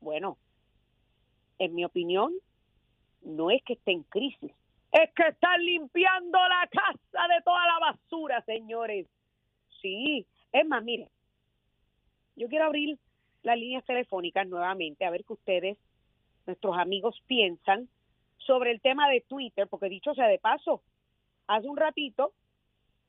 Bueno, 0.00 0.38
en 1.58 1.74
mi 1.74 1.84
opinión, 1.84 2.32
no 3.22 3.50
es 3.50 3.62
que 3.64 3.72
esté 3.72 3.92
en 3.92 4.02
crisis, 4.04 4.52
es 4.92 5.10
que 5.14 5.26
están 5.28 5.64
limpiando 5.64 6.38
la 6.38 6.68
casa 6.70 7.34
de 7.34 7.42
toda 7.44 7.66
la 7.66 7.78
basura, 7.80 8.42
señores. 8.42 9.08
Sí, 9.80 10.24
es 10.52 10.66
más, 10.66 10.84
mire, 10.84 11.08
yo 12.36 12.48
quiero 12.48 12.66
abrir 12.66 12.98
las 13.42 13.58
líneas 13.58 13.84
telefónicas 13.84 14.46
nuevamente 14.46 15.04
a 15.04 15.10
ver 15.10 15.24
qué 15.24 15.32
ustedes, 15.32 15.78
nuestros 16.46 16.76
amigos, 16.76 17.22
piensan 17.26 17.88
sobre 18.38 18.70
el 18.70 18.80
tema 18.80 19.08
de 19.08 19.20
Twitter, 19.22 19.66
porque 19.68 19.88
dicho 19.88 20.14
sea 20.14 20.28
de 20.28 20.38
paso, 20.38 20.82
hace 21.46 21.68
un 21.68 21.76
ratito 21.76 22.32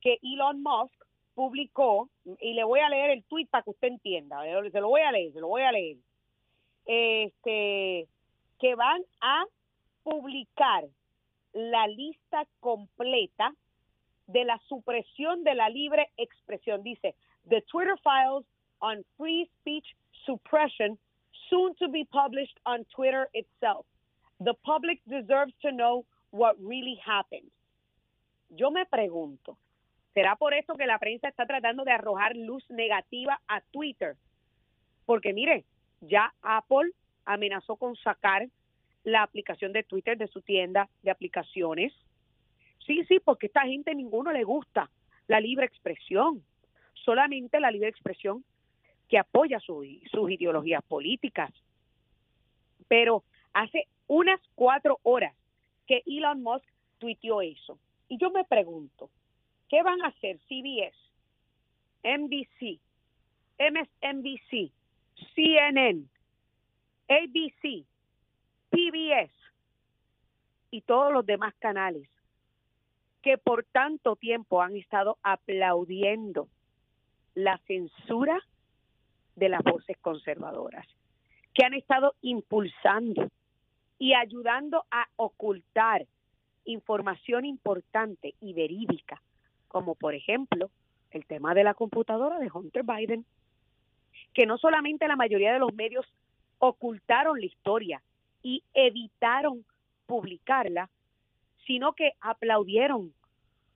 que 0.02 0.20
Elon 0.22 0.62
Musk 0.62 0.94
publicó, 1.34 2.10
y 2.40 2.54
le 2.54 2.64
voy 2.64 2.80
a 2.80 2.90
leer 2.90 3.12
el 3.12 3.24
tweet 3.26 3.48
para 3.48 3.64
que 3.64 3.72
usted 3.72 3.90
entienda, 3.90 4.42
se 4.72 4.80
lo 4.80 4.88
voy 4.88 5.02
a 5.02 5.12
leer, 5.12 5.34
se 5.34 5.42
lo 5.42 5.48
voy 5.48 5.64
a 5.64 5.72
leer, 5.72 5.98
este, 6.86 8.08
que 8.60 8.76
van 8.76 9.02
a 9.22 9.46
publicar 10.04 10.86
la 11.52 11.88
lista 11.88 12.46
completa 12.60 13.54
de 14.28 14.46
la 14.46 14.60
supresión 14.68 15.44
de 15.44 15.56
la 15.56 15.70
libre 15.70 16.12
expresión. 16.18 16.84
Dice, 16.84 17.16
The 17.50 17.62
Twitter 17.64 17.96
files 18.04 18.46
on 18.80 19.04
free 19.18 19.50
speech 19.60 19.86
suppression 20.26 20.98
soon 21.50 21.76
to 21.76 21.88
be 21.90 22.06
published 22.06 22.60
on 22.66 22.86
Twitter 22.96 23.28
itself. 23.34 23.86
The 24.40 24.54
public 24.66 25.00
deserves 25.08 25.54
to 25.62 25.72
know 25.72 26.06
what 26.32 26.56
really 26.60 27.00
happened. 27.06 27.50
Yo 28.50 28.72
me 28.72 28.86
pregunto, 28.86 29.58
¿será 30.14 30.36
por 30.36 30.54
esto 30.54 30.76
que 30.76 30.86
la 30.86 31.00
prensa 31.00 31.28
está 31.28 31.46
tratando 31.46 31.84
de 31.84 31.92
arrojar 31.92 32.36
luz 32.36 32.64
negativa 32.70 33.40
a 33.48 33.62
Twitter? 33.72 34.16
Porque 35.06 35.34
mire, 35.34 35.66
ya 36.02 36.34
Apple 36.42 36.92
amenazó 37.26 37.76
con 37.78 37.96
sacar 37.96 38.48
la 39.04 39.24
aplicación 39.24 39.72
de 39.72 39.84
Twitter 39.84 40.18
de 40.18 40.28
su 40.28 40.42
tienda 40.42 40.90
de 41.04 41.12
aplicaciones. 41.12 41.94
Sí, 42.86 43.04
sí, 43.06 43.20
porque 43.20 43.48
a 43.48 43.50
esta 43.50 43.62
gente 43.62 43.96
ninguno 43.96 44.32
le 44.32 44.44
gusta 44.44 44.90
la 45.28 45.40
libre 45.40 45.66
expresión, 45.66 46.44
solamente 46.94 47.60
la 47.60 47.72
libre 47.72 47.90
expresión 47.90 48.44
que 49.08 49.18
apoya 49.18 49.60
sus 49.60 50.32
ideologías 50.32 50.84
políticas. 50.84 51.52
Pero 52.88 53.24
hace 53.54 53.88
unas 54.08 54.40
cuatro 54.56 55.00
horas 55.04 55.36
que 55.88 56.04
Elon 56.06 56.42
Musk 56.42 56.66
tuiteó 56.98 57.42
eso. 57.42 57.78
Y 58.08 58.18
yo 58.18 58.32
me 58.32 58.44
pregunto, 58.44 59.10
¿qué 59.70 59.82
van 59.84 60.02
a 60.02 60.08
hacer 60.08 60.40
CBS, 60.48 60.96
NBC, 62.04 62.80
MSNBC, 63.58 64.72
CNN, 65.36 66.06
ABC, 67.08 67.86
PBS 68.70 69.32
y 70.72 70.82
todos 70.82 71.14
los 71.14 71.26
demás 71.26 71.54
canales 71.60 72.08
que 73.22 73.38
por 73.38 73.64
tanto 73.64 74.16
tiempo 74.16 74.62
han 74.62 74.76
estado 74.76 75.18
aplaudiendo 75.24 76.48
la 77.34 77.58
censura 77.66 78.40
de 79.36 79.50
las 79.50 79.64
voces 79.64 79.98
conservadoras, 79.98 80.88
que 81.54 81.66
han 81.66 81.74
estado 81.74 82.16
impulsando 82.22 83.30
y 83.98 84.14
ayudando 84.14 84.86
a 84.92 85.08
ocultar 85.16 86.06
información 86.66 87.46
importante 87.46 88.34
y 88.42 88.54
verídica, 88.54 89.22
como 89.68 89.96
por 89.96 90.16
ejemplo 90.16 90.70
el 91.12 91.26
tema 91.26 91.54
de 91.54 91.64
la 91.64 91.74
computadora 91.74 92.40
de 92.40 92.50
Hunter 92.54 92.84
Biden, 92.84 93.26
que 94.34 94.46
no 94.46 94.58
solamente 94.58 95.08
la 95.08 95.16
mayoría 95.16 95.54
de 95.54 95.60
los 95.60 95.74
medios 95.74 96.06
ocultaron 96.60 97.40
la 97.40 97.46
historia 97.46 98.02
y 98.42 98.64
evitaron 98.74 99.66
publicarla, 100.06 100.90
sino 101.66 101.94
que 101.94 102.12
aplaudieron 102.22 103.14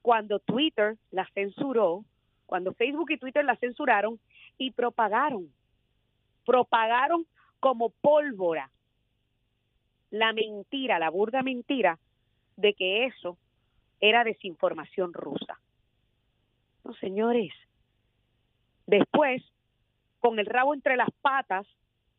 cuando 0.02 0.38
Twitter 0.38 0.96
la 1.10 1.26
censuró, 1.34 2.04
cuando 2.46 2.72
Facebook 2.72 3.10
y 3.10 3.18
Twitter 3.18 3.44
la 3.44 3.56
censuraron 3.56 4.18
y 4.60 4.70
propagaron, 4.72 5.50
propagaron 6.44 7.26
como 7.60 7.88
pólvora 7.88 8.70
la 10.10 10.34
mentira, 10.34 10.98
la 10.98 11.08
burda 11.08 11.42
mentira 11.42 11.98
de 12.56 12.74
que 12.74 13.06
eso 13.06 13.38
era 14.00 14.22
desinformación 14.22 15.14
rusa. 15.14 15.58
No, 16.84 16.92
señores. 16.94 17.54
Después, 18.86 19.42
con 20.18 20.38
el 20.38 20.44
rabo 20.46 20.74
entre 20.74 20.96
las 20.96 21.10
patas, 21.22 21.66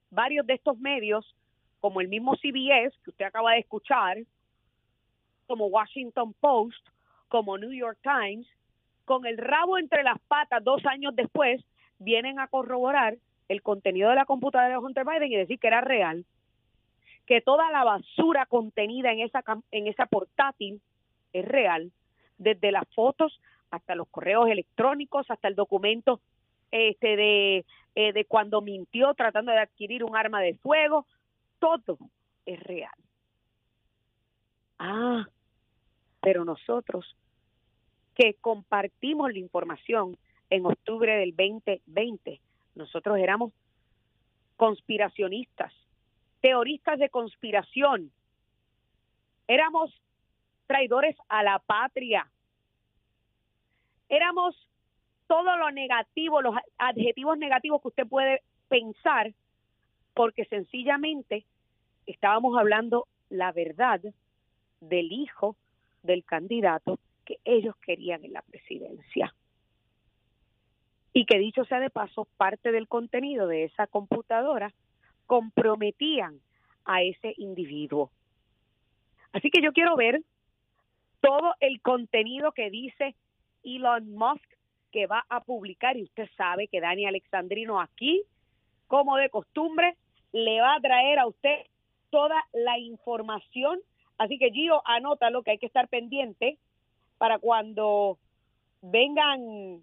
varios 0.09 0.47
de 0.47 0.55
estos 0.55 0.79
medios, 0.79 1.35
como 1.79 2.01
el 2.01 2.07
mismo 2.07 2.35
CBS 2.37 2.97
que 3.03 3.11
usted 3.11 3.25
acaba 3.25 3.51
de 3.51 3.59
escuchar, 3.59 4.17
como 5.45 5.67
Washington 5.67 6.33
Post, 6.39 6.87
como 7.27 7.59
New 7.59 7.71
York 7.71 7.99
Times, 8.01 8.47
con 9.05 9.27
el 9.27 9.37
rabo 9.37 9.77
entre 9.77 10.01
las 10.01 10.19
patas 10.21 10.63
dos 10.63 10.83
años 10.87 11.15
después, 11.15 11.63
vienen 12.01 12.39
a 12.39 12.47
corroborar 12.47 13.17
el 13.47 13.61
contenido 13.61 14.09
de 14.09 14.15
la 14.15 14.25
computadora 14.25 14.69
de 14.69 14.77
Hunter 14.77 15.05
Biden 15.05 15.31
y 15.31 15.35
decir 15.35 15.59
que 15.59 15.67
era 15.67 15.81
real, 15.81 16.25
que 17.25 17.41
toda 17.41 17.69
la 17.71 17.83
basura 17.83 18.45
contenida 18.45 19.11
en 19.11 19.19
esa, 19.19 19.43
en 19.71 19.87
esa 19.87 20.05
portátil 20.07 20.81
es 21.33 21.45
real, 21.45 21.91
desde 22.37 22.71
las 22.71 22.87
fotos 22.95 23.39
hasta 23.69 23.95
los 23.95 24.07
correos 24.09 24.49
electrónicos, 24.49 25.29
hasta 25.29 25.47
el 25.47 25.55
documento 25.55 26.19
este 26.71 27.15
de, 27.15 27.65
eh, 27.95 28.13
de 28.13 28.25
cuando 28.25 28.61
mintió 28.61 29.13
tratando 29.13 29.51
de 29.51 29.59
adquirir 29.59 30.03
un 30.03 30.15
arma 30.15 30.41
de 30.41 30.55
fuego, 30.55 31.05
todo 31.59 31.97
es 32.45 32.59
real. 32.61 32.91
Ah, 34.79 35.27
pero 36.21 36.43
nosotros 36.45 37.15
que 38.15 38.35
compartimos 38.41 39.31
la 39.31 39.39
información 39.39 40.17
en 40.51 40.65
octubre 40.65 41.11
del 41.17 41.33
2020, 41.35 42.39
nosotros 42.75 43.17
éramos 43.17 43.53
conspiracionistas, 44.57 45.73
teoristas 46.41 46.99
de 46.99 47.09
conspiración, 47.09 48.11
éramos 49.47 49.91
traidores 50.67 51.15
a 51.29 51.41
la 51.41 51.57
patria, 51.59 52.29
éramos 54.09 54.55
todo 55.25 55.55
lo 55.55 55.71
negativo, 55.71 56.41
los 56.41 56.55
adjetivos 56.77 57.37
negativos 57.37 57.81
que 57.81 57.87
usted 57.87 58.07
puede 58.07 58.41
pensar, 58.67 59.33
porque 60.13 60.43
sencillamente 60.45 61.45
estábamos 62.05 62.57
hablando 62.57 63.07
la 63.29 63.53
verdad 63.53 64.01
del 64.81 65.11
hijo 65.13 65.55
del 66.03 66.25
candidato 66.25 66.99
que 67.23 67.37
ellos 67.45 67.75
querían 67.77 68.25
en 68.25 68.33
la 68.33 68.41
presidencia. 68.41 69.33
Y 71.13 71.25
que 71.25 71.39
dicho 71.39 71.65
sea 71.65 71.79
de 71.79 71.89
paso, 71.89 72.27
parte 72.37 72.71
del 72.71 72.87
contenido 72.87 73.47
de 73.47 73.65
esa 73.65 73.87
computadora 73.87 74.73
comprometían 75.25 76.39
a 76.85 77.01
ese 77.01 77.33
individuo. 77.37 78.11
Así 79.33 79.49
que 79.49 79.61
yo 79.61 79.71
quiero 79.71 79.95
ver 79.95 80.21
todo 81.21 81.53
el 81.59 81.81
contenido 81.81 82.51
que 82.51 82.69
dice 82.69 83.15
Elon 83.63 84.13
Musk 84.13 84.43
que 84.91 85.07
va 85.07 85.25
a 85.29 85.41
publicar 85.41 85.95
y 85.97 86.03
usted 86.03 86.29
sabe 86.35 86.67
que 86.67 86.81
Dani 86.81 87.05
Alexandrino 87.05 87.79
aquí, 87.79 88.23
como 88.87 89.15
de 89.17 89.29
costumbre, 89.29 89.95
le 90.33 90.59
va 90.59 90.75
a 90.75 90.81
traer 90.81 91.19
a 91.19 91.27
usted 91.27 91.65
toda 92.09 92.43
la 92.51 92.77
información. 92.77 93.79
Así 94.17 94.37
que 94.37 94.51
Gio, 94.51 94.81
anota 94.85 95.29
lo 95.29 95.43
que 95.43 95.51
hay 95.51 95.57
que 95.57 95.65
estar 95.65 95.87
pendiente 95.87 96.57
para 97.17 97.39
cuando 97.39 98.17
vengan 98.81 99.81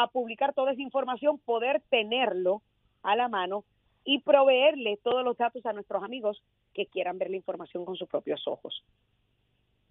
a 0.00 0.06
publicar 0.06 0.54
toda 0.54 0.70
esa 0.72 0.80
información, 0.80 1.40
poder 1.40 1.82
tenerlo 1.90 2.62
a 3.02 3.16
la 3.16 3.28
mano 3.28 3.64
y 4.04 4.20
proveerle 4.20 4.96
todos 5.02 5.24
los 5.24 5.36
datos 5.36 5.66
a 5.66 5.72
nuestros 5.72 6.04
amigos 6.04 6.40
que 6.72 6.86
quieran 6.86 7.18
ver 7.18 7.30
la 7.30 7.36
información 7.36 7.84
con 7.84 7.96
sus 7.96 8.08
propios 8.08 8.46
ojos. 8.46 8.84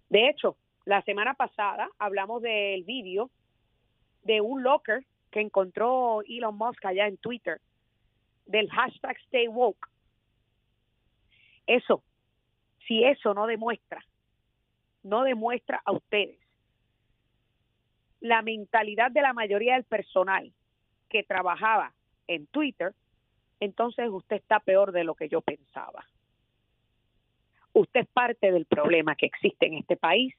De 0.08 0.30
hecho, 0.30 0.56
la 0.86 1.02
semana 1.02 1.34
pasada 1.34 1.90
hablamos 1.98 2.40
del 2.40 2.84
vídeo 2.84 3.30
de 4.22 4.40
un 4.40 4.62
locker 4.62 5.04
que 5.30 5.40
encontró 5.40 6.22
Elon 6.26 6.56
Musk 6.56 6.86
allá 6.86 7.06
en 7.06 7.18
Twitter, 7.18 7.60
del 8.46 8.70
hashtag 8.70 9.18
Stay 9.26 9.46
Woke. 9.46 9.90
Eso, 11.66 12.02
si 12.86 13.04
eso 13.04 13.34
no 13.34 13.46
demuestra, 13.46 14.02
no 15.02 15.22
demuestra 15.24 15.82
a 15.84 15.92
ustedes 15.92 16.47
la 18.20 18.42
mentalidad 18.42 19.10
de 19.10 19.22
la 19.22 19.32
mayoría 19.32 19.74
del 19.74 19.84
personal 19.84 20.52
que 21.08 21.22
trabajaba 21.22 21.92
en 22.26 22.46
Twitter, 22.46 22.94
entonces 23.60 24.08
usted 24.10 24.36
está 24.36 24.60
peor 24.60 24.92
de 24.92 25.04
lo 25.04 25.14
que 25.14 25.28
yo 25.28 25.40
pensaba. 25.40 26.06
Usted 27.72 28.00
es 28.00 28.08
parte 28.08 28.52
del 28.52 28.66
problema 28.66 29.14
que 29.14 29.26
existe 29.26 29.66
en 29.66 29.74
este 29.74 29.96
país 29.96 30.34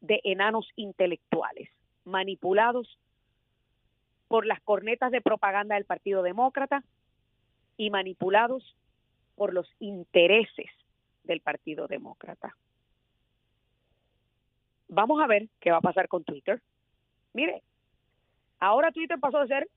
de 0.00 0.20
enanos 0.24 0.68
intelectuales 0.76 1.68
manipulados 2.04 2.98
por 4.28 4.46
las 4.46 4.60
cornetas 4.62 5.12
de 5.12 5.20
propaganda 5.20 5.76
del 5.76 5.84
Partido 5.84 6.22
Demócrata 6.22 6.82
y 7.76 7.90
manipulados 7.90 8.76
por 9.36 9.52
los 9.54 9.68
intereses 9.78 10.70
del 11.24 11.40
Partido 11.40 11.86
Demócrata. 11.86 12.56
Vamos 14.88 15.22
a 15.22 15.26
ver 15.26 15.48
qué 15.60 15.70
va 15.70 15.78
a 15.78 15.82
pasar 15.82 16.08
con 16.08 16.24
Twitter. 16.24 16.60
Mire, 17.34 17.62
ahora 18.60 18.92
Twitter 18.92 19.18
pasó 19.18 19.40
de 19.40 19.48
ser 19.48 19.68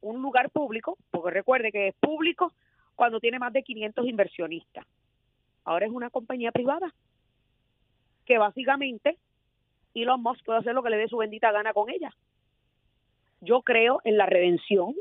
un 0.00 0.20
lugar 0.20 0.50
público, 0.50 0.98
porque 1.10 1.30
recuerde 1.30 1.72
que 1.72 1.88
es 1.88 1.94
público 1.96 2.52
cuando 2.94 3.20
tiene 3.20 3.38
más 3.38 3.52
de 3.52 3.62
500 3.62 4.06
inversionistas. 4.06 4.86
Ahora 5.64 5.86
es 5.86 5.92
una 5.92 6.10
compañía 6.10 6.52
privada 6.52 6.92
que 8.26 8.38
básicamente 8.38 9.18
Elon 9.94 10.22
Musk 10.22 10.44
puede 10.44 10.58
hacer 10.58 10.74
lo 10.74 10.82
que 10.82 10.90
le 10.90 10.96
dé 10.96 11.08
su 11.08 11.16
bendita 11.16 11.52
gana 11.52 11.72
con 11.72 11.90
ella. 11.90 12.12
Yo 13.40 13.62
creo 13.62 14.00
en 14.04 14.16
la 14.16 14.26
redención, 14.26 14.94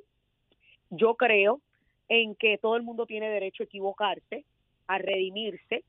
yo 0.89 1.15
creo 1.15 1.61
en 2.09 2.35
que 2.35 2.57
todo 2.57 2.75
el 2.75 2.83
mundo 2.83 3.05
tiene 3.05 3.29
derecho 3.29 3.63
a 3.63 3.65
equivocarse, 3.65 4.45
a 4.87 4.97
redimirse 4.97 5.83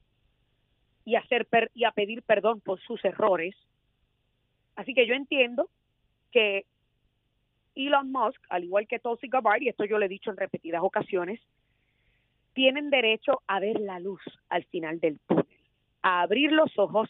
y 1.05 1.17
a, 1.17 1.21
hacer 1.21 1.47
y 1.75 1.85
a 1.85 1.93
pedir 1.93 2.23
perdón 2.23 2.61
por 2.61 2.81
sus 2.81 3.05
errores. 3.05 3.55
Así 4.77 4.95
que 4.95 5.07
yo 5.07 5.15
entiendo 5.15 5.69
que 6.35 6.67
Elon 7.77 8.11
Musk, 8.11 8.43
al 8.49 8.65
igual 8.65 8.89
que 8.89 8.99
Tulsi 8.99 9.29
Gabbard, 9.29 9.63
y 9.63 9.69
esto 9.69 9.85
yo 9.85 9.99
le 9.99 10.07
he 10.07 10.09
dicho 10.09 10.31
en 10.31 10.37
repetidas 10.37 10.83
ocasiones, 10.83 11.41
tienen 12.55 12.91
derecho 12.91 13.43
a 13.47 13.61
ver 13.61 13.79
la 13.79 14.01
luz 14.01 14.21
al 14.49 14.65
final 14.65 14.99
del 14.99 15.21
túnel, 15.21 15.47
a 16.03 16.23
abrir 16.23 16.51
los 16.51 16.77
ojos 16.77 17.09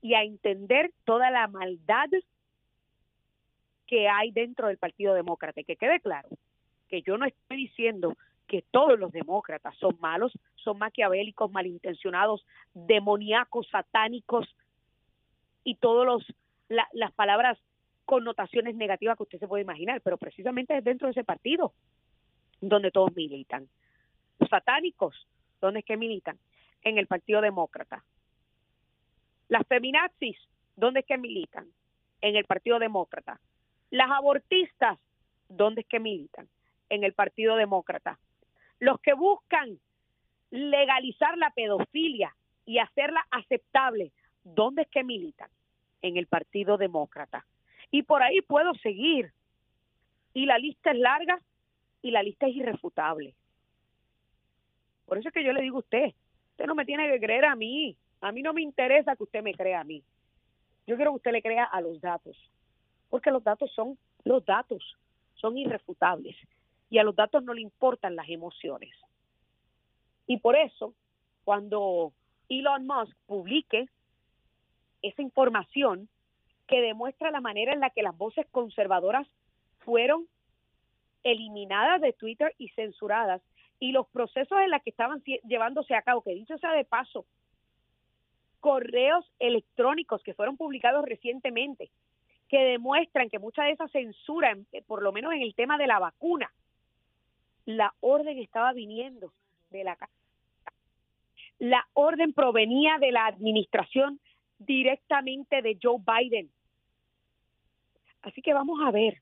y 0.00 0.14
a 0.14 0.22
entender 0.22 0.92
toda 1.04 1.32
la 1.32 1.48
maldad 1.48 2.08
que 3.88 4.08
hay 4.08 4.30
dentro 4.30 4.68
del 4.68 4.78
Partido 4.78 5.14
Demócrata. 5.14 5.64
Que 5.64 5.76
quede 5.76 6.00
claro 6.00 6.28
que 6.88 7.02
yo 7.02 7.18
no 7.18 7.26
estoy 7.26 7.56
diciendo 7.56 8.16
que 8.46 8.62
todos 8.70 8.98
los 8.98 9.10
demócratas 9.10 9.76
son 9.78 9.96
malos, 10.00 10.32
son 10.56 10.78
maquiavélicos, 10.78 11.50
malintencionados, 11.50 12.46
demoníacos, 12.72 13.68
satánicos 13.68 14.46
y 15.64 15.74
todos 15.74 16.06
los 16.06 16.34
las 16.68 17.12
palabras 17.12 17.58
connotaciones 18.12 18.74
negativas 18.74 19.16
que 19.16 19.22
usted 19.22 19.38
se 19.38 19.48
puede 19.48 19.62
imaginar, 19.62 20.02
pero 20.02 20.18
precisamente 20.18 20.76
es 20.76 20.84
dentro 20.84 21.06
de 21.06 21.12
ese 21.12 21.24
partido 21.24 21.72
donde 22.60 22.90
todos 22.90 23.16
militan. 23.16 23.66
Los 24.38 24.50
satánicos, 24.50 25.26
¿dónde 25.62 25.80
es 25.80 25.86
que 25.86 25.96
militan? 25.96 26.38
En 26.82 26.98
el 26.98 27.06
Partido 27.06 27.40
Demócrata. 27.40 28.04
Las 29.48 29.66
feminazis, 29.66 30.36
¿dónde 30.76 31.00
es 31.00 31.06
que 31.06 31.16
militan? 31.16 31.68
En 32.20 32.36
el 32.36 32.44
Partido 32.44 32.78
Demócrata. 32.78 33.40
Las 33.88 34.10
abortistas, 34.10 34.98
¿dónde 35.48 35.80
es 35.80 35.86
que 35.86 35.98
militan? 35.98 36.50
En 36.90 37.04
el 37.04 37.14
Partido 37.14 37.56
Demócrata. 37.56 38.18
Los 38.78 39.00
que 39.00 39.14
buscan 39.14 39.80
legalizar 40.50 41.38
la 41.38 41.48
pedofilia 41.52 42.36
y 42.66 42.76
hacerla 42.76 43.26
aceptable, 43.30 44.12
¿dónde 44.44 44.82
es 44.82 44.88
que 44.88 45.02
militan? 45.02 45.48
En 46.02 46.18
el 46.18 46.26
Partido 46.26 46.76
Demócrata. 46.76 47.46
Y 47.92 48.02
por 48.02 48.22
ahí 48.22 48.40
puedo 48.40 48.74
seguir. 48.74 49.32
Y 50.34 50.46
la 50.46 50.58
lista 50.58 50.90
es 50.90 50.98
larga 50.98 51.40
y 52.00 52.10
la 52.10 52.24
lista 52.24 52.48
es 52.48 52.56
irrefutable. 52.56 53.34
Por 55.06 55.18
eso 55.18 55.28
es 55.28 55.34
que 55.34 55.44
yo 55.44 55.52
le 55.52 55.62
digo 55.62 55.76
a 55.76 55.80
usted, 55.80 56.14
usted 56.52 56.66
no 56.66 56.74
me 56.74 56.86
tiene 56.86 57.08
que 57.12 57.20
creer 57.20 57.44
a 57.44 57.54
mí. 57.54 57.96
A 58.22 58.32
mí 58.32 58.42
no 58.42 58.54
me 58.54 58.62
interesa 58.62 59.14
que 59.14 59.24
usted 59.24 59.42
me 59.42 59.54
crea 59.54 59.80
a 59.80 59.84
mí. 59.84 60.02
Yo 60.86 60.96
quiero 60.96 61.12
que 61.12 61.16
usted 61.16 61.32
le 61.32 61.42
crea 61.42 61.64
a 61.64 61.80
los 61.80 62.00
datos. 62.00 62.36
Porque 63.10 63.30
los 63.30 63.44
datos 63.44 63.70
son 63.72 63.98
los 64.24 64.44
datos, 64.44 64.96
son 65.34 65.58
irrefutables. 65.58 66.34
Y 66.88 66.98
a 66.98 67.04
los 67.04 67.14
datos 67.14 67.44
no 67.44 67.52
le 67.52 67.60
importan 67.60 68.16
las 68.16 68.28
emociones. 68.28 68.94
Y 70.26 70.38
por 70.38 70.56
eso, 70.56 70.94
cuando 71.44 72.14
Elon 72.48 72.86
Musk 72.86 73.14
publique 73.26 73.86
esa 75.02 75.20
información, 75.20 76.08
que 76.66 76.80
demuestra 76.80 77.30
la 77.30 77.40
manera 77.40 77.72
en 77.72 77.80
la 77.80 77.90
que 77.90 78.02
las 78.02 78.16
voces 78.16 78.46
conservadoras 78.50 79.26
fueron 79.80 80.26
eliminadas 81.22 82.00
de 82.00 82.12
Twitter 82.12 82.54
y 82.58 82.68
censuradas 82.70 83.42
y 83.78 83.92
los 83.92 84.08
procesos 84.08 84.58
en 84.60 84.70
los 84.70 84.82
que 84.82 84.90
estaban 84.90 85.22
llevándose 85.44 85.94
a 85.94 86.02
cabo, 86.02 86.22
que 86.22 86.34
dicho 86.34 86.56
sea 86.58 86.72
de 86.72 86.84
paso, 86.84 87.26
correos 88.60 89.24
electrónicos 89.40 90.22
que 90.22 90.34
fueron 90.34 90.56
publicados 90.56 91.04
recientemente, 91.04 91.90
que 92.48 92.58
demuestran 92.58 93.28
que 93.28 93.40
mucha 93.40 93.64
de 93.64 93.72
esa 93.72 93.88
censura, 93.88 94.56
eh, 94.72 94.82
por 94.82 95.02
lo 95.02 95.10
menos 95.10 95.32
en 95.32 95.42
el 95.42 95.54
tema 95.56 95.78
de 95.78 95.88
la 95.88 95.98
vacuna, 95.98 96.52
la 97.64 97.92
orden 98.00 98.38
estaba 98.38 98.72
viniendo 98.72 99.32
de 99.70 99.84
la. 99.84 99.98
La 101.58 101.86
orden 101.94 102.32
provenía 102.32 102.98
de 102.98 103.12
la 103.12 103.26
administración 103.26 104.20
directamente 104.66 105.62
de 105.62 105.78
Joe 105.80 105.98
Biden. 105.98 106.50
Así 108.22 108.40
que 108.42 108.54
vamos 108.54 108.80
a 108.84 108.90
ver, 108.90 109.20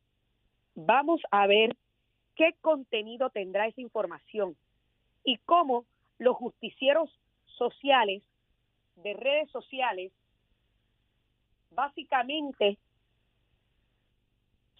vamos 0.75 1.21
a 1.31 1.47
ver 1.47 1.77
qué 2.37 2.55
contenido 2.61 3.31
tendrá 3.31 3.67
esa 3.67 3.81
información 3.81 4.57
y 5.25 5.37
cómo 5.39 5.85
los 6.19 6.37
justicieros 6.37 7.11
sociales 7.47 8.23
de 8.97 9.15
redes 9.15 9.51
sociales 9.51 10.13
básicamente 11.71 12.79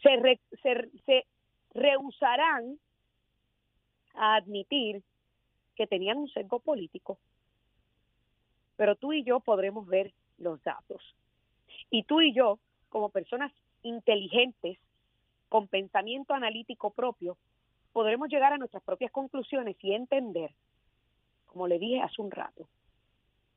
se, 0.03 1.27
rehusarán 1.73 2.79
a 4.15 4.37
admitir 4.37 5.03
que 5.77 5.87
tenían 5.87 6.19
un 6.19 6.29
sesgo 6.29 6.61
político. 6.61 7.19
Pero 8.77 8.97
tú 8.97 9.13
y 9.13 9.23
yo 9.23 9.41
podremos 9.41 9.87
ver 9.87 10.13
los 10.41 10.63
datos. 10.65 11.03
Y 11.91 12.03
tú 12.05 12.21
y 12.21 12.33
yo, 12.33 12.59
como 12.89 13.11
personas 13.11 13.53
inteligentes, 13.83 14.79
con 15.49 15.69
pensamiento 15.69 16.35
analítico 16.35 16.91
propio, 16.91 17.37
podremos 17.93 18.29
llegar 18.29 18.53
a 18.53 18.59
nuestras 18.59 18.83
propias 18.83 19.11
conclusiones 19.11 19.77
y 19.81 19.95
entender, 19.95 20.53
como 21.47 21.67
le 21.67 21.79
dije 21.79 22.01
hace 22.01 22.21
un 22.23 22.31
rato, 22.31 22.69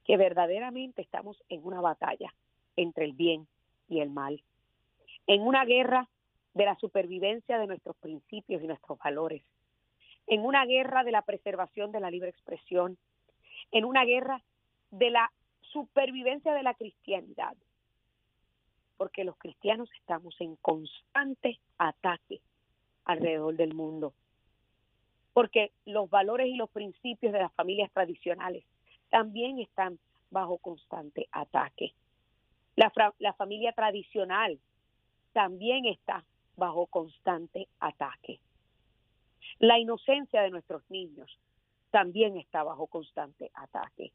que 0.06 0.18
verdaderamente 0.18 1.02
estamos 1.02 1.42
en 1.50 1.64
una 1.64 1.82
batalla 1.82 2.34
entre 2.76 3.06
el 3.06 3.14
bien 3.14 3.48
y 3.88 4.00
el 4.00 4.10
mal, 4.10 4.42
en 5.28 5.42
una 5.42 5.66
guerra 5.66 6.10
de 6.54 6.66
la 6.66 6.76
supervivencia 6.76 7.58
de 7.58 7.68
nuestros 7.68 7.96
principios 7.98 8.62
y 8.62 8.68
nuestros 8.68 8.98
valores, 9.00 9.44
en 10.28 10.46
una 10.46 10.66
guerra 10.66 11.04
de 11.04 11.12
la 11.12 11.22
preservación 11.22 11.92
de 11.92 12.00
la 12.00 12.12
libre 12.12 12.30
expresión, 12.30 12.98
en 13.72 13.86
una 13.86 14.04
guerra 14.04 14.42
de 14.92 15.10
la 15.10 15.32
supervivencia 15.74 16.54
de 16.54 16.64
la 16.64 16.76
cristianidad, 16.76 17.58
porque 18.96 19.24
los 19.24 19.36
cristianos 19.38 19.90
estamos 20.00 20.40
en 20.40 20.56
constante 20.58 21.60
ataque 21.78 22.40
alrededor 23.06 23.58
del 23.58 23.74
mundo, 23.74 24.14
porque 25.34 25.72
los 25.86 26.10
valores 26.10 26.48
y 26.48 26.56
los 26.56 26.70
principios 26.70 27.34
de 27.34 27.40
las 27.40 27.54
familias 27.54 27.92
tradicionales 27.92 28.64
también 29.10 29.60
están 29.60 30.00
bajo 30.30 30.58
constante 30.60 31.28
ataque. 31.32 31.94
La, 32.76 32.92
la 33.20 33.34
familia 33.34 33.74
tradicional 33.74 34.60
también 35.34 35.86
está 35.86 36.24
bajo 36.56 36.88
constante 36.88 37.68
ataque. 37.80 38.40
La 39.60 39.80
inocencia 39.80 40.42
de 40.42 40.52
nuestros 40.52 40.84
niños 40.90 41.38
también 41.92 42.38
está 42.38 42.64
bajo 42.64 42.88
constante 42.88 43.52
ataque. 43.54 44.14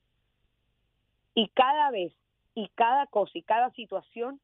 Y 1.38 1.46
cada 1.50 1.92
vez, 1.92 2.12
y 2.56 2.66
cada 2.74 3.06
cosa, 3.06 3.30
y 3.38 3.42
cada 3.42 3.70
situación 3.70 4.40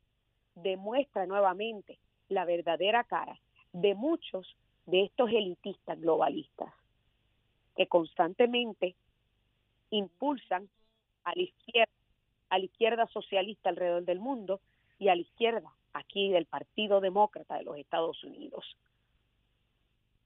demuestra 0.55 1.27
nuevamente 1.27 1.99
la 2.29 2.45
verdadera 2.45 3.03
cara 3.03 3.37
de 3.73 3.97
muchos 3.97 4.57
de 4.87 5.03
estos 5.03 5.29
elitistas 5.31 6.01
globalistas 6.01 6.73
que 7.75 7.89
constantemente 7.89 8.95
impulsan 9.91 10.69
a 11.25 11.33
la 11.35 11.43
izquierda, 11.43 11.93
a 12.51 12.59
la 12.61 12.65
izquierda 12.67 13.09
socialista 13.09 13.71
alrededor 13.71 14.05
del 14.05 14.21
mundo 14.21 14.61
y 15.01 15.09
a 15.09 15.17
la 15.17 15.23
izquierda 15.23 15.75
aquí 15.95 16.31
del 16.31 16.47
Partido 16.47 17.01
Demócrata 17.01 17.57
de 17.57 17.65
los 17.65 17.77
Estados 17.77 18.23
Unidos. 18.23 18.65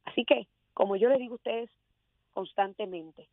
Así 0.05 0.27
que, 0.27 0.47
como 0.75 0.97
yo 0.97 1.09
les 1.09 1.19
digo 1.19 1.33
a 1.33 1.37
ustedes 1.37 1.71
constantemente, 2.35 3.27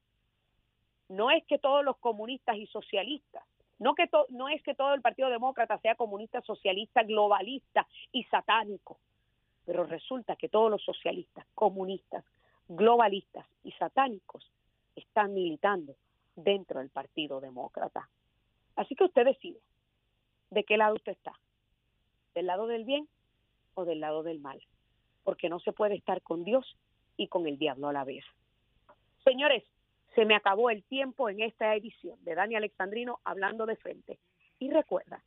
no 1.09 1.31
es 1.31 1.45
que 1.45 1.57
todos 1.57 1.83
los 1.83 1.97
comunistas 1.97 2.57
y 2.57 2.67
socialistas 2.67 3.43
no, 3.77 3.93
que 3.93 4.09
no 4.29 4.47
es 4.47 4.63
que 4.63 4.73
todo 4.73 4.93
el 4.93 5.01
Partido 5.01 5.29
Demócrata 5.29 5.77
sea 5.79 5.95
comunista, 5.95 6.41
socialista, 6.41 7.03
globalista 7.03 7.85
y 8.11 8.23
satánico, 8.25 8.99
pero 9.65 9.83
resulta 9.83 10.35
que 10.35 10.47
todos 10.47 10.71
los 10.71 10.81
socialistas, 10.83 11.45
comunistas, 11.53 12.23
globalistas 12.69 13.45
y 13.63 13.71
satánicos 13.73 14.49
están 14.95 15.33
militando 15.33 15.95
dentro 16.35 16.79
del 16.79 16.89
Partido 16.89 17.41
Demócrata. 17.41 18.09
Así 18.77 18.95
que 18.95 19.03
usted 19.03 19.25
decide 19.25 19.59
de 20.51 20.63
qué 20.63 20.77
lado 20.77 20.95
usted 20.95 21.11
está, 21.11 21.33
del 22.33 22.45
lado 22.45 22.67
del 22.67 22.85
bien 22.85 23.07
o 23.73 23.83
del 23.83 23.99
lado 23.99 24.23
del 24.23 24.39
mal. 24.39 24.61
porque 25.23 25.49
no 25.49 25.59
se 25.59 25.73
puede 25.73 25.95
estar 25.95 26.21
con 26.21 26.43
Dios 26.43 26.77
y 27.17 27.29
con 27.29 27.47
el 27.47 27.57
diablo 27.57 27.87
a 27.87 27.93
la 27.93 28.03
vez. 28.03 28.23
Señores, 29.23 29.63
se 30.15 30.25
me 30.25 30.35
acabó 30.35 30.69
el 30.69 30.83
tiempo 30.83 31.29
en 31.29 31.41
esta 31.41 31.73
edición 31.75 32.17
de 32.23 32.35
Dani 32.35 32.55
Alexandrino 32.55 33.19
hablando 33.23 33.65
de 33.65 33.75
frente. 33.75 34.19
Y 34.59 34.69
recuerda 34.71 35.21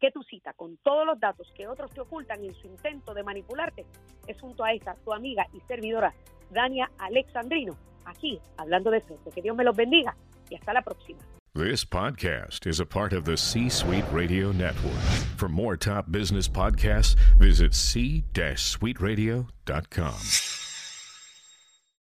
que 0.00 0.10
tu 0.10 0.22
cita 0.24 0.52
con 0.52 0.76
todos 0.78 1.06
los 1.06 1.20
datos 1.20 1.50
que 1.54 1.68
otros 1.68 1.92
te 1.92 2.00
ocultan 2.00 2.44
en 2.44 2.54
su 2.54 2.66
intento 2.66 3.14
de 3.14 3.22
manipularte 3.22 3.86
es 4.26 4.40
junto 4.40 4.64
a 4.64 4.72
esta, 4.72 4.96
tu 4.96 5.12
amiga 5.12 5.46
y 5.52 5.60
servidora 5.60 6.12
Dania 6.50 6.90
Alexandrino, 6.98 7.76
aquí 8.04 8.40
hablando 8.56 8.90
de 8.90 9.00
frente. 9.00 9.30
Que 9.30 9.40
Dios 9.40 9.56
me 9.56 9.62
los 9.64 9.76
bendiga 9.76 10.16
y 10.50 10.56
hasta 10.56 10.72
la 10.72 10.82
próxima. 10.82 11.20
This 11.54 11.84
podcast 11.84 12.66
is 12.66 12.80
a 12.80 12.84
part 12.84 13.12
of 13.12 13.24
the 13.24 13.36
C 13.36 13.68
Suite 13.68 14.04
Radio 14.12 14.50
Network. 14.50 14.98
For 15.36 15.48
more 15.48 15.76
top 15.76 16.10
business 16.10 16.48
podcasts, 16.48 17.14
visit 17.38 17.74
c-suiteradio.com. 17.74 20.63